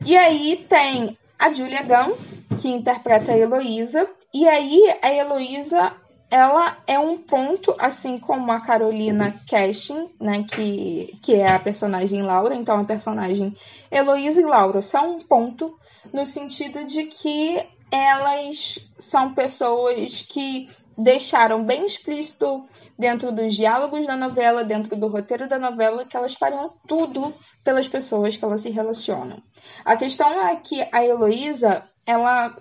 E 0.03 0.17
aí 0.17 0.65
tem 0.67 1.15
a 1.37 1.53
Julia 1.53 1.83
Gunn, 1.83 2.15
que 2.59 2.69
interpreta 2.69 3.33
a 3.33 3.37
Heloísa, 3.37 4.09
e 4.33 4.47
aí 4.47 4.81
a 4.99 5.13
Heloísa 5.13 5.93
ela 6.31 6.79
é 6.87 6.97
um 6.97 7.15
ponto, 7.15 7.75
assim 7.77 8.17
como 8.17 8.51
a 8.51 8.59
Carolina 8.59 9.39
Cashin, 9.47 10.09
né, 10.19 10.43
que, 10.43 11.19
que 11.21 11.35
é 11.35 11.51
a 11.51 11.59
personagem 11.59 12.23
Laura, 12.23 12.55
então 12.55 12.79
a 12.79 12.83
personagem 12.83 13.55
Heloísa 13.91 14.41
e 14.41 14.43
Laura 14.43 14.81
são 14.81 15.17
um 15.17 15.19
ponto 15.19 15.77
no 16.11 16.25
sentido 16.25 16.83
de 16.83 17.03
que 17.03 17.74
elas 17.95 18.91
são 18.99 19.33
pessoas 19.33 20.21
que 20.21 20.67
deixaram 20.97 21.63
bem 21.63 21.85
explícito 21.85 22.67
dentro 22.97 23.31
dos 23.31 23.53
diálogos 23.53 24.05
da 24.05 24.15
novela, 24.15 24.63
dentro 24.63 24.95
do 24.95 25.07
roteiro 25.07 25.47
da 25.47 25.59
novela, 25.59 26.05
que 26.05 26.15
elas 26.15 26.33
fariam 26.33 26.73
tudo 26.87 27.33
pelas 27.63 27.87
pessoas 27.87 28.37
que 28.37 28.45
elas 28.45 28.61
se 28.61 28.69
relacionam. 28.69 29.41
A 29.83 29.95
questão 29.95 30.29
é 30.47 30.55
que 30.55 30.87
a 30.91 31.03
Heloísa, 31.03 31.83
ela, 32.05 32.55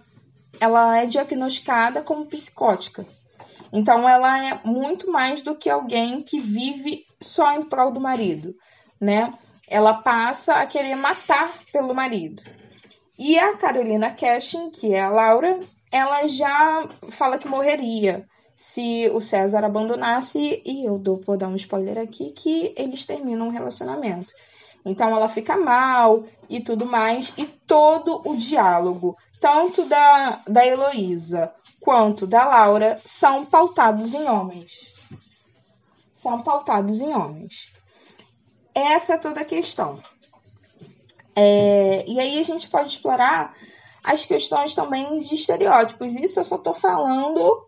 ela 0.60 0.98
é 0.98 1.06
diagnosticada 1.06 2.02
como 2.02 2.26
psicótica. 2.26 3.06
Então, 3.72 4.08
ela 4.08 4.48
é 4.48 4.60
muito 4.64 5.10
mais 5.10 5.42
do 5.42 5.56
que 5.56 5.68
alguém 5.68 6.22
que 6.22 6.38
vive 6.38 7.04
só 7.20 7.52
em 7.52 7.64
prol 7.64 7.92
do 7.92 8.00
marido, 8.00 8.54
né? 9.00 9.32
Ela 9.68 9.94
passa 9.94 10.54
a 10.54 10.66
querer 10.66 10.94
matar 10.94 11.52
pelo 11.72 11.94
marido. 11.94 12.42
E 13.18 13.38
a 13.38 13.56
Carolina 13.56 14.10
Cashin, 14.10 14.70
que 14.70 14.92
é 14.92 15.00
a 15.00 15.10
Laura, 15.10 15.60
ela 15.90 16.26
já 16.26 16.88
fala 17.10 17.38
que 17.38 17.48
morreria 17.48 18.26
se 18.54 19.08
o 19.10 19.20
César 19.20 19.64
abandonasse, 19.64 20.62
e 20.64 20.84
eu 20.84 20.98
dou, 20.98 21.20
vou 21.20 21.36
dar 21.36 21.48
um 21.48 21.56
spoiler 21.56 21.98
aqui, 21.98 22.30
que 22.30 22.72
eles 22.76 23.04
terminam 23.04 23.48
o 23.48 23.50
relacionamento. 23.50 24.32
Então 24.84 25.08
ela 25.08 25.28
fica 25.28 25.56
mal 25.56 26.24
e 26.48 26.60
tudo 26.60 26.84
mais, 26.84 27.32
e 27.36 27.46
todo 27.46 28.20
o 28.24 28.36
diálogo, 28.36 29.16
tanto 29.40 29.84
da, 29.86 30.40
da 30.46 30.64
Heloísa 30.64 31.52
quanto 31.80 32.26
da 32.26 32.44
Laura, 32.44 32.98
são 33.04 33.44
pautados 33.44 34.14
em 34.14 34.28
homens. 34.28 34.72
São 36.14 36.40
pautados 36.40 37.00
em 37.00 37.14
homens. 37.14 37.72
Essa 38.74 39.14
é 39.14 39.18
toda 39.18 39.40
a 39.40 39.44
questão. 39.44 40.00
É, 41.36 42.04
e 42.06 42.20
aí 42.20 42.38
a 42.38 42.42
gente 42.42 42.68
pode 42.68 42.90
explorar 42.90 43.54
as 44.02 44.24
questões 44.24 44.74
também 44.74 45.20
de 45.20 45.34
estereótipos. 45.34 46.14
Isso 46.14 46.40
eu 46.40 46.44
só 46.44 46.56
estou 46.56 46.74
falando 46.74 47.66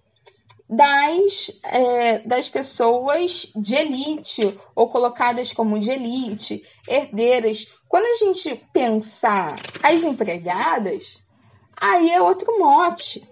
das, 0.69 1.61
é, 1.65 2.19
das 2.21 2.49
pessoas 2.49 3.53
de 3.55 3.75
elite, 3.75 4.59
ou 4.75 4.89
colocadas 4.89 5.53
como 5.53 5.79
de 5.79 5.91
elite, 5.91 6.65
herdeiras. 6.87 7.73
Quando 7.89 8.05
a 8.05 8.25
gente 8.25 8.55
pensar 8.73 9.57
as 9.83 10.03
empregadas, 10.03 11.19
aí 11.77 12.11
é 12.11 12.21
outro 12.21 12.59
mote. 12.59 13.27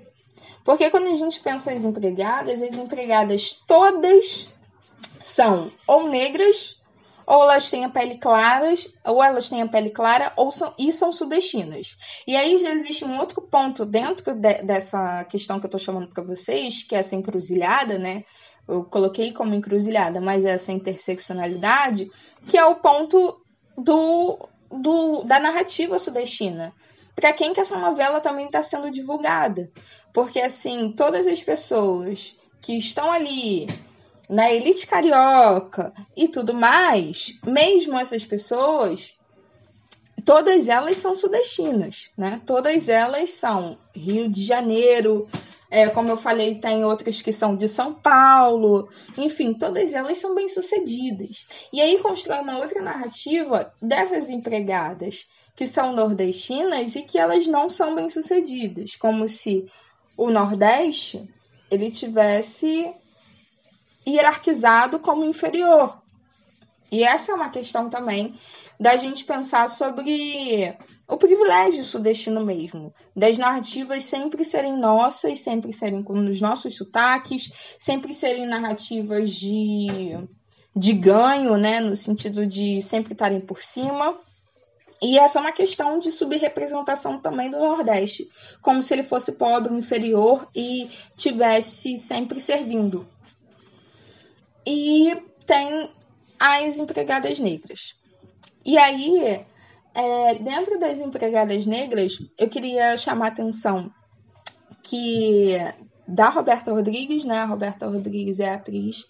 Porque 0.64 0.88
quando 0.90 1.08
a 1.08 1.14
gente 1.14 1.40
pensa 1.40 1.72
as 1.72 1.84
empregadas, 1.84 2.62
as 2.62 2.74
empregadas 2.74 3.52
todas 3.66 4.48
são 5.20 5.70
ou 5.86 6.08
negras, 6.08 6.80
ou 7.26 7.42
elas 7.42 7.70
têm 7.70 7.84
a 7.84 7.88
pele 7.88 8.18
clara, 8.18 8.72
ou 9.04 9.22
elas 9.22 9.48
têm 9.48 9.62
a 9.62 9.68
pele 9.68 9.90
clara, 9.90 10.32
ou 10.36 10.50
são, 10.50 10.74
e 10.78 10.92
são 10.92 11.12
sudestinas. 11.12 11.96
E 12.26 12.36
aí 12.36 12.58
já 12.58 12.70
existe 12.70 13.04
um 13.04 13.18
outro 13.18 13.42
ponto 13.42 13.84
dentro 13.84 14.34
de, 14.34 14.62
dessa 14.62 15.24
questão 15.24 15.58
que 15.58 15.66
eu 15.66 15.68
estou 15.68 15.80
chamando 15.80 16.08
para 16.08 16.22
vocês, 16.22 16.82
que 16.82 16.94
é 16.94 16.98
essa 16.98 17.14
encruzilhada, 17.14 17.98
né? 17.98 18.24
Eu 18.66 18.84
coloquei 18.84 19.32
como 19.32 19.54
encruzilhada, 19.54 20.20
mas 20.20 20.44
é 20.44 20.50
essa 20.50 20.72
interseccionalidade, 20.72 22.10
que 22.48 22.56
é 22.56 22.64
o 22.64 22.76
ponto 22.76 23.40
do, 23.76 24.48
do 24.70 25.22
da 25.24 25.38
narrativa 25.38 25.98
sudestina. 25.98 26.72
Para 27.14 27.32
quem 27.32 27.52
que 27.52 27.60
essa 27.60 27.78
novela 27.78 28.20
também 28.20 28.46
está 28.46 28.62
sendo 28.62 28.90
divulgada? 28.90 29.70
Porque 30.12 30.40
assim, 30.40 30.92
todas 30.92 31.26
as 31.26 31.42
pessoas 31.42 32.38
que 32.60 32.78
estão 32.78 33.12
ali 33.12 33.66
na 34.28 34.50
elite 34.50 34.86
carioca 34.86 35.92
e 36.16 36.28
tudo 36.28 36.54
mais, 36.54 37.38
mesmo 37.44 37.98
essas 37.98 38.24
pessoas, 38.24 39.16
todas 40.24 40.68
elas 40.68 40.96
são 40.96 41.14
sudestinas, 41.14 42.10
né? 42.16 42.40
Todas 42.46 42.88
elas 42.88 43.30
são 43.30 43.78
Rio 43.94 44.28
de 44.28 44.44
Janeiro, 44.44 45.28
É, 45.70 45.88
como 45.88 46.08
eu 46.08 46.16
falei, 46.16 46.60
tem 46.60 46.84
outras 46.84 47.20
que 47.20 47.32
são 47.32 47.56
de 47.56 47.66
São 47.66 47.92
Paulo. 47.92 48.88
Enfim, 49.18 49.52
todas 49.52 49.92
elas 49.92 50.18
são 50.18 50.32
bem-sucedidas. 50.32 51.48
E 51.72 51.80
aí 51.80 51.98
constrói 51.98 52.38
uma 52.42 52.58
outra 52.58 52.80
narrativa 52.80 53.74
dessas 53.82 54.30
empregadas 54.30 55.26
que 55.56 55.66
são 55.66 55.92
nordestinas 55.92 56.94
e 56.94 57.02
que 57.02 57.18
elas 57.18 57.48
não 57.48 57.68
são 57.68 57.92
bem-sucedidas, 57.92 58.94
como 58.94 59.26
se 59.28 59.66
o 60.16 60.30
Nordeste 60.30 61.28
ele 61.68 61.90
tivesse 61.90 62.92
hierarquizado 64.06 64.98
como 64.98 65.24
inferior. 65.24 66.02
E 66.90 67.02
essa 67.02 67.32
é 67.32 67.34
uma 67.34 67.48
questão 67.48 67.88
também 67.88 68.34
da 68.78 68.96
gente 68.96 69.24
pensar 69.24 69.68
sobre 69.68 70.76
o 71.06 71.16
privilégio 71.16 71.84
sudestino 71.84 72.44
mesmo, 72.44 72.92
das 73.14 73.38
narrativas 73.38 74.02
sempre 74.04 74.44
serem 74.44 74.76
nossas, 74.76 75.40
sempre 75.40 75.72
serem 75.72 76.02
com 76.02 76.14
os 76.14 76.40
nossos 76.40 76.76
sotaques, 76.76 77.52
sempre 77.78 78.12
serem 78.12 78.46
narrativas 78.46 79.30
de, 79.32 80.16
de 80.74 80.92
ganho, 80.92 81.56
né, 81.56 81.80
no 81.80 81.94
sentido 81.94 82.46
de 82.46 82.82
sempre 82.82 83.12
estarem 83.12 83.40
por 83.40 83.62
cima. 83.62 84.18
E 85.02 85.18
essa 85.18 85.38
é 85.38 85.42
uma 85.42 85.52
questão 85.52 85.98
de 85.98 86.10
subrepresentação 86.10 87.20
também 87.20 87.50
do 87.50 87.58
Nordeste, 87.58 88.28
como 88.62 88.82
se 88.82 88.94
ele 88.94 89.02
fosse 89.02 89.32
pobre, 89.32 89.74
inferior 89.74 90.48
e 90.54 90.88
tivesse 91.16 91.98
sempre 91.98 92.40
servindo. 92.40 93.06
E 94.66 95.14
tem 95.46 95.90
as 96.38 96.78
empregadas 96.78 97.38
negras. 97.38 97.94
E 98.64 98.78
aí, 98.78 99.44
é, 99.94 100.34
dentro 100.36 100.78
das 100.78 100.98
empregadas 100.98 101.66
negras, 101.66 102.18
eu 102.38 102.48
queria 102.48 102.96
chamar 102.96 103.26
a 103.26 103.28
atenção 103.28 103.90
que 104.82 105.56
da 106.06 106.28
Roberta 106.28 106.72
Rodrigues, 106.72 107.24
né? 107.24 107.38
A 107.38 107.46
Roberta 107.46 107.86
Rodrigues 107.86 108.40
é 108.40 108.52
atriz 108.52 109.04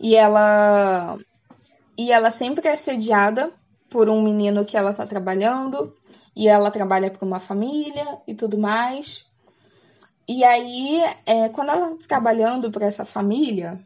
e 0.00 0.14
ela 0.14 1.18
e 1.96 2.10
ela 2.10 2.30
sempre 2.30 2.68
é 2.68 2.72
assediada 2.72 3.52
por 3.88 4.08
um 4.08 4.22
menino 4.22 4.64
que 4.64 4.76
ela 4.76 4.90
está 4.90 5.06
trabalhando 5.06 5.94
e 6.34 6.48
ela 6.48 6.70
trabalha 6.70 7.10
para 7.10 7.24
uma 7.24 7.38
família 7.38 8.18
e 8.26 8.34
tudo 8.34 8.58
mais. 8.58 9.26
E 10.26 10.42
aí, 10.42 11.02
é, 11.26 11.48
quando 11.50 11.70
ela 11.70 11.92
está 11.92 12.08
trabalhando 12.08 12.70
para 12.70 12.86
essa 12.86 13.04
família, 13.04 13.78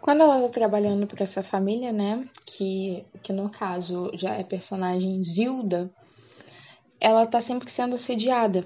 quando 0.00 0.22
ela 0.22 0.40
tá 0.42 0.48
trabalhando 0.48 1.06
para 1.06 1.22
essa 1.22 1.42
família, 1.42 1.92
né, 1.92 2.26
que, 2.46 3.04
que 3.22 3.32
no 3.32 3.50
caso 3.50 4.10
já 4.14 4.34
é 4.34 4.42
personagem 4.42 5.22
Zilda, 5.22 5.90
ela 7.00 7.26
tá 7.26 7.40
sempre 7.40 7.70
sendo 7.70 7.94
assediada. 7.94 8.64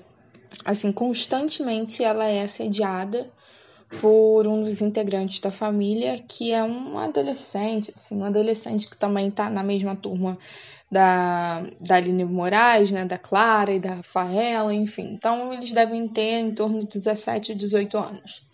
Assim, 0.64 0.92
constantemente 0.92 2.02
ela 2.02 2.26
é 2.26 2.42
assediada 2.42 3.30
por 4.00 4.46
um 4.46 4.62
dos 4.62 4.80
integrantes 4.80 5.40
da 5.40 5.50
família, 5.50 6.18
que 6.18 6.52
é 6.52 6.62
um 6.62 6.98
adolescente, 6.98 7.92
assim, 7.94 8.16
um 8.16 8.24
adolescente 8.24 8.88
que 8.88 8.96
também 8.96 9.30
tá 9.30 9.50
na 9.50 9.62
mesma 9.62 9.94
turma 9.94 10.38
da, 10.90 11.62
da 11.80 11.96
Aline 11.96 12.24
Moraes, 12.24 12.90
né, 12.90 13.04
da 13.04 13.18
Clara 13.18 13.72
e 13.72 13.80
da 13.80 13.94
Rafaela, 13.94 14.72
enfim. 14.72 15.12
Então, 15.12 15.52
eles 15.52 15.72
devem 15.72 16.08
ter 16.08 16.38
em 16.40 16.54
torno 16.54 16.80
de 16.80 16.86
17 16.86 17.52
e 17.52 17.54
18 17.54 17.98
anos. 17.98 18.44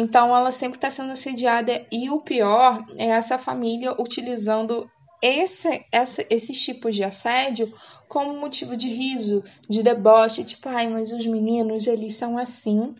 Então 0.00 0.34
ela 0.34 0.52
sempre 0.52 0.78
está 0.78 0.88
sendo 0.88 1.10
assediada 1.10 1.84
e 1.90 2.08
o 2.08 2.20
pior 2.20 2.84
é 2.96 3.06
essa 3.06 3.36
família 3.36 4.00
utilizando 4.00 4.88
esse, 5.20 5.84
esse, 5.90 6.24
esses 6.30 6.62
tipos 6.62 6.94
de 6.94 7.02
assédio 7.02 7.74
como 8.06 8.38
motivo 8.38 8.76
de 8.76 8.86
riso, 8.86 9.42
de 9.68 9.82
deboche, 9.82 10.44
tipo, 10.44 10.68
ai, 10.68 10.88
mas 10.88 11.10
os 11.10 11.26
meninos, 11.26 11.88
eles 11.88 12.14
são 12.14 12.38
assim, 12.38 12.94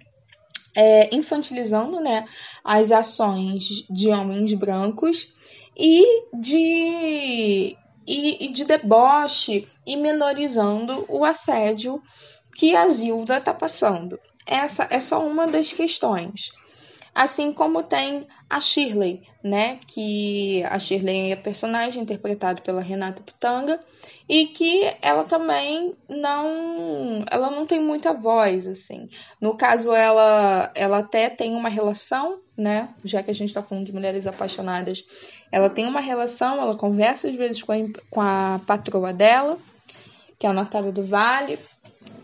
é, 0.77 1.15
infantilizando, 1.15 2.01
né, 2.01 2.25
as 2.65 2.91
ações 2.91 3.87
de 3.89 4.09
homens 4.09 4.53
brancos 4.55 5.33
e 5.77 6.25
de, 6.35 7.77
e, 8.05 8.45
e 8.45 8.49
de 8.49 8.65
deboche 8.65 9.69
e 9.87 9.97
menorizando 9.97 11.07
o 11.09 11.25
assédio 11.25 12.03
que 12.57 12.75
a 12.75 12.89
Zilda 12.89 13.39
está 13.39 13.55
passando. 13.55 14.19
Essa 14.45 14.89
é 14.91 14.99
só 14.99 15.25
uma 15.25 15.47
das 15.47 15.73
questões. 15.73 16.51
Assim 17.19 17.53
como 17.53 17.83
tem 17.83 18.29
a 18.49 18.61
Shirley, 18.61 19.25
né? 19.43 19.81
Que 19.89 20.63
a 20.71 20.79
Shirley 20.79 21.33
é 21.33 21.37
personagem 21.37 22.01
interpretada 22.01 22.61
pela 22.61 22.81
Renata 22.81 23.21
Pitanga 23.25 23.81
e 24.29 24.47
que 24.47 24.89
ela 25.03 25.25
também 25.25 25.97
não, 26.09 27.25
ela 27.29 27.51
não 27.51 27.67
tem 27.67 27.83
muita 27.83 28.15
voz, 28.15 28.69
assim. 28.69 29.09
No 29.41 29.57
caso, 29.57 29.93
ela, 29.93 30.71
ela 30.77 30.99
até 30.99 31.29
tem 31.29 31.57
uma 31.57 31.69
relação, 31.69 32.39
né? 32.57 32.89
Já 33.03 33.21
que 33.21 33.33
a 33.33 33.35
gente 33.35 33.49
está 33.49 33.65
falando 33.65 33.87
de 33.87 33.93
mulheres 33.93 34.29
apaixonadas, 34.29 35.05
ela 35.51 35.69
tem 35.69 35.87
uma 35.87 36.01
relação, 36.01 36.61
ela 36.61 36.77
conversa 36.77 37.29
às 37.29 37.35
vezes 37.35 37.61
com 37.61 37.73
a, 37.73 37.77
com 38.09 38.21
a 38.21 38.61
patroa 38.65 39.13
dela, 39.13 39.59
que 40.39 40.47
é 40.47 40.51
a 40.51 40.53
Natália 40.53 40.93
do 40.93 41.03
Vale, 41.03 41.59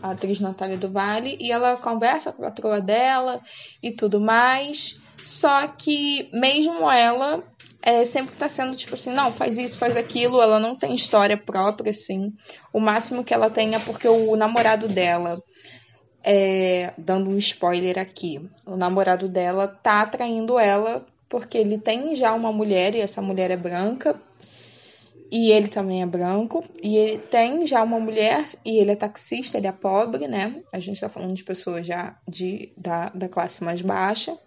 a 0.05 0.11
atriz 0.11 0.39
Natália 0.39 0.77
do 0.77 0.89
Vale, 0.89 1.37
e 1.39 1.51
ela 1.51 1.77
conversa 1.77 2.31
com 2.31 2.43
a 2.43 2.49
patroa 2.49 2.79
dela 2.79 3.41
e 3.81 3.91
tudo 3.91 4.19
mais. 4.19 4.99
Só 5.23 5.67
que 5.67 6.29
mesmo 6.31 6.89
ela 6.89 7.43
é, 7.81 8.03
sempre 8.03 8.35
tá 8.35 8.47
sendo 8.47 8.75
tipo 8.75 8.93
assim, 8.93 9.11
não, 9.11 9.31
faz 9.31 9.57
isso, 9.57 9.77
faz 9.77 9.97
aquilo, 9.97 10.41
ela 10.41 10.59
não 10.59 10.75
tem 10.75 10.93
história 10.93 11.37
própria, 11.37 11.89
assim. 11.89 12.31
O 12.71 12.79
máximo 12.79 13.23
que 13.23 13.33
ela 13.33 13.49
tem 13.49 13.73
é 13.73 13.79
porque 13.79 14.07
o 14.07 14.35
namorado 14.35 14.87
dela, 14.87 15.41
é, 16.23 16.93
dando 16.97 17.29
um 17.29 17.37
spoiler 17.37 17.97
aqui, 17.97 18.39
o 18.65 18.75
namorado 18.75 19.27
dela 19.27 19.67
tá 19.67 20.01
atraindo 20.01 20.59
ela 20.59 21.05
porque 21.27 21.57
ele 21.57 21.79
tem 21.79 22.15
já 22.15 22.33
uma 22.33 22.51
mulher 22.51 22.93
e 22.93 23.01
essa 23.01 23.21
mulher 23.21 23.49
é 23.49 23.57
branca 23.57 24.19
e 25.31 25.51
ele 25.51 25.67
também 25.67 26.01
é 26.01 26.05
branco, 26.05 26.63
e 26.81 26.95
ele 26.97 27.17
tem 27.17 27.65
já 27.65 27.81
uma 27.81 27.99
mulher, 27.99 28.45
e 28.63 28.77
ele 28.77 28.91
é 28.91 28.95
taxista, 28.95 29.57
ele 29.57 29.67
é 29.67 29.71
pobre, 29.71 30.27
né? 30.27 30.61
A 30.71 30.79
gente 30.79 31.01
tá 31.01 31.09
falando 31.09 31.33
de 31.33 31.43
pessoas 31.43 31.85
já 31.87 32.17
de, 32.27 32.71
da, 32.77 33.09
da 33.09 33.27
classe 33.27 33.63
mais 33.63 33.81
baixa, 33.81 34.37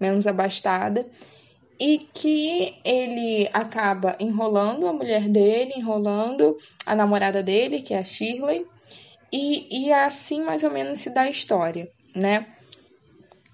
menos 0.00 0.26
abastada, 0.26 1.06
e 1.78 1.98
que 1.98 2.74
ele 2.84 3.48
acaba 3.52 4.16
enrolando 4.20 4.86
a 4.86 4.92
mulher 4.92 5.28
dele, 5.28 5.74
enrolando 5.76 6.56
a 6.84 6.94
namorada 6.94 7.42
dele, 7.42 7.82
que 7.82 7.94
é 7.94 7.98
a 7.98 8.04
Shirley, 8.04 8.66
e, 9.32 9.86
e 9.86 9.92
assim 9.92 10.42
mais 10.42 10.62
ou 10.62 10.70
menos 10.70 11.00
se 11.00 11.10
dá 11.10 11.22
a 11.22 11.30
história, 11.30 11.90
né? 12.14 12.46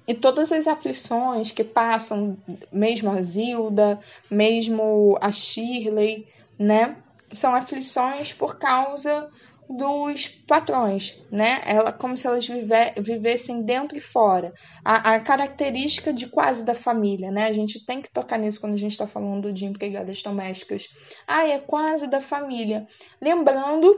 E 0.06 0.14
todas 0.14 0.50
as 0.50 0.66
aflições 0.66 1.52
que 1.52 1.62
passam, 1.62 2.36
mesmo 2.72 3.10
a 3.12 3.22
Zilda, 3.22 4.00
mesmo 4.28 5.16
a 5.20 5.30
Shirley, 5.30 6.26
né? 6.60 6.98
São 7.32 7.54
aflições 7.54 8.34
por 8.34 8.58
causa 8.58 9.30
dos 9.66 10.26
patrões, 10.26 11.22
né? 11.30 11.62
Ela 11.64 11.92
como 11.92 12.16
se 12.16 12.26
elas 12.26 12.46
vive, 12.46 12.92
vivessem 12.98 13.62
dentro 13.62 13.96
e 13.96 14.00
fora. 14.00 14.52
A, 14.84 15.14
a, 15.14 15.20
característica 15.20 16.12
de 16.12 16.28
quase 16.28 16.64
da 16.64 16.74
família, 16.74 17.30
né? 17.30 17.46
A 17.46 17.52
gente 17.52 17.86
tem 17.86 18.02
que 18.02 18.12
tocar 18.12 18.36
nisso 18.36 18.60
quando 18.60 18.74
a 18.74 18.78
gente 18.78 18.90
está 18.90 19.06
falando 19.06 19.52
de 19.52 19.64
empregadas 19.64 20.20
domésticas. 20.22 20.88
Ah, 21.26 21.46
é 21.46 21.58
quase 21.60 22.08
da 22.08 22.20
família. 22.20 22.86
Lembrando 23.22 23.96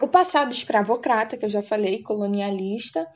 o 0.00 0.06
passado 0.06 0.52
escravocrata, 0.52 1.36
que 1.36 1.46
eu 1.46 1.50
já 1.50 1.62
falei, 1.62 2.02
colonialista, 2.02 3.06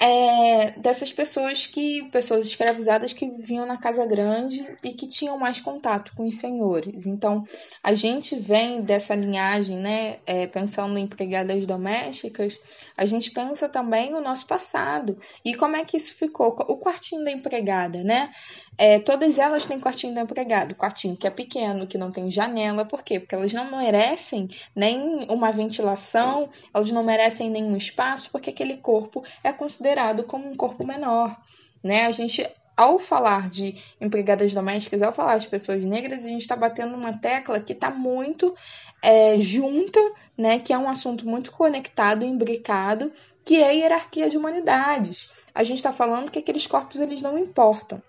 é, 0.00 0.70
dessas 0.78 1.12
pessoas 1.12 1.66
que 1.66 2.04
pessoas 2.12 2.46
escravizadas 2.46 3.12
que 3.12 3.28
viviam 3.28 3.66
na 3.66 3.76
casa 3.76 4.06
grande 4.06 4.64
e 4.84 4.92
que 4.92 5.08
tinham 5.08 5.36
mais 5.36 5.60
contato 5.60 6.12
com 6.14 6.24
os 6.24 6.36
senhores. 6.36 7.04
Então 7.04 7.42
a 7.82 7.92
gente 7.92 8.36
vem 8.36 8.80
dessa 8.80 9.16
linhagem, 9.16 9.76
né? 9.76 10.20
É, 10.24 10.46
pensando 10.46 10.96
em 10.96 11.02
empregadas 11.02 11.66
domésticas, 11.66 12.58
a 12.96 13.04
gente 13.04 13.32
pensa 13.32 13.68
também 13.68 14.12
no 14.12 14.20
nosso 14.20 14.46
passado 14.46 15.18
e 15.44 15.54
como 15.54 15.74
é 15.74 15.84
que 15.84 15.96
isso 15.96 16.14
ficou. 16.14 16.54
O 16.68 16.78
quartinho 16.78 17.24
da 17.24 17.32
empregada, 17.32 18.04
né? 18.04 18.30
É, 18.78 19.00
todas 19.00 19.38
elas 19.40 19.66
têm 19.66 19.80
quartinho 19.80 20.14
do 20.14 20.20
empregado, 20.20 20.74
quartinho 20.76 21.16
que 21.16 21.26
é 21.26 21.30
pequeno, 21.30 21.86
que 21.86 21.98
não 21.98 22.12
tem 22.12 22.30
janela, 22.30 22.84
por 22.84 23.02
quê? 23.02 23.18
Porque 23.18 23.34
elas 23.34 23.52
não 23.52 23.70
merecem 23.76 24.48
nem 24.74 25.26
uma 25.28 25.50
ventilação, 25.50 26.48
elas 26.72 26.92
não 26.92 27.02
merecem 27.02 27.50
nenhum 27.50 27.76
espaço, 27.76 28.30
porque 28.30 28.50
aquele 28.50 28.76
corpo 28.76 29.24
é 29.42 29.52
considerado 29.52 30.22
como 30.22 30.48
um 30.48 30.54
corpo 30.54 30.86
menor, 30.86 31.36
né? 31.82 32.06
A 32.06 32.12
gente 32.12 32.48
ao 32.76 32.96
falar 32.96 33.50
de 33.50 33.74
empregadas 34.00 34.54
domésticas, 34.54 35.02
ao 35.02 35.12
falar 35.12 35.36
de 35.38 35.48
pessoas 35.48 35.84
negras, 35.84 36.24
a 36.24 36.28
gente 36.28 36.42
está 36.42 36.54
batendo 36.54 36.94
uma 36.94 37.18
tecla 37.18 37.58
que 37.58 37.72
está 37.72 37.90
muito 37.90 38.54
é, 39.02 39.36
junta, 39.36 39.98
né, 40.36 40.60
que 40.60 40.72
é 40.72 40.78
um 40.78 40.88
assunto 40.88 41.26
muito 41.26 41.50
conectado, 41.50 42.24
imbricado, 42.24 43.12
que 43.44 43.56
é 43.56 43.66
a 43.66 43.72
hierarquia 43.72 44.28
de 44.28 44.36
humanidades. 44.36 45.28
A 45.52 45.64
gente 45.64 45.78
está 45.78 45.92
falando 45.92 46.30
que 46.30 46.38
aqueles 46.38 46.68
corpos 46.68 47.00
eles 47.00 47.20
não 47.20 47.36
importam. 47.36 48.00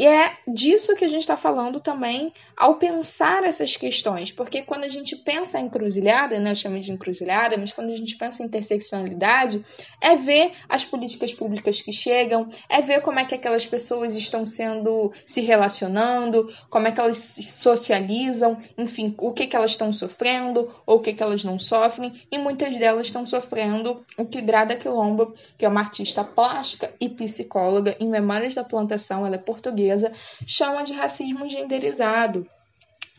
E 0.00 0.06
é 0.06 0.32
disso 0.48 0.96
que 0.96 1.04
a 1.04 1.08
gente 1.08 1.20
está 1.20 1.36
falando 1.36 1.78
também 1.78 2.32
ao 2.56 2.76
pensar 2.76 3.44
essas 3.44 3.76
questões, 3.76 4.32
porque 4.32 4.62
quando 4.62 4.84
a 4.84 4.88
gente 4.88 5.14
pensa 5.14 5.60
em 5.60 5.66
encruzilhada, 5.66 6.40
né, 6.40 6.54
chamo 6.54 6.80
de 6.80 6.90
encruzilhada, 6.90 7.58
mas 7.58 7.70
quando 7.70 7.90
a 7.90 7.94
gente 7.94 8.16
pensa 8.16 8.42
em 8.42 8.46
interseccionalidade, 8.46 9.62
é 10.00 10.16
ver 10.16 10.52
as 10.70 10.86
políticas 10.86 11.34
públicas 11.34 11.82
que 11.82 11.92
chegam, 11.92 12.48
é 12.66 12.80
ver 12.80 13.02
como 13.02 13.18
é 13.18 13.26
que 13.26 13.34
aquelas 13.34 13.66
pessoas 13.66 14.14
estão 14.14 14.46
sendo, 14.46 15.12
se 15.26 15.42
relacionando, 15.42 16.50
como 16.70 16.88
é 16.88 16.92
que 16.92 17.00
elas 17.00 17.18
se 17.18 17.42
socializam, 17.42 18.56
enfim, 18.78 19.14
o 19.18 19.34
que, 19.34 19.46
que 19.46 19.54
elas 19.54 19.72
estão 19.72 19.92
sofrendo 19.92 20.66
ou 20.86 20.96
o 20.96 21.00
que, 21.00 21.12
que 21.12 21.22
elas 21.22 21.44
não 21.44 21.58
sofrem, 21.58 22.10
e 22.32 22.38
muitas 22.38 22.74
delas 22.78 23.08
estão 23.08 23.26
sofrendo 23.26 24.02
o 24.16 24.24
que 24.24 24.40
Grada 24.40 24.76
Quilombo, 24.76 25.34
que 25.58 25.66
é 25.66 25.68
uma 25.68 25.80
artista 25.80 26.24
plástica 26.24 26.90
e 26.98 27.06
psicóloga 27.06 27.94
em 28.00 28.08
Memórias 28.08 28.54
da 28.54 28.64
Plantação, 28.64 29.26
ela 29.26 29.34
é 29.34 29.38
portuguesa 29.38 29.89
chama 30.46 30.84
de 30.84 30.92
racismo 30.92 31.48
genderizado. 31.48 32.46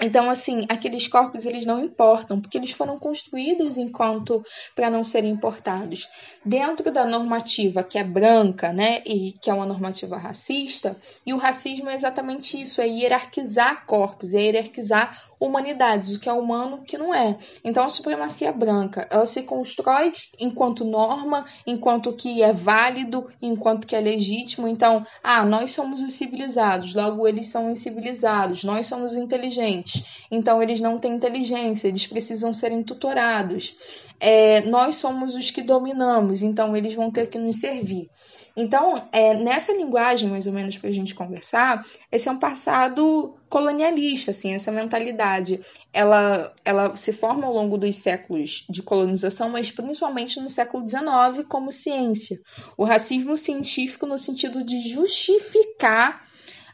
Então, 0.04 0.32
assim, 0.32 0.66
aqueles 0.68 1.08
corpos 1.08 1.46
eles 1.46 1.64
não 1.64 1.80
importam, 1.80 2.42
porque 2.42 2.58
eles 2.58 2.72
foram 2.72 2.98
construídos 2.98 3.78
enquanto 3.78 4.44
para 4.76 4.90
não 4.90 5.04
serem 5.04 5.30
importados. 5.30 6.10
Dentro 6.44 6.92
da 6.92 7.06
normativa 7.06 7.84
que 7.84 8.00
é 8.00 8.04
branca, 8.04 8.74
né, 8.74 9.04
e 9.06 9.34
que 9.34 9.52
é 9.52 9.54
uma 9.54 9.66
normativa 9.66 10.18
racista, 10.18 10.98
e 11.24 11.34
o 11.36 11.38
racismo 11.38 11.88
é 11.88 11.94
exatamente 11.94 12.60
isso, 12.60 12.82
é 12.82 12.88
hierarquizar 12.88 13.86
corpos, 13.86 14.34
é 14.34 14.42
hierarquizar 14.42 15.22
humanidades, 15.40 16.16
o 16.16 16.20
que 16.20 16.30
é 16.30 16.34
humano, 16.34 16.78
o 16.78 16.84
que 16.84 16.98
não 16.98 17.14
é. 17.14 17.38
Então, 17.64 17.84
a 17.84 17.90
supremacia 17.90 18.52
branca, 18.52 19.08
ela 19.10 19.26
se 19.28 19.44
constrói 19.44 20.14
enquanto 20.40 20.84
norma, 20.84 21.46
enquanto 21.66 22.14
que 22.14 22.42
é 22.42 22.52
válido, 22.52 23.28
enquanto 23.40 23.86
que 23.86 23.96
é 23.96 24.00
legítimo. 24.00 24.68
Então, 24.68 25.06
ah, 25.24 25.46
nós 25.46 25.72
somos 25.72 26.02
os 26.02 26.14
civilizados, 26.14 26.96
logo 26.96 27.28
eles 27.28 27.48
são 27.48 27.70
incivilizados, 27.70 28.64
nós 28.64 28.88
somos 28.88 29.16
inteligentes 29.16 29.91
então 30.30 30.62
eles 30.62 30.80
não 30.80 30.98
têm 30.98 31.14
inteligência, 31.14 31.88
eles 31.88 32.08
precisam 32.08 32.54
serem 32.54 32.84
tutorados. 32.84 33.76
É, 34.20 34.62
nós 34.62 34.96
somos 34.96 35.36
os 35.36 35.50
que 35.52 35.62
dominamos, 35.62 36.42
então 36.42 36.76
eles 36.76 36.94
vão 36.94 37.12
ter 37.12 37.28
que 37.28 37.38
nos 37.38 37.58
servir. 37.58 38.10
Então, 38.56 39.08
é, 39.14 39.34
nessa 39.34 39.72
linguagem, 39.72 40.30
mais 40.30 40.46
ou 40.46 40.54
menos, 40.54 40.78
para 40.78 40.90
a 40.90 40.94
gente 40.94 41.16
conversar, 41.16 41.86
esse 42.12 42.28
é 42.28 42.32
um 42.32 42.38
passado 42.38 43.36
colonialista, 43.50 44.32
assim, 44.32 44.54
essa 44.54 44.72
mentalidade, 44.72 45.62
ela, 45.94 46.54
ela 46.66 46.96
se 46.98 47.14
forma 47.14 47.48
ao 47.48 47.54
longo 47.54 47.78
dos 47.78 47.96
séculos 47.98 48.66
de 48.70 48.84
colonização, 48.84 49.50
mas 49.50 49.72
principalmente 49.72 50.40
no 50.40 50.50
século 50.50 50.88
XIX 50.88 51.46
como 51.48 51.72
ciência. 51.72 52.40
O 52.78 52.84
racismo 52.84 53.38
científico 53.38 54.06
no 54.06 54.18
sentido 54.18 54.64
de 54.64 54.82
justificar 54.82 56.22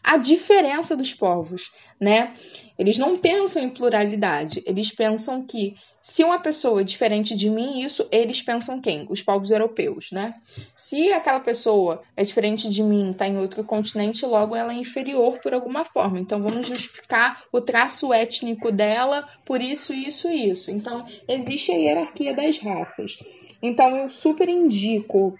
a 0.03 0.17
diferença 0.17 0.95
dos 0.95 1.13
povos, 1.13 1.71
né? 1.99 2.33
Eles 2.77 2.97
não 2.97 3.17
pensam 3.17 3.61
em 3.61 3.69
pluralidade, 3.69 4.61
eles 4.65 4.91
pensam 4.91 5.43
que 5.43 5.75
se 5.99 6.23
uma 6.23 6.39
pessoa 6.39 6.81
é 6.81 6.83
diferente 6.83 7.35
de 7.35 7.49
mim, 7.49 7.81
isso 7.81 8.07
eles 8.11 8.41
pensam 8.41 8.79
quem? 8.79 9.07
Os 9.09 9.21
povos 9.21 9.49
europeus, 9.49 10.11
né? 10.11 10.35
Se 10.75 11.11
aquela 11.11 11.39
pessoa 11.39 12.03
é 12.15 12.23
diferente 12.23 12.69
de 12.69 12.83
mim, 12.83 13.11
está 13.11 13.27
em 13.27 13.37
outro 13.37 13.63
continente, 13.63 14.25
logo 14.25 14.55
ela 14.55 14.71
é 14.71 14.77
inferior 14.77 15.39
por 15.39 15.53
alguma 15.53 15.83
forma. 15.83 16.19
Então 16.19 16.41
vamos 16.41 16.67
justificar 16.67 17.43
o 17.51 17.59
traço 17.59 18.13
étnico 18.13 18.71
dela 18.71 19.27
por 19.43 19.61
isso, 19.61 19.93
isso 19.93 20.29
isso. 20.29 20.69
Então 20.71 21.05
existe 21.27 21.71
a 21.71 21.75
hierarquia 21.75 22.33
das 22.33 22.57
raças. 22.59 23.17
Então 23.61 23.95
eu 23.95 24.09
super 24.09 24.47
indico 24.47 25.37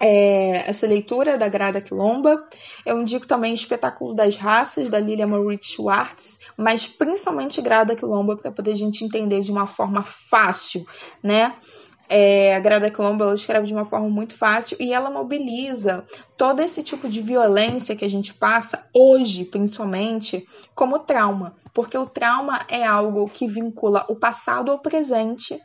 é, 0.00 0.68
essa 0.68 0.86
leitura 0.86 1.38
da 1.38 1.48
Grada 1.48 1.80
Quilomba. 1.80 2.46
Eu 2.84 3.00
indico 3.00 3.26
também 3.26 3.52
o 3.52 3.54
Espetáculo 3.54 4.14
das 4.14 4.36
Raças, 4.36 4.90
da 4.90 4.98
Lilia 4.98 5.26
Moritz 5.26 5.68
Schwartz, 5.68 6.38
mas 6.56 6.86
principalmente 6.86 7.62
Grada 7.62 7.96
Quilomba, 7.96 8.36
para 8.36 8.52
poder 8.52 8.72
a 8.72 8.76
gente 8.76 9.04
entender 9.04 9.40
de 9.40 9.50
uma 9.50 9.66
forma 9.66 10.02
fácil, 10.02 10.84
né? 11.22 11.54
É, 12.06 12.54
a 12.54 12.60
Grada 12.60 12.90
Quilomba 12.90 13.24
ela 13.24 13.34
escreve 13.34 13.66
de 13.66 13.72
uma 13.72 13.86
forma 13.86 14.10
muito 14.10 14.36
fácil 14.36 14.76
e 14.78 14.92
ela 14.92 15.10
mobiliza 15.10 16.04
todo 16.36 16.60
esse 16.60 16.82
tipo 16.82 17.08
de 17.08 17.22
violência 17.22 17.96
que 17.96 18.04
a 18.04 18.10
gente 18.10 18.34
passa 18.34 18.86
hoje, 18.92 19.46
principalmente, 19.46 20.46
como 20.74 20.98
trauma, 20.98 21.54
porque 21.72 21.96
o 21.96 22.04
trauma 22.04 22.66
é 22.68 22.84
algo 22.84 23.26
que 23.30 23.46
vincula 23.46 24.04
o 24.10 24.16
passado 24.16 24.70
ao 24.70 24.80
presente 24.80 25.58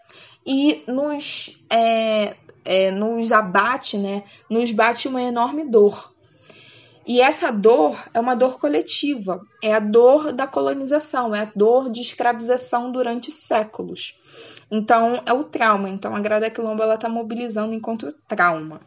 e 0.45 0.81
nos 0.87 1.61
é, 1.69 2.37
é, 2.65 2.91
nos 2.91 3.31
abate, 3.31 3.97
né, 3.97 4.23
nos 4.49 4.71
bate 4.71 5.07
uma 5.07 5.21
enorme 5.21 5.69
dor. 5.69 6.13
E 7.07 7.21
essa 7.21 7.51
dor 7.51 7.97
é 8.13 8.19
uma 8.19 8.35
dor 8.35 8.59
coletiva, 8.59 9.41
é 9.63 9.73
a 9.73 9.79
dor 9.79 10.31
da 10.31 10.45
colonização, 10.45 11.33
é 11.33 11.41
a 11.41 11.51
dor 11.55 11.89
de 11.89 12.01
escravização 12.01 12.91
durante 12.91 13.31
séculos. 13.31 14.15
Então, 14.69 15.19
é 15.25 15.33
o 15.33 15.43
trauma. 15.43 15.89
Então, 15.89 16.15
a 16.15 16.19
Grada 16.19 16.51
Quilombo 16.51 16.83
está 16.83 17.09
mobilizando 17.09 17.73
enquanto 17.73 18.13
trauma. 18.27 18.81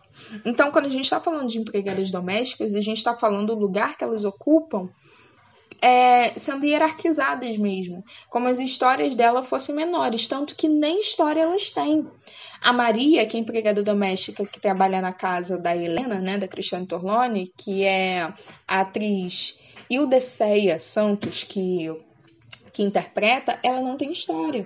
Então, 0.44 0.70
quando 0.70 0.86
a 0.86 0.88
gente 0.88 1.02
está 1.02 1.20
falando 1.20 1.48
de 1.48 1.58
empregadas 1.58 2.12
domésticas, 2.12 2.76
a 2.76 2.80
gente 2.80 2.98
está 2.98 3.16
falando 3.16 3.56
do 3.56 3.60
lugar 3.60 3.96
que 3.96 4.04
elas 4.04 4.24
ocupam 4.24 4.88
é, 5.82 6.32
sendo 6.38 6.64
hierarquizadas 6.64 7.58
mesmo, 7.58 8.04
como 8.30 8.46
as 8.46 8.60
histórias 8.60 9.16
dela 9.16 9.42
fossem 9.42 9.74
menores, 9.74 10.28
tanto 10.28 10.54
que 10.54 10.68
nem 10.68 11.00
história 11.00 11.40
elas 11.40 11.70
têm. 11.70 12.06
A 12.60 12.72
Maria, 12.72 13.26
que 13.26 13.36
é 13.36 13.40
empregada 13.40 13.82
doméstica 13.82 14.46
que 14.46 14.60
trabalha 14.60 15.00
na 15.00 15.12
casa 15.12 15.58
da 15.58 15.76
Helena, 15.76 16.20
né, 16.20 16.38
da 16.38 16.46
Cristiane 16.46 16.86
Torlone, 16.86 17.52
que 17.56 17.82
é 17.82 18.32
a 18.68 18.80
atriz 18.80 19.58
Ildeceia 19.90 20.78
Santos, 20.78 21.42
que, 21.42 21.92
que 22.72 22.84
interpreta, 22.84 23.58
ela 23.64 23.80
não 23.80 23.96
tem 23.96 24.12
história 24.12 24.64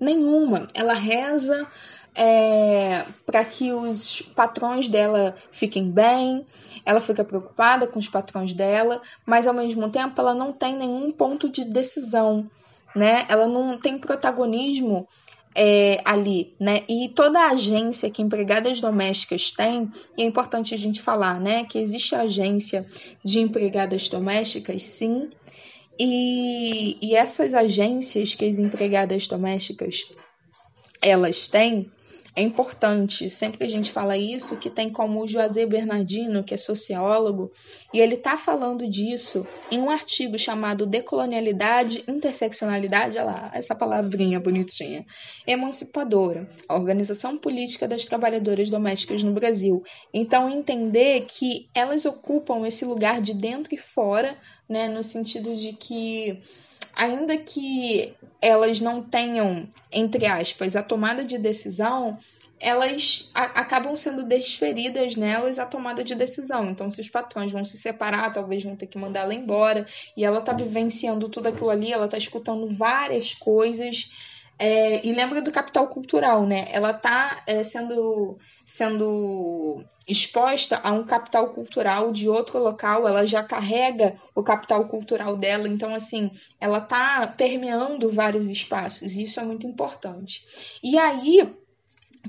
nenhuma. 0.00 0.68
Ela 0.72 0.94
reza 0.94 1.68
é, 2.14 3.04
para 3.26 3.44
que 3.44 3.72
os 3.72 4.22
patrões 4.34 4.88
dela 4.88 5.34
fiquem 5.50 5.90
bem, 5.90 6.46
ela 6.86 7.00
fica 7.00 7.24
preocupada 7.24 7.86
com 7.86 7.98
os 7.98 8.08
patrões 8.08 8.54
dela, 8.54 9.02
mas 9.26 9.46
ao 9.46 9.54
mesmo 9.54 9.90
tempo 9.90 10.20
ela 10.20 10.34
não 10.34 10.52
tem 10.52 10.76
nenhum 10.76 11.10
ponto 11.10 11.48
de 11.48 11.64
decisão, 11.64 12.48
né? 12.94 13.26
Ela 13.28 13.48
não 13.48 13.76
tem 13.78 13.98
protagonismo 13.98 15.08
é, 15.56 16.00
ali, 16.04 16.54
né? 16.60 16.82
E 16.88 17.08
toda 17.08 17.40
a 17.40 17.50
agência 17.50 18.10
que 18.10 18.22
empregadas 18.22 18.80
domésticas 18.80 19.50
têm, 19.50 19.90
e 20.16 20.22
é 20.22 20.26
importante 20.26 20.74
a 20.74 20.78
gente 20.78 21.02
falar, 21.02 21.40
né? 21.40 21.64
Que 21.64 21.78
existe 21.78 22.14
agência 22.14 22.86
de 23.24 23.40
empregadas 23.40 24.08
domésticas, 24.08 24.82
sim, 24.82 25.30
e, 25.98 26.96
e 27.00 27.14
essas 27.14 27.54
agências 27.54 28.34
que 28.34 28.44
as 28.44 28.58
empregadas 28.58 29.26
domésticas 29.26 30.02
elas 31.00 31.46
têm, 31.46 31.90
é 32.36 32.42
importante, 32.42 33.30
sempre 33.30 33.58
que 33.58 33.64
a 33.64 33.68
gente 33.68 33.92
fala 33.92 34.16
isso, 34.16 34.56
que 34.56 34.68
tem 34.68 34.90
como 34.90 35.22
o 35.22 35.26
José 35.26 35.64
Bernardino, 35.64 36.42
que 36.42 36.52
é 36.52 36.56
sociólogo, 36.56 37.52
e 37.92 38.00
ele 38.00 38.16
está 38.16 38.36
falando 38.36 38.88
disso 38.90 39.46
em 39.70 39.78
um 39.78 39.88
artigo 39.88 40.36
chamado 40.36 40.84
Decolonialidade, 40.84 42.02
Interseccionalidade, 42.08 43.18
olha 43.18 43.26
lá, 43.26 43.50
essa 43.54 43.74
palavrinha 43.74 44.40
bonitinha, 44.40 45.06
emancipadora, 45.46 46.48
a 46.68 46.74
organização 46.74 47.38
política 47.38 47.86
das 47.86 48.04
trabalhadoras 48.04 48.68
domésticas 48.68 49.22
no 49.22 49.32
Brasil. 49.32 49.82
Então, 50.12 50.50
entender 50.50 51.26
que 51.26 51.68
elas 51.72 52.04
ocupam 52.04 52.66
esse 52.66 52.84
lugar 52.84 53.20
de 53.20 53.32
dentro 53.32 53.72
e 53.72 53.78
fora, 53.78 54.36
né, 54.68 54.88
no 54.88 55.04
sentido 55.04 55.54
de 55.54 55.72
que 55.72 56.40
ainda 56.94 57.36
que 57.36 58.14
elas 58.40 58.80
não 58.80 59.02
tenham, 59.02 59.68
entre 59.90 60.26
aspas, 60.26 60.76
a 60.76 60.82
tomada 60.82 61.24
de 61.24 61.38
decisão, 61.38 62.18
elas 62.60 63.30
acabam 63.34 63.94
sendo 63.96 64.24
desferidas 64.24 65.16
nelas 65.16 65.58
a 65.58 65.66
tomada 65.66 66.04
de 66.04 66.14
decisão. 66.14 66.70
Então, 66.70 66.88
se 66.90 67.00
os 67.00 67.10
patrões 67.10 67.52
vão 67.52 67.64
se 67.64 67.76
separar, 67.76 68.32
talvez 68.32 68.62
vão 68.62 68.76
ter 68.76 68.86
que 68.86 68.98
mandar 68.98 69.20
ela 69.20 69.34
embora, 69.34 69.86
e 70.16 70.24
ela 70.24 70.38
está 70.38 70.52
vivenciando 70.52 71.28
tudo 71.28 71.48
aquilo 71.48 71.70
ali, 71.70 71.92
ela 71.92 72.06
está 72.06 72.16
escutando 72.16 72.68
várias 72.68 73.34
coisas 73.34 74.10
é, 74.58 75.06
e 75.06 75.12
lembra 75.12 75.42
do 75.42 75.50
capital 75.50 75.88
cultural, 75.88 76.46
né? 76.46 76.68
Ela 76.70 76.92
está 76.92 77.42
é, 77.46 77.62
sendo, 77.62 78.38
sendo 78.64 79.84
exposta 80.06 80.80
a 80.82 80.92
um 80.92 81.04
capital 81.04 81.50
cultural 81.50 82.12
de 82.12 82.28
outro 82.28 82.58
local, 82.58 83.08
ela 83.08 83.26
já 83.26 83.42
carrega 83.42 84.14
o 84.34 84.42
capital 84.42 84.86
cultural 84.86 85.36
dela, 85.36 85.66
então, 85.66 85.94
assim, 85.94 86.30
ela 86.60 86.78
está 86.78 87.26
permeando 87.26 88.10
vários 88.10 88.48
espaços, 88.48 89.12
e 89.12 89.22
isso 89.22 89.40
é 89.40 89.44
muito 89.44 89.66
importante. 89.66 90.44
E 90.82 90.98
aí 90.98 91.52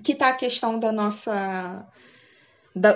que 0.03 0.11
está 0.11 0.29
a 0.29 0.33
questão 0.35 0.79
da 0.79 0.91
nossa 0.91 1.87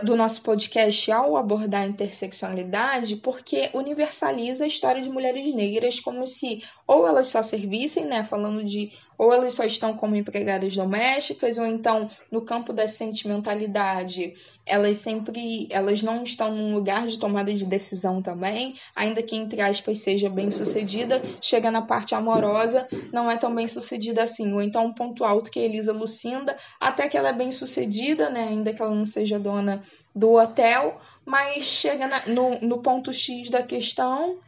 do 0.03 0.13
nosso 0.13 0.41
podcast 0.41 1.09
ao 1.09 1.38
abordar 1.38 1.84
a 1.84 1.88
interseccionalidade, 1.88 3.15
porque 3.15 3.69
universaliza 3.73 4.65
a 4.65 4.67
história 4.67 5.01
de 5.01 5.09
mulheres 5.09 5.55
negras 5.55 6.01
como 6.01 6.25
se 6.25 6.61
ou 6.86 7.07
elas 7.07 7.30
só 7.30 7.41
servissem, 7.41 8.03
né, 8.03 8.25
falando 8.25 8.61
de 8.61 8.91
ou 9.20 9.34
elas 9.34 9.53
só 9.53 9.65
estão 9.65 9.93
como 9.93 10.15
empregadas 10.15 10.74
domésticas, 10.74 11.57
ou 11.57 11.65
então 11.65 12.09
no 12.32 12.41
campo 12.41 12.72
da 12.72 12.88
sentimentalidade, 12.88 14.34
elas 14.65 14.97
sempre 14.97 15.67
elas 15.70 16.01
não 16.01 16.24
estão 16.24 16.55
num 16.55 16.74
lugar 16.74 17.05
de 17.05 17.20
tomada 17.20 17.53
de 17.53 17.65
decisão 17.65 18.22
também, 18.22 18.76
ainda 18.95 19.22
que 19.22 19.36
entre 19.36 19.61
aspas 19.61 19.97
seja 19.97 20.30
bem 20.30 20.49
sucedida, 20.49 21.22
chega 21.41 21.70
na 21.70 21.82
parte 21.82 22.15
amorosa, 22.15 22.88
não 23.11 23.30
é 23.30 23.36
tão 23.36 23.53
bem 23.53 23.67
sucedida 23.67 24.24
assim. 24.24 24.53
Ou 24.53 24.61
então 24.61 24.86
um 24.86 24.93
ponto 24.93 25.26
alto 25.26 25.51
que 25.51 25.59
é 25.59 25.65
Elisa 25.65 25.91
Lucinda, 25.91 26.55
até 26.80 27.09
que 27.09 27.17
ela 27.17 27.30
é 27.30 27.34
bem 27.34 27.51
sucedida, 27.51 28.30
né? 28.30 28.47
Ainda 28.47 28.72
que 28.72 28.82
ela 28.82 28.95
não 28.95 29.05
seja 29.05 29.38
dona 29.38 29.82
do 30.15 30.36
hotel, 30.36 30.97
mas 31.26 31.65
chega 31.65 32.07
na, 32.07 32.26
no, 32.26 32.57
no 32.61 32.82
ponto 32.82 33.11
X 33.11 33.49
da 33.49 33.61
questão, 33.61 34.39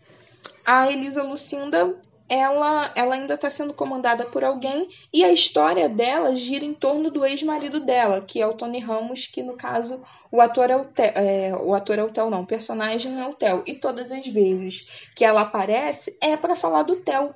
a 0.66 0.90
Elisa 0.90 1.24
Lucinda 1.24 1.94
ela, 2.32 2.90
ela 2.96 3.16
ainda 3.16 3.34
está 3.34 3.50
sendo 3.50 3.74
comandada 3.74 4.24
por 4.24 4.42
alguém 4.42 4.88
e 5.14 5.22
a 5.22 5.34
história 5.34 5.90
dela 5.90 6.34
gira 6.34 6.64
em 6.64 6.74
torno 6.74 7.12
do 7.12 7.26
ex-marido 7.26 7.82
dela, 7.82 8.22
que 8.22 8.42
é 8.42 8.48
o 8.48 8.54
Tony 8.54 8.80
Ramos, 8.80 9.28
que 9.28 9.44
no 9.44 9.58
caso 9.58 10.02
o 10.32 10.40
ator 10.40 10.70
é 10.70 10.78
o, 10.78 10.88
é, 10.96 11.54
o 11.62 11.76
ator 11.76 12.00
é 12.00 12.04
o 12.04 12.10
Theo, 12.10 12.30
não, 12.30 12.44
o 12.44 12.48
personagem 12.48 13.22
é 13.22 13.28
o 13.28 13.34
Theo. 13.34 13.64
E 13.68 13.74
todas 13.74 14.14
as 14.14 14.26
vezes 14.26 15.10
que 15.14 15.26
ela 15.26 15.42
aparece 15.42 16.18
é 16.22 16.38
para 16.38 16.56
falar 16.56 16.84
do 16.84 16.96
Theo. 16.96 17.36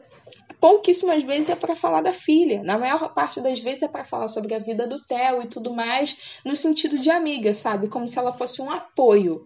Pouquíssimas 0.62 1.22
vezes 1.24 1.50
é 1.50 1.56
para 1.58 1.76
falar 1.76 2.00
da 2.00 2.14
filha. 2.14 2.64
Na 2.64 2.78
maior 2.78 3.14
parte 3.14 3.42
das 3.42 3.60
vezes 3.60 3.84
é 3.84 3.90
para 3.90 4.06
falar 4.06 4.30
sobre 4.30 4.56
a 4.56 4.60
vida 4.60 4.88
do 4.88 5.04
Theo 5.04 5.42
e 5.44 5.48
tudo 5.48 5.74
mais, 5.74 6.40
no 6.46 6.56
sentido 6.56 6.98
de 6.98 7.12
amiga, 7.12 7.54
sabe? 7.54 7.90
Como 7.90 8.08
se 8.08 8.18
ela 8.18 8.32
fosse 8.32 8.62
um 8.62 8.72
apoio. 8.72 9.46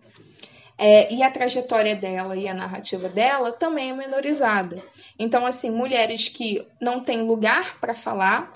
É, 0.81 1.13
e 1.13 1.21
a 1.21 1.29
trajetória 1.29 1.93
dela 1.93 2.37
e 2.37 2.47
a 2.47 2.53
narrativa 2.53 3.09
dela 3.09 3.51
também 3.51 3.89
é 3.89 3.93
menorizada. 3.93 4.81
Então, 5.19 5.45
assim, 5.45 5.69
mulheres 5.69 6.29
que 6.29 6.65
não 6.79 7.01
têm 7.01 7.21
lugar 7.21 7.77
para 7.81 7.93
falar 7.93 8.53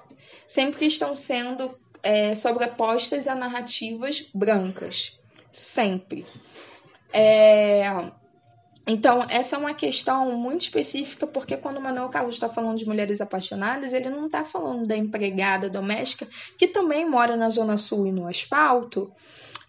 sempre 0.48 0.86
estão 0.86 1.14
sendo 1.14 1.78
é, 2.02 2.34
sobrepostas 2.34 3.28
a 3.28 3.36
narrativas 3.36 4.30
brancas. 4.34 5.20
Sempre. 5.52 6.26
É, 7.12 7.84
então, 8.88 9.26
essa 9.30 9.58
é 9.58 9.60
uma 9.60 9.74
questão 9.74 10.32
muito 10.38 10.62
específica, 10.62 11.28
porque 11.28 11.58
quando 11.58 11.78
o 11.78 11.82
Manuel 11.82 12.08
Carlos 12.08 12.36
está 12.36 12.48
falando 12.48 12.78
de 12.78 12.86
mulheres 12.86 13.20
apaixonadas, 13.20 13.92
ele 13.92 14.10
não 14.10 14.28
está 14.28 14.46
falando 14.46 14.88
da 14.88 14.96
empregada 14.96 15.70
doméstica, 15.70 16.26
que 16.58 16.68
também 16.68 17.10
mora 17.10 17.36
na 17.36 17.50
Zona 17.50 17.76
Sul 17.76 18.08
e 18.08 18.12
no 18.12 18.28
asfalto, 18.28 19.12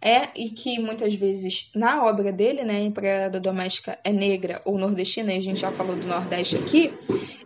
é 0.04 0.28
e 0.36 0.50
que 0.50 0.78
muitas 0.78 1.14
vezes 1.14 1.70
na 1.74 2.04
obra 2.04 2.30
dele, 2.30 2.62
né, 2.62 2.78
empregada 2.82 3.40
doméstica 3.40 3.98
é 4.04 4.12
negra 4.12 4.60
ou 4.66 4.76
nordestina, 4.76 5.32
e 5.32 5.38
a 5.38 5.40
gente 5.40 5.60
já 5.60 5.72
falou 5.72 5.96
do 5.96 6.06
Nordeste 6.06 6.56
aqui, 6.56 6.92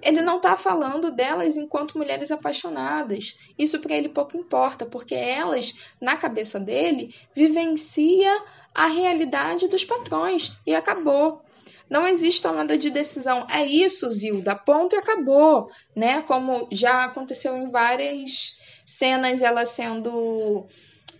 ele 0.02 0.20
não 0.20 0.38
está 0.38 0.56
falando 0.56 1.12
delas 1.12 1.56
enquanto 1.56 1.96
mulheres 1.96 2.32
apaixonadas. 2.32 3.38
Isso 3.56 3.78
para 3.78 3.94
ele 3.94 4.08
pouco 4.08 4.36
importa, 4.36 4.84
porque 4.84 5.14
elas, 5.14 5.74
na 6.00 6.16
cabeça 6.16 6.58
dele, 6.58 7.14
vivencia 7.32 8.42
a 8.74 8.86
realidade 8.86 9.68
dos 9.68 9.84
patrões 9.84 10.52
e 10.66 10.74
acabou. 10.74 11.42
Não 11.88 12.06
existe 12.06 12.42
tomada 12.42 12.76
de 12.76 12.90
decisão. 12.90 13.46
É 13.48 13.64
isso, 13.64 14.10
Zilda. 14.10 14.54
Ponto 14.56 14.94
e 14.94 14.98
acabou, 14.98 15.70
né? 15.94 16.22
Como 16.22 16.68
já 16.70 17.04
aconteceu 17.04 17.56
em 17.56 17.70
várias 17.70 18.58
cenas, 18.84 19.42
ela 19.42 19.64
sendo 19.64 20.66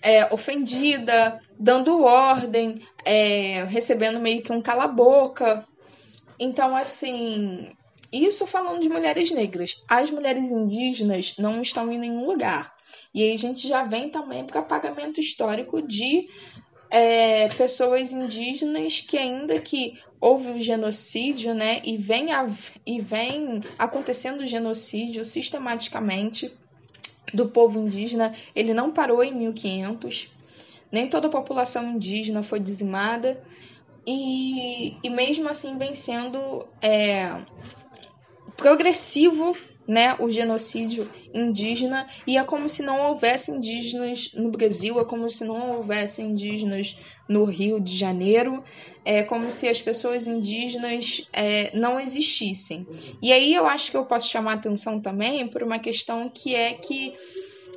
é, 0.02 0.32
ofendida, 0.32 1.38
dando 1.58 2.02
ordem, 2.02 2.82
é, 3.04 3.64
recebendo 3.64 4.20
meio 4.20 4.42
que 4.42 4.52
um 4.52 4.62
cala-boca. 4.62 5.66
Então, 6.38 6.76
assim, 6.76 7.70
isso 8.12 8.46
falando 8.46 8.80
de 8.80 8.88
mulheres 8.88 9.30
negras. 9.30 9.82
As 9.88 10.10
mulheres 10.10 10.50
indígenas 10.50 11.34
não 11.38 11.60
estão 11.60 11.92
em 11.92 11.98
nenhum 11.98 12.26
lugar. 12.26 12.72
E 13.12 13.22
aí 13.22 13.32
a 13.32 13.38
gente 13.38 13.66
já 13.66 13.84
vem 13.84 14.10
também 14.10 14.44
para 14.44 14.60
apagamento 14.60 15.20
histórico 15.20 15.82
de 15.82 16.28
é, 16.90 17.48
pessoas 17.48 18.12
indígenas 18.12 19.00
que 19.00 19.18
ainda 19.18 19.60
que 19.60 19.98
houve 20.20 20.50
o 20.50 20.60
genocídio, 20.60 21.54
né, 21.54 21.80
e 21.84 21.96
vem, 21.96 22.32
a, 22.32 22.48
e 22.84 23.00
vem 23.00 23.60
acontecendo 23.78 24.40
o 24.40 24.46
genocídio 24.46 25.24
sistematicamente 25.24 26.50
do 27.32 27.48
povo 27.48 27.78
indígena, 27.78 28.32
ele 28.54 28.72
não 28.74 28.90
parou 28.90 29.22
em 29.22 29.34
1500, 29.34 30.32
nem 30.90 31.08
toda 31.08 31.28
a 31.28 31.30
população 31.30 31.92
indígena 31.92 32.42
foi 32.42 32.60
dizimada, 32.60 33.42
e, 34.06 34.96
e 35.02 35.10
mesmo 35.10 35.48
assim 35.48 35.76
vem 35.76 35.94
sendo 35.94 36.66
é, 36.80 37.40
progressivo 38.56 39.54
né, 39.88 40.14
o 40.18 40.30
genocídio 40.30 41.10
indígena, 41.32 42.06
e 42.26 42.36
é 42.36 42.44
como 42.44 42.68
se 42.68 42.82
não 42.82 43.08
houvesse 43.08 43.50
indígenas 43.50 44.32
no 44.34 44.50
Brasil, 44.50 45.00
é 45.00 45.04
como 45.04 45.30
se 45.30 45.44
não 45.44 45.76
houvesse 45.76 46.20
indígenas 46.20 46.98
no 47.26 47.44
Rio 47.44 47.80
de 47.80 47.96
Janeiro, 47.96 48.62
é 49.02 49.22
como 49.22 49.50
se 49.50 49.66
as 49.66 49.80
pessoas 49.80 50.26
indígenas 50.26 51.26
é, 51.32 51.70
não 51.74 51.98
existissem. 51.98 52.86
E 53.22 53.32
aí 53.32 53.54
eu 53.54 53.66
acho 53.66 53.90
que 53.90 53.96
eu 53.96 54.04
posso 54.04 54.28
chamar 54.28 54.54
atenção 54.54 55.00
também 55.00 55.48
por 55.48 55.62
uma 55.62 55.78
questão 55.78 56.28
que 56.28 56.54
é 56.54 56.74
que 56.74 57.14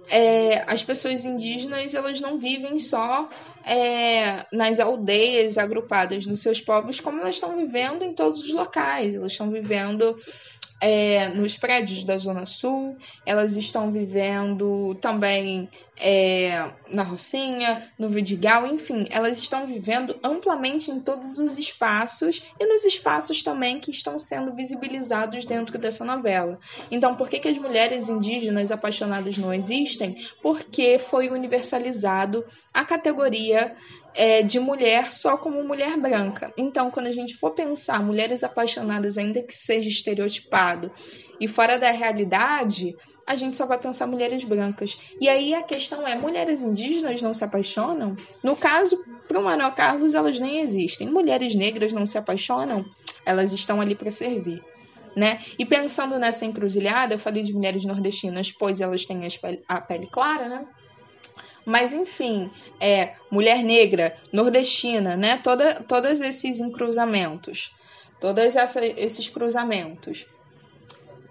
é, 0.09 0.65
as 0.67 0.83
pessoas 0.83 1.23
indígenas 1.23 1.93
elas 1.93 2.19
não 2.19 2.37
vivem 2.37 2.77
só 2.77 3.29
é, 3.63 4.45
nas 4.51 4.79
aldeias 4.79 5.57
agrupadas 5.57 6.25
nos 6.25 6.41
seus 6.41 6.59
povos, 6.59 6.99
como 6.99 7.21
elas 7.21 7.35
estão 7.35 7.55
vivendo 7.55 8.03
em 8.03 8.13
todos 8.13 8.41
os 8.41 8.51
locais. 8.51 9.13
Elas 9.13 9.31
estão 9.31 9.49
vivendo 9.49 10.17
é, 10.81 11.27
nos 11.29 11.55
prédios 11.55 12.03
da 12.03 12.17
Zona 12.17 12.45
Sul, 12.45 12.97
elas 13.25 13.55
estão 13.55 13.91
vivendo 13.91 14.95
também 14.95 15.69
é, 16.01 16.71
na 16.89 17.03
Rocinha, 17.03 17.87
no 17.97 18.09
Vidigal, 18.09 18.65
enfim, 18.65 19.07
elas 19.11 19.37
estão 19.37 19.67
vivendo 19.67 20.17
amplamente 20.23 20.89
em 20.89 20.99
todos 20.99 21.37
os 21.37 21.59
espaços 21.59 22.51
e 22.59 22.65
nos 22.65 22.83
espaços 22.83 23.43
também 23.43 23.79
que 23.79 23.91
estão 23.91 24.17
sendo 24.17 24.53
visibilizados 24.55 25.45
dentro 25.45 25.77
dessa 25.77 26.03
novela. 26.03 26.59
Então, 26.89 27.15
por 27.15 27.29
que, 27.29 27.39
que 27.39 27.47
as 27.47 27.57
mulheres 27.57 28.09
indígenas 28.09 28.71
apaixonadas 28.71 29.37
não 29.37 29.53
existem? 29.53 30.15
Porque 30.41 30.97
foi 30.97 31.29
universalizado 31.29 32.43
a 32.73 32.83
categoria 32.83 33.75
é, 34.15 34.41
de 34.41 34.59
mulher 34.59 35.11
só 35.13 35.37
como 35.37 35.63
mulher 35.63 35.95
branca. 35.97 36.51
Então, 36.57 36.89
quando 36.89 37.07
a 37.07 37.13
gente 37.13 37.37
for 37.37 37.51
pensar 37.51 38.03
mulheres 38.03 38.43
apaixonadas, 38.43 39.19
ainda 39.19 39.41
que 39.43 39.53
seja 39.53 39.87
estereotipado 39.87 40.91
e 41.41 41.47
fora 41.47 41.79
da 41.79 41.89
realidade, 41.89 42.95
a 43.25 43.33
gente 43.35 43.57
só 43.57 43.65
vai 43.65 43.79
pensar 43.79 44.05
mulheres 44.05 44.43
brancas. 44.43 44.95
E 45.19 45.27
aí 45.27 45.55
a 45.55 45.63
questão 45.63 46.07
é: 46.07 46.13
mulheres 46.13 46.61
indígenas 46.61 47.19
não 47.19 47.33
se 47.33 47.43
apaixonam? 47.43 48.15
No 48.43 48.55
caso, 48.55 49.03
para 49.27 49.39
o 49.39 49.43
Manuel 49.43 49.71
Carlos, 49.71 50.13
elas 50.13 50.37
nem 50.37 50.61
existem. 50.61 51.09
Mulheres 51.09 51.55
negras 51.55 51.91
não 51.91 52.05
se 52.05 52.15
apaixonam? 52.15 52.85
Elas 53.25 53.53
estão 53.53 53.81
ali 53.81 53.95
para 53.95 54.11
servir. 54.11 54.63
Né? 55.15 55.39
E 55.57 55.65
pensando 55.65 56.19
nessa 56.19 56.45
encruzilhada, 56.45 57.15
eu 57.15 57.19
falei 57.19 57.41
de 57.41 57.53
mulheres 57.53 57.83
nordestinas, 57.85 58.51
pois 58.51 58.79
elas 58.79 59.03
têm 59.03 59.27
a 59.67 59.81
pele 59.81 60.07
clara, 60.07 60.47
né? 60.47 60.65
Mas 61.65 61.91
enfim, 61.91 62.51
é 62.79 63.15
mulher 63.31 63.63
negra, 63.63 64.15
nordestina, 64.31 65.17
né? 65.17 65.37
Toda, 65.37 65.81
todos 65.81 66.21
esses 66.21 66.59
encruzamentos, 66.59 67.73
todos 68.19 68.55
essa, 68.55 68.85
esses 68.85 69.27
cruzamentos, 69.27 70.27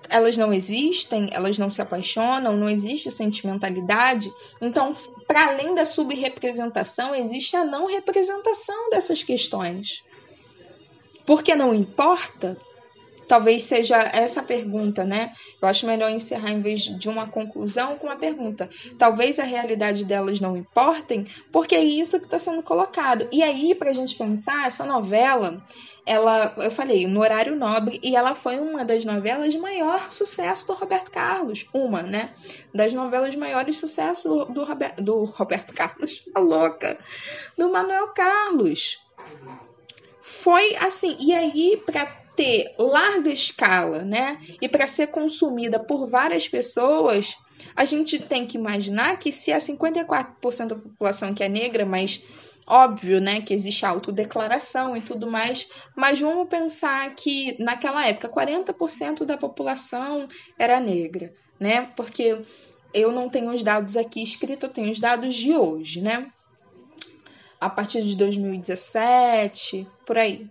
elas 0.08 0.36
não 0.36 0.52
existem, 0.52 1.28
elas 1.32 1.58
não 1.58 1.70
se 1.70 1.80
apaixonam, 1.80 2.56
não 2.56 2.68
existe 2.68 3.10
sentimentalidade. 3.10 4.32
Então, 4.60 4.96
para 5.26 5.48
além 5.48 5.74
da 5.74 5.84
subrepresentação, 5.84 7.14
existe 7.14 7.56
a 7.56 7.64
não 7.64 7.86
representação 7.86 8.90
dessas 8.90 9.22
questões. 9.22 10.02
Porque 11.24 11.54
não 11.54 11.74
importa, 11.74 12.56
talvez 13.30 13.62
seja 13.62 13.96
essa 14.12 14.42
pergunta, 14.42 15.04
né? 15.04 15.32
Eu 15.62 15.68
acho 15.68 15.86
melhor 15.86 16.10
encerrar 16.10 16.50
em 16.50 16.60
vez 16.60 16.80
de 16.80 17.08
uma 17.08 17.28
conclusão 17.28 17.96
com 17.96 18.08
uma 18.08 18.16
pergunta. 18.16 18.68
Talvez 18.98 19.38
a 19.38 19.44
realidade 19.44 20.04
delas 20.04 20.40
não 20.40 20.56
importem, 20.56 21.28
porque 21.52 21.76
é 21.76 21.84
isso 21.84 22.18
que 22.18 22.24
está 22.24 22.40
sendo 22.40 22.60
colocado. 22.60 23.28
E 23.30 23.40
aí, 23.40 23.72
para 23.72 23.90
a 23.90 23.92
gente 23.92 24.16
pensar, 24.16 24.66
essa 24.66 24.84
novela, 24.84 25.64
ela, 26.04 26.52
eu 26.56 26.72
falei, 26.72 27.06
no 27.06 27.20
horário 27.20 27.54
nobre, 27.54 28.00
e 28.02 28.16
ela 28.16 28.34
foi 28.34 28.58
uma 28.58 28.84
das 28.84 29.04
novelas 29.04 29.52
de 29.52 29.60
maior 29.60 30.10
sucesso 30.10 30.66
do 30.66 30.72
Roberto 30.72 31.12
Carlos. 31.12 31.68
Uma, 31.72 32.02
né? 32.02 32.30
Das 32.74 32.92
novelas 32.92 33.30
de 33.30 33.38
maiores 33.38 33.76
sucesso 33.76 34.28
do, 34.28 34.44
do, 34.46 34.64
Robert, 34.64 34.96
do 34.96 35.22
Roberto 35.22 35.72
Carlos, 35.72 36.24
a 36.34 36.40
louca, 36.42 36.98
do 37.56 37.70
Manuel 37.70 38.08
Carlos. 38.08 38.98
Foi 40.20 40.74
assim, 40.74 41.16
e 41.20 41.32
aí, 41.32 41.80
para 41.86 42.19
ter 42.40 42.74
larga 42.78 43.30
escala, 43.30 44.02
né, 44.02 44.40
e 44.62 44.68
para 44.68 44.86
ser 44.86 45.08
consumida 45.08 45.78
por 45.78 46.08
várias 46.08 46.48
pessoas, 46.48 47.36
a 47.76 47.84
gente 47.84 48.18
tem 48.18 48.46
que 48.46 48.56
imaginar 48.56 49.18
que 49.18 49.30
se 49.30 49.52
a 49.52 49.58
54% 49.58 50.68
da 50.68 50.76
população 50.76 51.34
que 51.34 51.44
é 51.44 51.48
negra, 51.48 51.84
mas 51.84 52.24
óbvio, 52.66 53.20
né, 53.20 53.42
que 53.42 53.52
existe 53.52 53.84
autodeclaração 53.84 54.96
e 54.96 55.00
tudo 55.00 55.30
mais, 55.30 55.68
mas 55.94 56.20
vamos 56.20 56.48
pensar 56.48 57.14
que 57.14 57.56
naquela 57.62 58.06
época 58.06 58.28
40% 58.28 59.24
da 59.24 59.36
população 59.36 60.26
era 60.58 60.80
negra. 60.80 61.32
né? 61.60 61.92
Porque 61.94 62.40
eu 62.94 63.12
não 63.12 63.28
tenho 63.28 63.52
os 63.52 63.62
dados 63.62 63.96
aqui 63.96 64.22
escritos, 64.22 64.62
eu 64.62 64.74
tenho 64.74 64.90
os 64.90 64.98
dados 64.98 65.34
de 65.34 65.54
hoje, 65.54 66.00
né? 66.00 66.32
A 67.60 67.68
partir 67.68 68.02
de 68.02 68.16
2017, 68.16 69.86
por 70.06 70.16
aí. 70.16 70.48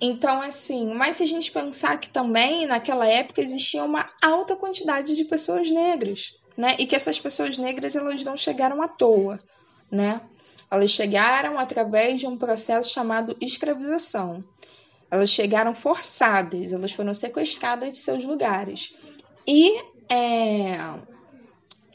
Então, 0.00 0.40
assim, 0.40 0.92
mas 0.94 1.16
se 1.16 1.24
a 1.24 1.26
gente 1.26 1.50
pensar 1.50 1.98
que 1.98 2.08
também 2.08 2.66
naquela 2.66 3.06
época 3.06 3.40
existia 3.40 3.82
uma 3.82 4.06
alta 4.22 4.54
quantidade 4.54 5.16
de 5.16 5.24
pessoas 5.24 5.68
negras, 5.70 6.38
né? 6.56 6.76
E 6.78 6.86
que 6.86 6.94
essas 6.94 7.18
pessoas 7.18 7.58
negras 7.58 7.96
elas 7.96 8.22
não 8.22 8.36
chegaram 8.36 8.80
à 8.80 8.88
toa, 8.88 9.38
né? 9.90 10.20
Elas 10.70 10.90
chegaram 10.90 11.58
através 11.58 12.20
de 12.20 12.26
um 12.26 12.36
processo 12.36 12.90
chamado 12.90 13.36
escravização. 13.40 14.40
Elas 15.10 15.30
chegaram 15.30 15.74
forçadas, 15.74 16.72
elas 16.72 16.92
foram 16.92 17.14
sequestradas 17.14 17.94
de 17.94 17.98
seus 17.98 18.24
lugares. 18.24 18.94
E 19.46 19.82
é, 20.08 20.78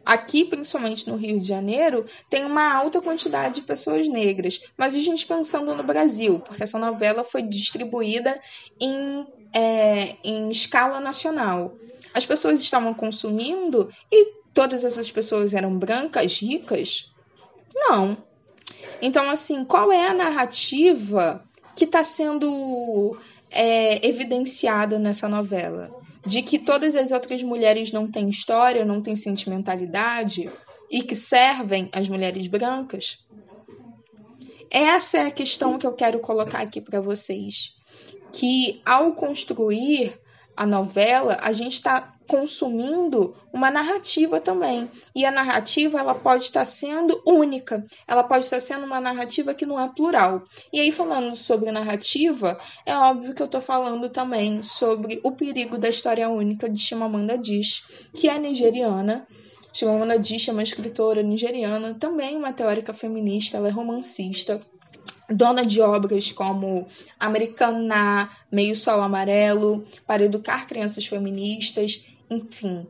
aqui, 0.05 0.45
principalmente 0.45 1.09
no 1.09 1.15
Rio 1.15 1.39
de 1.39 1.47
Janeiro, 1.47 2.05
tem 2.29 2.45
uma 2.45 2.73
alta 2.73 3.01
quantidade 3.01 3.55
de 3.55 3.61
pessoas 3.61 4.07
negras. 4.07 4.61
Mas 4.77 4.95
a 4.95 4.99
gente 4.99 5.25
pensando 5.25 5.73
no 5.75 5.83
Brasil, 5.83 6.39
porque 6.39 6.63
essa 6.63 6.77
novela 6.77 7.23
foi 7.23 7.41
distribuída 7.41 8.39
em, 8.79 9.25
é, 9.53 10.15
em 10.23 10.49
escala 10.49 10.99
nacional. 10.99 11.75
As 12.13 12.25
pessoas 12.25 12.61
estavam 12.61 12.93
consumindo 12.93 13.89
e 14.11 14.33
todas 14.53 14.83
essas 14.83 15.11
pessoas 15.11 15.53
eram 15.53 15.77
brancas, 15.77 16.37
ricas? 16.37 17.11
Não. 17.73 18.17
Então, 19.01 19.29
assim, 19.29 19.65
qual 19.65 19.91
é 19.91 20.07
a 20.07 20.13
narrativa 20.13 21.43
que 21.75 21.85
está 21.85 22.03
sendo 22.03 23.17
é, 23.49 24.07
evidenciada 24.07 24.99
nessa 24.99 25.27
novela? 25.27 26.02
De 26.25 26.41
que 26.41 26.57
todas 26.57 26.95
as 26.95 27.11
outras 27.11 27.43
mulheres 27.43 27.91
não 27.91 28.09
têm 28.09 28.29
história, 28.29 28.85
não 28.85 29.01
têm 29.01 29.15
sentimentalidade 29.15 30.49
e 30.89 31.01
que 31.01 31.15
servem 31.15 31.89
as 31.91 32.07
mulheres 32.07 32.47
brancas? 32.47 33.25
Essa 34.69 35.17
é 35.19 35.25
a 35.27 35.31
questão 35.31 35.77
que 35.77 35.85
eu 35.85 35.93
quero 35.93 36.19
colocar 36.19 36.61
aqui 36.61 36.81
para 36.81 37.01
vocês. 37.01 37.75
Que 38.31 38.81
ao 38.85 39.13
construir 39.13 40.19
a 40.55 40.65
novela, 40.65 41.37
a 41.41 41.51
gente 41.51 41.73
está 41.73 42.12
consumindo 42.27 43.35
uma 43.51 43.69
narrativa 43.69 44.39
também. 44.39 44.89
E 45.15 45.25
a 45.25 45.31
narrativa 45.31 45.99
ela 45.99 46.15
pode 46.15 46.45
estar 46.45 46.65
sendo 46.65 47.21
única, 47.25 47.85
ela 48.07 48.23
pode 48.23 48.45
estar 48.45 48.59
sendo 48.59 48.85
uma 48.85 48.99
narrativa 48.99 49.53
que 49.53 49.65
não 49.65 49.79
é 49.79 49.87
plural. 49.89 50.43
E 50.71 50.79
aí, 50.79 50.91
falando 50.91 51.35
sobre 51.35 51.71
narrativa, 51.71 52.59
é 52.85 52.95
óbvio 52.95 53.33
que 53.33 53.41
eu 53.41 53.47
estou 53.47 53.61
falando 53.61 54.09
também 54.09 54.61
sobre 54.61 55.19
o 55.23 55.31
perigo 55.31 55.77
da 55.77 55.89
história 55.89 56.29
única 56.29 56.69
de 56.69 56.79
Chimamanda 56.79 57.33
Adichie, 57.33 57.83
que 58.13 58.29
é 58.29 58.37
nigeriana. 58.37 59.27
Chimamanda 59.71 60.13
Adichie 60.13 60.49
é 60.49 60.53
uma 60.53 60.63
escritora 60.63 61.23
nigeriana, 61.23 61.95
também 61.95 62.35
uma 62.37 62.53
teórica 62.53 62.93
feminista, 62.93 63.57
ela 63.57 63.67
é 63.67 63.71
romancista 63.71 64.61
dona 65.29 65.65
de 65.65 65.81
obras 65.81 66.31
como 66.31 66.87
Americana, 67.19 68.29
Meio 68.51 68.75
Sol 68.75 69.01
Amarelo, 69.01 69.81
para 70.05 70.23
educar 70.23 70.67
crianças 70.67 71.05
feministas, 71.05 72.05
enfim 72.33 72.87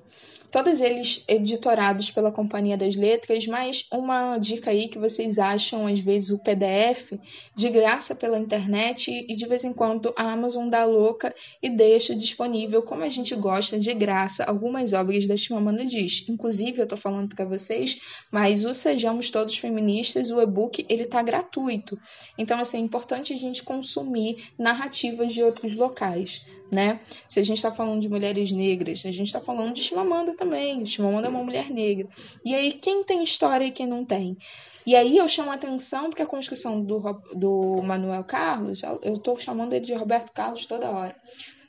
todos 0.54 0.82
eles 0.82 1.24
editorados 1.28 2.12
pela 2.12 2.32
Companhia 2.32 2.78
das 2.78 2.96
Letras, 2.96 3.48
mas 3.48 3.88
uma 3.92 4.38
dica 4.38 4.70
aí 4.70 4.88
que 4.88 5.00
vocês 5.00 5.40
acham, 5.40 5.88
às 5.88 6.00
vezes, 6.00 6.30
o 6.30 6.44
PDF 6.44 7.14
de 7.56 7.70
graça 7.72 8.14
pela 8.14 8.38
internet 8.38 9.26
e 9.28 9.36
de 9.36 9.48
vez 9.48 9.64
em 9.64 9.74
quando 9.74 10.14
a 10.16 10.32
Amazon 10.32 10.70
dá 10.70 10.86
louca 10.86 11.34
e 11.60 11.72
deixa 11.72 12.16
disponível, 12.16 12.84
como 12.84 13.02
a 13.02 13.10
gente 13.10 13.36
gosta, 13.36 13.80
de 13.80 13.92
graça, 13.96 14.44
algumas 14.44 14.94
obras 14.94 15.28
da 15.28 15.36
Chimamanda 15.36 15.84
diz. 15.84 16.24
Inclusive, 16.30 16.84
eu 16.84 16.88
tô 16.88 16.96
falando 16.96 17.34
para 17.34 17.46
vocês, 17.46 18.00
mas 18.32 18.64
o 18.64 18.76
Sejamos 18.76 19.32
Todos 19.32 19.58
Feministas, 19.58 20.30
o 20.30 20.40
e-book, 20.40 20.86
ele 20.88 21.06
tá 21.06 21.24
gratuito. 21.24 22.00
Então, 22.38 22.60
assim, 22.60 22.78
é 22.78 22.82
importante 22.82 23.34
a 23.34 23.38
gente 23.38 23.64
consumir 23.64 24.52
narrativas 24.56 25.34
de 25.34 25.42
outros 25.42 25.74
locais 25.74 26.46
né? 26.74 27.00
Se 27.28 27.40
a 27.40 27.44
gente 27.44 27.58
está 27.58 27.72
falando 27.72 28.02
de 28.02 28.10
mulheres 28.10 28.52
negras, 28.52 29.06
a 29.06 29.12
gente 29.12 29.28
está 29.28 29.40
falando 29.40 29.74
de 29.74 29.82
Chimamanda 29.82 30.36
também. 30.36 30.86
Chimamanda 30.86 31.28
é 31.28 31.30
uma 31.30 31.44
mulher 31.44 31.70
negra. 31.70 32.08
E 32.44 32.54
aí, 32.54 32.74
quem 32.74 33.04
tem 33.04 33.24
história 33.24 33.66
e 33.66 33.72
quem 33.72 33.88
não 33.88 34.04
tem? 34.04 34.38
E 34.86 34.96
aí 34.96 35.18
eu 35.18 35.28
chamo 35.28 35.52
a 35.52 35.54
atenção 35.54 36.10
porque 36.10 36.22
a 36.22 36.28
construção 36.28 36.84
do, 36.84 37.00
do 37.34 37.82
Manuel 37.82 38.24
Carlos, 38.24 38.82
eu 39.02 39.14
estou 39.14 39.38
chamando 39.38 39.74
ele 39.74 39.86
de 39.86 39.94
Roberto 39.94 40.32
Carlos 40.34 40.66
toda 40.66 40.90
hora, 40.90 41.16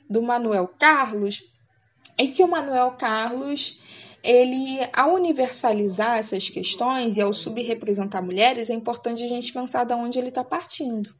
do 0.09 0.21
Manuel 0.21 0.67
Carlos, 0.77 1.41
é 2.17 2.27
que 2.27 2.43
o 2.43 2.47
Manuel 2.47 2.91
Carlos 2.91 3.81
ele, 4.25 4.79
ao 4.91 5.13
universalizar 5.13 6.17
essas 6.17 6.49
questões 6.49 7.15
e 7.15 7.21
ao 7.21 7.31
subrepresentar 7.31 8.23
mulheres, 8.23 8.71
é 8.71 8.73
importante 8.73 9.23
a 9.23 9.27
gente 9.27 9.53
pensar 9.53 9.83
de 9.83 9.93
onde 9.93 10.17
ele 10.17 10.29
está 10.29 10.43
partindo. 10.43 11.13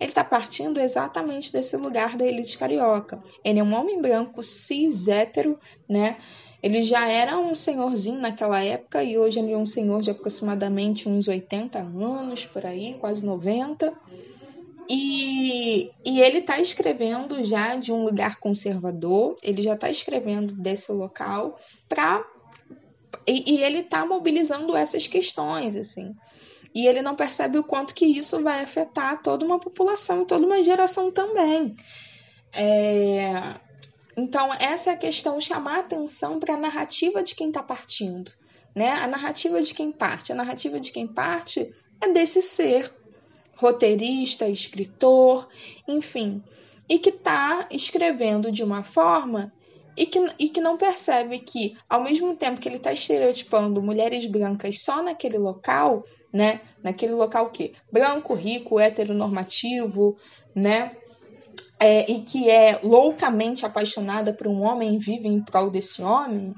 Ele 0.00 0.10
está 0.10 0.24
partindo 0.24 0.80
exatamente 0.80 1.52
desse 1.52 1.76
lugar 1.76 2.16
da 2.16 2.26
elite 2.26 2.58
carioca. 2.58 3.22
Ele 3.44 3.60
é 3.60 3.62
um 3.62 3.74
homem 3.74 4.02
branco, 4.02 4.42
cis, 4.42 5.06
hétero, 5.06 5.58
né? 5.88 6.16
Ele 6.60 6.82
já 6.82 7.06
era 7.06 7.38
um 7.38 7.54
senhorzinho 7.54 8.18
naquela 8.18 8.60
época 8.60 9.04
e 9.04 9.16
hoje 9.16 9.38
ele 9.38 9.52
é 9.52 9.56
um 9.56 9.66
senhor 9.66 10.00
de 10.00 10.10
aproximadamente 10.10 11.08
uns 11.08 11.28
80 11.28 11.78
anos, 11.78 12.44
por 12.44 12.66
aí, 12.66 12.94
quase 12.98 13.24
90. 13.24 13.94
E, 14.90 15.92
e 16.04 16.20
ele 16.20 16.38
está 16.38 16.58
escrevendo 16.58 17.44
já 17.44 17.76
de 17.76 17.92
um 17.92 18.04
lugar 18.04 18.40
conservador, 18.40 19.36
ele 19.42 19.62
já 19.62 19.74
está 19.74 19.88
escrevendo 19.88 20.54
desse 20.54 20.90
local 20.90 21.60
para 21.88 22.24
e, 23.28 23.44
e 23.46 23.62
ele 23.62 23.80
está 23.80 24.06
mobilizando 24.06 24.74
essas 24.74 25.06
questões, 25.06 25.76
assim. 25.76 26.14
E 26.74 26.86
ele 26.86 27.02
não 27.02 27.14
percebe 27.14 27.58
o 27.58 27.64
quanto 27.64 27.94
que 27.94 28.06
isso 28.06 28.42
vai 28.42 28.62
afetar 28.62 29.22
toda 29.22 29.44
uma 29.44 29.58
população, 29.58 30.24
toda 30.24 30.46
uma 30.46 30.62
geração 30.62 31.10
também. 31.12 31.76
É... 32.52 33.54
Então, 34.16 34.52
essa 34.54 34.90
é 34.90 34.92
a 34.94 34.96
questão, 34.96 35.40
chamar 35.40 35.80
atenção 35.80 36.40
para 36.40 36.54
a 36.54 36.58
narrativa 36.58 37.22
de 37.22 37.34
quem 37.34 37.48
está 37.48 37.62
partindo. 37.62 38.32
Né? 38.74 38.90
A 38.90 39.06
narrativa 39.06 39.60
de 39.60 39.74
quem 39.74 39.92
parte. 39.92 40.32
A 40.32 40.34
narrativa 40.34 40.80
de 40.80 40.90
quem 40.90 41.06
parte 41.06 41.72
é 42.00 42.12
desse 42.12 42.40
ser 42.42 42.92
roteirista, 43.54 44.48
escritor, 44.48 45.48
enfim, 45.86 46.42
e 46.88 46.98
que 46.98 47.10
está 47.10 47.66
escrevendo 47.70 48.52
de 48.52 48.62
uma 48.62 48.84
forma 48.84 49.52
e 49.98 50.06
que, 50.06 50.24
e 50.38 50.48
que 50.48 50.60
não 50.60 50.76
percebe 50.76 51.40
que, 51.40 51.76
ao 51.88 52.04
mesmo 52.04 52.36
tempo 52.36 52.60
que 52.60 52.68
ele 52.68 52.76
está 52.76 52.92
estereotipando 52.92 53.82
mulheres 53.82 54.24
brancas 54.26 54.80
só 54.80 55.02
naquele 55.02 55.36
local, 55.36 56.04
né? 56.32 56.60
Naquele 56.84 57.12
local 57.12 57.50
que 57.50 57.72
branco, 57.90 58.32
rico, 58.32 58.78
heteronormativo, 58.78 60.16
né? 60.54 60.96
É, 61.80 62.10
e 62.10 62.20
que 62.20 62.48
é 62.48 62.78
loucamente 62.82 63.66
apaixonada 63.66 64.32
por 64.32 64.46
um 64.46 64.62
homem 64.62 64.94
e 64.94 64.98
vive 64.98 65.26
em 65.26 65.40
prol 65.40 65.68
desse 65.68 66.00
homem, 66.00 66.54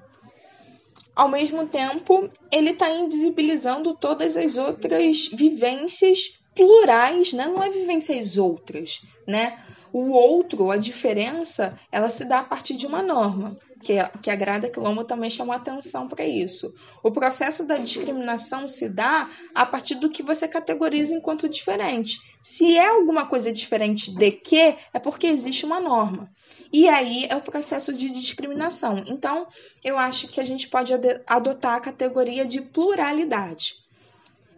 ao 1.16 1.28
mesmo 1.28 1.66
tempo 1.66 2.30
ele 2.53 2.70
está 2.70 2.91
invisibilizando 2.91 3.95
todas 3.95 4.36
as 4.36 4.57
outras 4.57 5.28
vivências 5.32 6.38
plurais, 6.55 7.32
né? 7.32 7.47
Não 7.47 7.62
é 7.62 7.70
vivências 7.70 8.36
outras, 8.36 9.01
né? 9.26 9.59
O 9.93 10.11
outro, 10.11 10.70
a 10.70 10.76
diferença, 10.76 11.78
ela 11.91 12.09
se 12.09 12.24
dá 12.24 12.41
a 12.41 12.45
partir 12.45 12.76
de 12.76 12.86
uma 12.86 13.03
norma, 13.03 13.59
que, 13.82 13.95
que 14.22 14.30
a 14.30 14.36
Grada 14.36 14.68
Quilombo 14.68 15.03
também 15.05 15.28
chamou 15.28 15.55
atenção 15.55 16.07
para 16.07 16.24
isso. 16.24 16.72
O 17.03 17.11
processo 17.11 17.66
da 17.66 17.76
discriminação 17.76 18.68
se 18.68 18.88
dá 18.88 19.28
a 19.55 19.66
partir 19.66 19.97
do 19.97 20.11
que 20.11 20.22
você 20.22 20.47
categoriza 20.47 21.14
enquanto 21.14 21.49
diferente. 21.49 22.20
Se 22.41 22.76
é 22.76 22.88
alguma 22.88 23.26
coisa 23.26 23.51
diferente 23.51 24.14
de 24.14 24.30
que, 24.30 24.76
é 24.93 24.99
porque 24.99 25.26
existe 25.26 25.64
uma 25.64 25.80
norma. 25.80 26.30
E 26.72 26.88
aí 26.88 27.26
é 27.28 27.36
o 27.36 27.43
processo 27.43 27.93
de 27.93 28.11
discriminação. 28.11 29.03
Então, 29.07 29.49
eu 29.82 29.99
acho 29.99 30.28
que 30.28 30.41
a 30.41 30.47
gente 30.47 30.68
pode 30.68 30.93
adotar 31.26 31.76
a 31.76 31.80
categoria 31.80 32.47
de 32.47 32.61
pluralidade. 32.61 33.74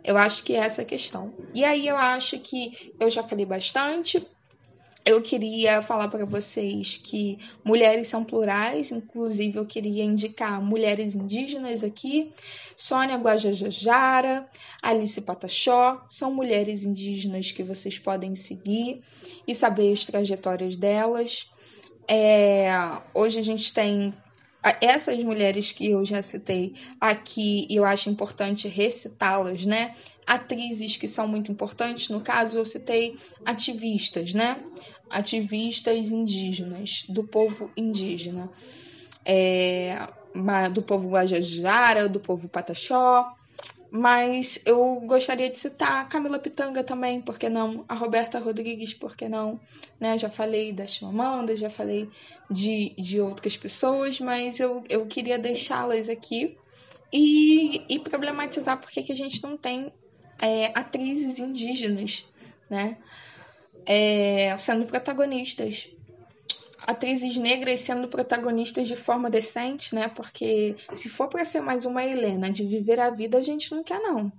Eu 0.04 0.18
acho 0.18 0.42
que 0.42 0.54
é 0.54 0.58
essa 0.58 0.82
a 0.82 0.84
questão. 0.84 1.32
E 1.54 1.64
aí 1.64 1.86
eu 1.86 1.96
acho 1.96 2.38
que 2.40 2.92
eu 2.98 3.08
já 3.08 3.22
falei 3.22 3.46
bastante 3.46 4.26
eu 5.04 5.20
queria 5.20 5.82
falar 5.82 6.08
para 6.08 6.24
vocês 6.24 6.96
que 6.96 7.38
mulheres 7.64 8.08
são 8.08 8.24
plurais, 8.24 8.92
inclusive 8.92 9.58
eu 9.58 9.66
queria 9.66 10.04
indicar 10.04 10.62
mulheres 10.62 11.14
indígenas 11.14 11.82
aqui, 11.82 12.32
Sônia 12.76 13.16
Guajajara, 13.16 14.48
Alice 14.80 15.20
Pataxó, 15.20 16.04
são 16.08 16.32
mulheres 16.32 16.84
indígenas 16.84 17.50
que 17.50 17.62
vocês 17.62 17.98
podem 17.98 18.34
seguir 18.34 19.02
e 19.46 19.54
saber 19.54 19.92
as 19.92 20.04
trajetórias 20.04 20.76
delas. 20.76 21.50
É, 22.06 22.70
hoje 23.14 23.38
a 23.38 23.42
gente 23.42 23.72
tem 23.72 24.12
essas 24.80 25.22
mulheres 25.24 25.72
que 25.72 25.90
eu 25.90 26.04
já 26.04 26.22
citei 26.22 26.74
aqui, 27.00 27.66
eu 27.68 27.84
acho 27.84 28.08
importante 28.08 28.68
recitá-las, 28.68 29.66
né? 29.66 29.94
Atrizes 30.26 30.96
que 30.96 31.08
são 31.08 31.26
muito 31.26 31.50
importantes, 31.50 32.08
no 32.08 32.20
caso 32.20 32.58
eu 32.58 32.64
citei 32.64 33.16
ativistas, 33.44 34.32
né? 34.32 34.62
Ativistas 35.10 36.10
indígenas, 36.10 37.04
do 37.08 37.24
povo 37.24 37.70
indígena. 37.76 38.48
é, 39.24 40.08
do 40.72 40.82
povo 40.82 41.10
Guajajara, 41.10 42.08
do 42.08 42.18
povo 42.18 42.48
Pataxó, 42.48 43.26
mas 43.94 44.58
eu 44.64 45.00
gostaria 45.00 45.50
de 45.50 45.58
citar 45.58 46.00
a 46.00 46.04
Camila 46.06 46.38
Pitanga 46.38 46.82
também, 46.82 47.20
por 47.20 47.38
que 47.38 47.50
não? 47.50 47.84
A 47.86 47.94
Roberta 47.94 48.38
Rodrigues, 48.38 48.94
por 48.94 49.14
que 49.14 49.28
não? 49.28 49.60
Né? 50.00 50.16
Já 50.16 50.30
falei 50.30 50.72
da 50.72 50.86
Chimamanda, 50.86 51.54
já 51.54 51.68
falei 51.68 52.08
de, 52.50 52.94
de 52.96 53.20
outras 53.20 53.54
pessoas, 53.54 54.18
mas 54.18 54.58
eu, 54.58 54.82
eu 54.88 55.04
queria 55.06 55.38
deixá-las 55.38 56.08
aqui 56.08 56.56
e, 57.12 57.84
e 57.86 57.98
problematizar 57.98 58.80
por 58.80 58.90
que 58.90 59.12
a 59.12 59.14
gente 59.14 59.42
não 59.42 59.58
tem 59.58 59.92
é, 60.40 60.72
atrizes 60.74 61.38
indígenas, 61.38 62.24
né? 62.70 62.96
É, 63.84 64.56
sendo 64.56 64.86
protagonistas 64.86 65.90
atrizes 66.86 67.36
negras 67.36 67.80
sendo 67.80 68.08
protagonistas 68.08 68.88
de 68.88 68.96
forma 68.96 69.30
decente, 69.30 69.94
né? 69.94 70.08
Porque 70.08 70.76
se 70.92 71.08
for 71.08 71.28
para 71.28 71.44
ser 71.44 71.60
mais 71.60 71.84
uma 71.84 72.04
Helena 72.04 72.50
de 72.50 72.64
viver 72.64 73.00
a 73.00 73.10
vida, 73.10 73.38
a 73.38 73.42
gente 73.42 73.74
não 73.74 73.82
quer, 73.82 74.00
não. 74.00 74.32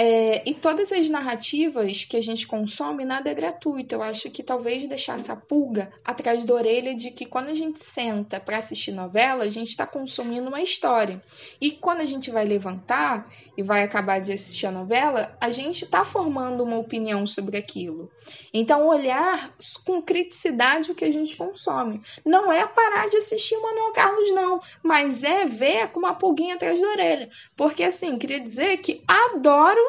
É, 0.00 0.48
e 0.48 0.54
todas 0.54 0.92
as 0.92 1.08
narrativas 1.08 2.04
que 2.04 2.16
a 2.16 2.20
gente 2.20 2.46
consome, 2.46 3.04
nada 3.04 3.28
é 3.30 3.34
gratuito. 3.34 3.96
Eu 3.96 4.00
acho 4.00 4.30
que 4.30 4.44
talvez 4.44 4.88
deixar 4.88 5.16
essa 5.16 5.34
pulga 5.34 5.90
atrás 6.04 6.44
da 6.44 6.54
orelha 6.54 6.94
de 6.94 7.10
que 7.10 7.26
quando 7.26 7.48
a 7.48 7.54
gente 7.54 7.80
senta 7.80 8.38
para 8.38 8.58
assistir 8.58 8.92
novela, 8.92 9.42
a 9.42 9.50
gente 9.50 9.70
está 9.70 9.84
consumindo 9.84 10.46
uma 10.46 10.62
história. 10.62 11.20
E 11.60 11.72
quando 11.72 12.00
a 12.00 12.06
gente 12.06 12.30
vai 12.30 12.44
levantar 12.44 13.28
e 13.56 13.62
vai 13.64 13.82
acabar 13.82 14.20
de 14.20 14.32
assistir 14.32 14.66
a 14.66 14.70
novela, 14.70 15.36
a 15.40 15.50
gente 15.50 15.84
está 15.84 16.04
formando 16.04 16.62
uma 16.62 16.78
opinião 16.78 17.26
sobre 17.26 17.56
aquilo. 17.56 18.08
Então, 18.54 18.86
olhar 18.86 19.50
com 19.84 20.00
criticidade 20.00 20.92
o 20.92 20.94
que 20.94 21.04
a 21.04 21.12
gente 21.12 21.36
consome. 21.36 22.00
Não 22.24 22.52
é 22.52 22.64
parar 22.68 23.08
de 23.08 23.16
assistir 23.16 23.56
Manuel 23.56 23.92
Carlos, 23.92 24.30
não, 24.30 24.60
mas 24.80 25.24
é 25.24 25.44
ver 25.44 25.88
com 25.88 25.98
uma 25.98 26.14
pulguinha 26.14 26.54
atrás 26.54 26.80
da 26.80 26.86
orelha. 26.86 27.28
Porque, 27.56 27.82
assim, 27.82 28.16
queria 28.16 28.38
dizer 28.38 28.76
que 28.76 29.02
adoro 29.08 29.87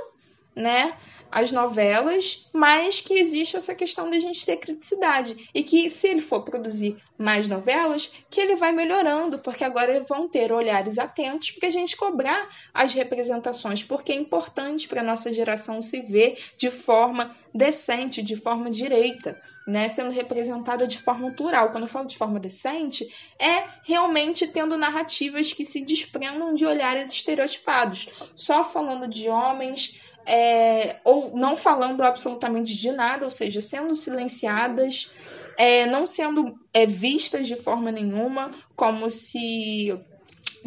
né, 0.56 0.98
as 1.32 1.52
novelas, 1.52 2.50
mas 2.52 3.02
que 3.02 3.14
existe 3.14 3.56
essa 3.56 3.76
questão 3.76 4.10
da 4.10 4.20
gente 4.20 4.46
ter 4.46 4.58
criticidade 4.58 5.50
e 5.54 5.64
que 5.64 5.90
se 5.90 6.08
ele 6.08 6.22
for 6.22 6.44
produzir 6.44 6.98
mais 7.18 7.48
novelas, 7.48 8.14
que 8.30 8.40
ele 8.40 8.56
vai 8.56 8.72
melhorando, 8.72 9.40
porque 9.40 9.64
agora 9.64 10.04
vão 10.08 10.28
ter 10.28 10.52
olhares 10.52 10.98
atentos 10.98 11.52
para 11.52 11.68
a 11.68 11.72
gente 11.72 11.96
cobrar 11.96 12.48
as 12.74 12.94
representações, 12.94 13.84
porque 13.84 14.12
é 14.12 14.16
importante 14.16 14.88
para 14.88 15.02
a 15.02 15.04
nossa 15.04 15.34
geração 15.34 15.82
se 15.82 16.02
ver 16.02 16.38
de 16.58 16.72
forma 16.72 17.36
decente, 17.54 18.22
de 18.22 18.36
forma 18.36 18.70
direita, 18.70 19.40
né, 19.68 19.90
sendo 19.90 20.12
representada 20.12 20.88
de 20.88 21.02
forma 21.02 21.32
plural. 21.32 21.72
Quando 21.72 21.84
eu 21.84 21.90
falo 21.90 22.08
de 22.08 22.18
forma 22.18 22.40
decente, 22.40 23.08
é 23.38 23.66
realmente 23.84 24.48
tendo 24.48 24.78
narrativas 24.78 25.52
que 25.52 25.66
se 25.66 25.82
desprendam 25.82 26.54
de 26.54 26.66
olhares 26.66 27.12
estereotipados, 27.12 28.10
só 28.36 28.64
falando 28.64 29.08
de 29.08 29.30
homens 29.30 30.00
é, 30.26 30.98
ou 31.04 31.36
não 31.36 31.58
falando 31.58 32.02
absolutamente 32.02 32.78
de 32.78 32.92
nada, 32.92 33.26
ou 33.26 33.32
seja, 33.32 33.62
sendo 33.62 33.96
silenciadas, 33.96 35.12
é, 35.58 35.86
não 35.86 36.06
sendo 36.06 36.58
é, 36.74 36.86
vistas 36.86 37.48
de 37.48 37.56
forma 37.56 37.92
nenhuma, 37.92 38.52
como 38.76 39.10
se 39.10 40.00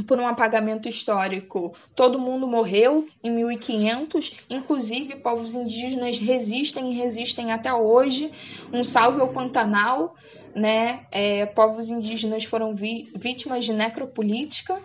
por 0.07 0.19
um 0.19 0.27
apagamento 0.27 0.89
histórico. 0.89 1.75
Todo 1.95 2.19
mundo 2.19 2.47
morreu 2.47 3.07
em 3.23 3.31
1500, 3.31 4.45
inclusive 4.49 5.17
povos 5.17 5.55
indígenas 5.55 6.19
resistem 6.19 6.93
e 6.93 6.97
resistem 6.97 7.53
até 7.53 7.73
hoje. 7.73 8.31
Um 8.73 8.83
salve 8.83 9.21
ao 9.21 9.29
Pantanal, 9.29 10.15
né? 10.55 11.07
É, 11.11 11.47
povos 11.47 11.91
indígenas 11.91 12.45
foram 12.45 12.75
vítimas 12.75 13.65
de 13.65 13.73
necropolítica, 13.73 14.81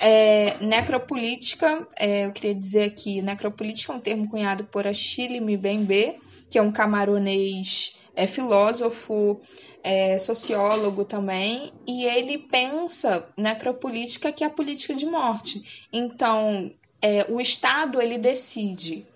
é, 0.00 0.56
necropolítica, 0.60 1.86
é, 1.96 2.26
eu 2.26 2.32
queria 2.32 2.54
dizer 2.54 2.84
aqui, 2.84 3.22
necropolítica 3.22 3.92
é 3.92 3.96
um 3.96 4.00
termo 4.00 4.28
cunhado 4.28 4.64
por 4.64 4.86
Achille 4.86 5.40
Mbembe, 5.40 6.20
que 6.50 6.58
é 6.58 6.62
um 6.62 6.72
camaronês 6.72 7.98
é, 8.14 8.26
filósofo, 8.26 9.40
é, 9.82 10.18
sociólogo 10.18 11.04
também, 11.04 11.72
e 11.86 12.04
ele 12.04 12.38
pensa 12.38 13.26
necropolítica 13.36 14.32
que 14.32 14.44
é 14.44 14.46
a 14.46 14.50
política 14.50 14.94
de 14.94 15.06
morte. 15.06 15.86
Então, 15.92 16.72
é, 17.00 17.26
o 17.28 17.40
Estado 17.40 18.00
ele 18.00 18.18
decide 18.18 19.06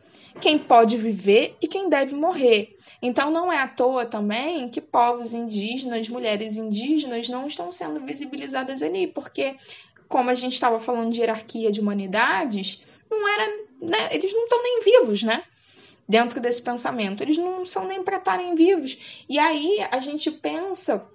quem 0.41 0.59
pode 0.59 0.97
viver 0.97 1.57
e 1.61 1.67
quem 1.67 1.89
deve 1.89 2.15
morrer. 2.15 2.77
Então 3.01 3.31
não 3.31 3.53
é 3.53 3.59
à 3.59 3.69
toa 3.69 4.07
também 4.07 4.69
que 4.69 4.81
povos 4.81 5.33
indígenas, 5.33 6.09
mulheres 6.09 6.57
indígenas 6.57 7.29
não 7.29 7.47
estão 7.47 7.71
sendo 7.71 8.01
visibilizadas 8.01 8.83
ali, 8.83 9.07
porque 9.07 9.57
como 10.09 10.31
a 10.31 10.35
gente 10.35 10.55
estava 10.55 10.81
falando 10.81 11.13
de 11.13 11.21
hierarquia 11.21 11.71
de 11.71 11.81
humanidades, 11.81 12.85
não 13.11 13.29
era, 13.29 13.47
né, 13.81 14.09
eles 14.11 14.33
não 14.33 14.45
estão 14.45 14.63
nem 14.63 14.81
vivos, 14.83 15.23
né? 15.23 15.45
Dentro 16.09 16.41
desse 16.41 16.63
pensamento, 16.63 17.23
eles 17.23 17.37
não 17.37 17.67
são 17.67 17.87
nem 17.87 18.03
para 18.03 18.17
estarem 18.17 18.55
vivos. 18.55 19.25
E 19.29 19.39
aí 19.39 19.87
a 19.91 20.01
gente 20.01 20.31
pensa 20.31 21.07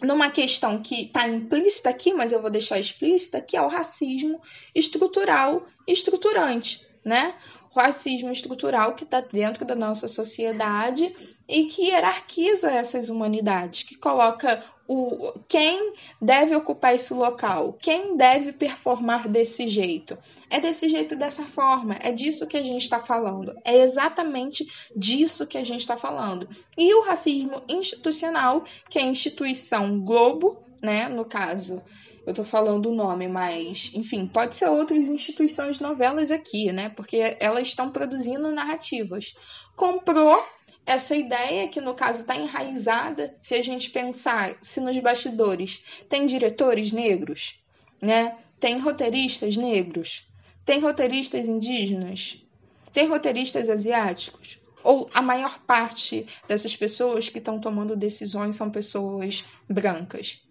numa 0.00 0.30
questão 0.30 0.80
que 0.80 1.06
está 1.06 1.26
implícita 1.28 1.90
aqui, 1.90 2.12
mas 2.12 2.30
eu 2.30 2.40
vou 2.40 2.50
deixar 2.50 2.78
explícita, 2.78 3.40
que 3.40 3.56
é 3.56 3.62
o 3.62 3.68
racismo 3.68 4.40
estrutural 4.72 5.66
estruturante, 5.86 6.86
né? 7.04 7.34
Racismo 7.70 8.30
estrutural 8.30 8.94
que 8.94 9.04
está 9.04 9.20
dentro 9.20 9.64
da 9.64 9.74
nossa 9.74 10.08
sociedade 10.08 11.14
e 11.48 11.64
que 11.66 11.86
hierarquiza 11.86 12.70
essas 12.70 13.08
humanidades, 13.08 13.82
que 13.82 13.96
coloca 13.96 14.62
o, 14.86 15.34
quem 15.46 15.92
deve 16.20 16.56
ocupar 16.56 16.94
esse 16.94 17.12
local, 17.12 17.74
quem 17.74 18.16
deve 18.16 18.52
performar 18.52 19.28
desse 19.28 19.68
jeito. 19.68 20.16
É 20.48 20.58
desse 20.58 20.88
jeito, 20.88 21.14
dessa 21.14 21.44
forma, 21.44 21.96
é 22.00 22.10
disso 22.10 22.46
que 22.46 22.56
a 22.56 22.62
gente 22.62 22.82
está 22.82 22.98
falando, 22.98 23.54
é 23.64 23.76
exatamente 23.78 24.66
disso 24.96 25.46
que 25.46 25.58
a 25.58 25.64
gente 25.64 25.80
está 25.80 25.96
falando. 25.96 26.48
E 26.76 26.94
o 26.94 27.02
racismo 27.02 27.62
institucional, 27.68 28.64
que 28.88 28.98
é 28.98 29.02
a 29.02 29.06
instituição 29.06 30.00
Globo, 30.00 30.62
né, 30.80 31.08
no 31.08 31.24
caso, 31.24 31.82
eu 32.28 32.34
tô 32.34 32.44
falando 32.44 32.90
o 32.90 32.94
nome, 32.94 33.26
mas, 33.26 33.90
enfim, 33.94 34.26
pode 34.26 34.54
ser 34.54 34.68
outras 34.68 35.08
instituições 35.08 35.76
de 35.76 35.82
novelas 35.82 36.30
aqui, 36.30 36.70
né? 36.70 36.90
Porque 36.90 37.38
elas 37.40 37.68
estão 37.68 37.90
produzindo 37.90 38.52
narrativas. 38.52 39.34
Comprou 39.74 40.38
essa 40.84 41.16
ideia 41.16 41.68
que 41.68 41.80
no 41.80 41.94
caso 41.94 42.20
está 42.20 42.36
enraizada, 42.36 43.34
se 43.40 43.54
a 43.54 43.62
gente 43.64 43.88
pensar 43.88 44.58
se 44.60 44.78
nos 44.78 44.94
bastidores 44.98 45.82
tem 46.06 46.26
diretores 46.26 46.92
negros, 46.92 47.58
né? 47.98 48.36
Tem 48.60 48.78
roteiristas 48.78 49.56
negros, 49.56 50.28
tem 50.66 50.80
roteiristas 50.80 51.48
indígenas, 51.48 52.44
tem 52.92 53.08
roteiristas 53.08 53.70
asiáticos, 53.70 54.58
ou 54.84 55.08
a 55.14 55.22
maior 55.22 55.60
parte 55.60 56.26
dessas 56.46 56.76
pessoas 56.76 57.30
que 57.30 57.38
estão 57.38 57.58
tomando 57.58 57.96
decisões 57.96 58.54
são 58.54 58.70
pessoas 58.70 59.46
brancas. 59.66 60.42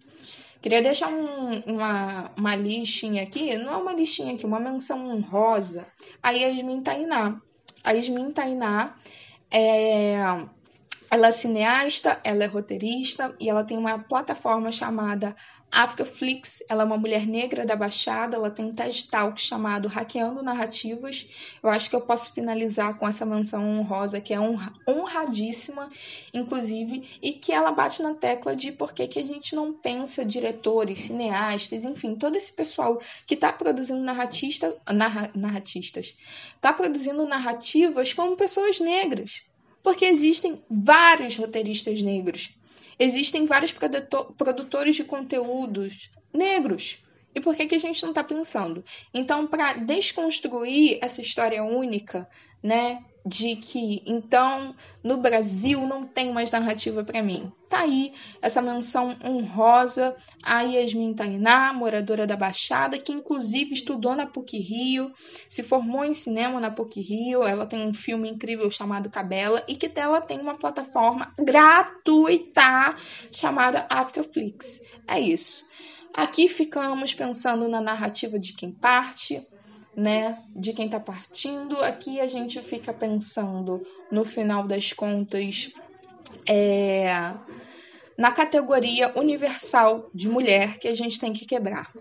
Queria 0.60 0.82
deixar 0.82 1.08
um, 1.08 1.60
uma, 1.66 2.30
uma 2.36 2.56
listinha 2.56 3.22
aqui, 3.22 3.56
não 3.56 3.72
é 3.72 3.76
uma 3.76 3.92
listinha 3.92 4.34
aqui, 4.34 4.44
uma 4.44 4.58
menção 4.58 5.08
honrosa 5.08 5.86
a 6.22 6.30
Yasmin 6.30 6.82
Tainá. 6.82 7.40
A 7.84 7.92
Yasmin 7.92 8.32
Tainá 8.32 8.96
é, 9.50 10.16
ela 11.10 11.28
é 11.28 11.30
cineasta, 11.30 12.20
ela 12.24 12.42
é 12.42 12.46
roteirista 12.46 13.34
e 13.38 13.48
ela 13.48 13.64
tem 13.64 13.78
uma 13.78 13.98
plataforma 13.98 14.72
chamada 14.72 15.34
Africaflix. 15.70 16.62
Ela 16.68 16.82
é 16.82 16.86
uma 16.86 16.96
mulher 16.96 17.26
negra 17.26 17.64
da 17.64 17.76
Baixada, 17.76 18.36
ela 18.36 18.50
tem 18.50 18.64
um 18.64 18.74
TED 18.74 19.08
Talk 19.08 19.40
chamado 19.40 19.88
Hackeando 19.88 20.42
Narrativas. 20.42 21.26
Eu 21.62 21.70
acho 21.70 21.90
que 21.90 21.96
eu 21.96 22.00
posso 22.00 22.32
finalizar 22.32 22.98
com 22.98 23.06
essa 23.06 23.24
menção 23.24 23.62
honrosa, 23.62 24.20
que 24.20 24.32
é 24.32 24.40
honra, 24.40 24.72
honradíssima, 24.88 25.90
inclusive, 26.32 27.18
e 27.22 27.32
que 27.32 27.52
ela 27.52 27.72
bate 27.72 28.02
na 28.02 28.14
tecla 28.14 28.56
de 28.56 28.72
por 28.72 28.92
que, 28.92 29.06
que 29.06 29.18
a 29.18 29.24
gente 29.24 29.54
não 29.54 29.72
pensa 29.72 30.24
diretores, 30.24 30.98
cineastas, 30.98 31.84
enfim, 31.84 32.14
todo 32.14 32.36
esse 32.36 32.52
pessoal 32.52 33.00
que 33.26 33.34
está 33.34 33.52
produzindo 33.52 34.00
narratista, 34.00 34.76
narra, 34.92 35.30
narratistas, 35.34 36.16
está 36.56 36.72
produzindo 36.72 37.24
narrativas 37.24 38.12
como 38.12 38.36
pessoas 38.36 38.80
negras 38.80 39.42
porque 39.82 40.04
existem 40.04 40.62
vários 40.68 41.36
roteiristas 41.36 42.02
negros. 42.02 42.57
Existem 42.98 43.46
vários 43.46 43.72
produtores 43.72 44.96
de 44.96 45.04
conteúdos 45.04 46.10
negros. 46.32 46.98
E 47.38 47.40
por 47.40 47.54
que, 47.54 47.66
que 47.66 47.76
a 47.76 47.78
gente 47.78 48.02
não 48.02 48.10
está 48.10 48.24
pensando? 48.24 48.84
Então, 49.14 49.46
para 49.46 49.74
desconstruir 49.74 50.98
essa 51.00 51.22
história 51.22 51.62
única, 51.62 52.28
né, 52.60 53.04
de 53.24 53.54
que 53.54 54.02
então 54.04 54.74
no 55.04 55.18
Brasil 55.18 55.86
não 55.86 56.04
tem 56.04 56.32
mais 56.32 56.50
narrativa 56.50 57.04
para 57.04 57.22
mim. 57.22 57.52
Tá 57.68 57.82
aí 57.82 58.12
essa 58.42 58.60
menção 58.60 59.16
honrosa 59.24 60.16
a 60.42 60.62
Yasmin 60.62 61.14
Tainá, 61.14 61.72
moradora 61.72 62.26
da 62.26 62.36
Baixada, 62.36 62.98
que 62.98 63.12
inclusive 63.12 63.72
estudou 63.72 64.16
na 64.16 64.26
PUC 64.26 64.58
Rio, 64.58 65.12
se 65.48 65.62
formou 65.62 66.04
em 66.04 66.12
cinema 66.12 66.58
na 66.58 66.72
PUC 66.72 67.00
Rio, 67.00 67.44
ela 67.44 67.66
tem 67.66 67.86
um 67.86 67.94
filme 67.94 68.28
incrível 68.28 68.68
chamado 68.68 69.10
Cabela 69.10 69.62
e 69.68 69.76
que 69.76 69.92
ela 69.94 70.20
tem 70.20 70.40
uma 70.40 70.56
plataforma 70.56 71.32
gratuita 71.38 72.96
chamada 73.30 73.86
Africaflix. 73.88 74.80
É 75.06 75.20
isso. 75.20 75.68
Aqui 76.14 76.48
ficamos 76.48 77.14
pensando 77.14 77.68
na 77.68 77.80
narrativa 77.80 78.38
de 78.38 78.52
quem 78.52 78.72
parte, 78.72 79.46
né? 79.94 80.42
De 80.54 80.72
quem 80.72 80.86
está 80.86 81.00
partindo. 81.00 81.82
Aqui 81.82 82.20
a 82.20 82.26
gente 82.26 82.60
fica 82.60 82.92
pensando, 82.92 83.82
no 84.10 84.24
final 84.24 84.66
das 84.66 84.92
contas, 84.92 85.72
é, 86.46 87.34
na 88.16 88.32
categoria 88.32 89.12
universal 89.16 90.10
de 90.14 90.28
mulher 90.28 90.78
que 90.78 90.88
a 90.88 90.94
gente 90.94 91.20
tem 91.20 91.32
que 91.32 91.46
quebrar. 91.46 91.92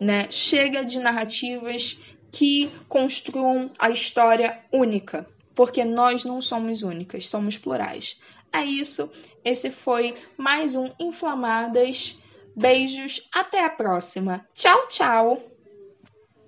Né? 0.00 0.26
Chega 0.30 0.84
de 0.84 0.98
narrativas 0.98 2.00
que 2.32 2.70
construam 2.88 3.70
a 3.78 3.90
história 3.90 4.60
única, 4.72 5.28
porque 5.54 5.84
nós 5.84 6.24
não 6.24 6.40
somos 6.40 6.82
únicas, 6.82 7.28
somos 7.28 7.58
plurais. 7.58 8.18
É 8.52 8.64
isso. 8.64 9.10
Esse 9.44 9.70
foi 9.70 10.14
mais 10.36 10.74
um 10.74 10.90
Inflamadas. 10.98 12.18
Beijos, 12.54 13.28
até 13.34 13.64
a 13.64 13.70
próxima. 13.70 14.46
Tchau, 14.54 14.86
tchau! 14.88 15.51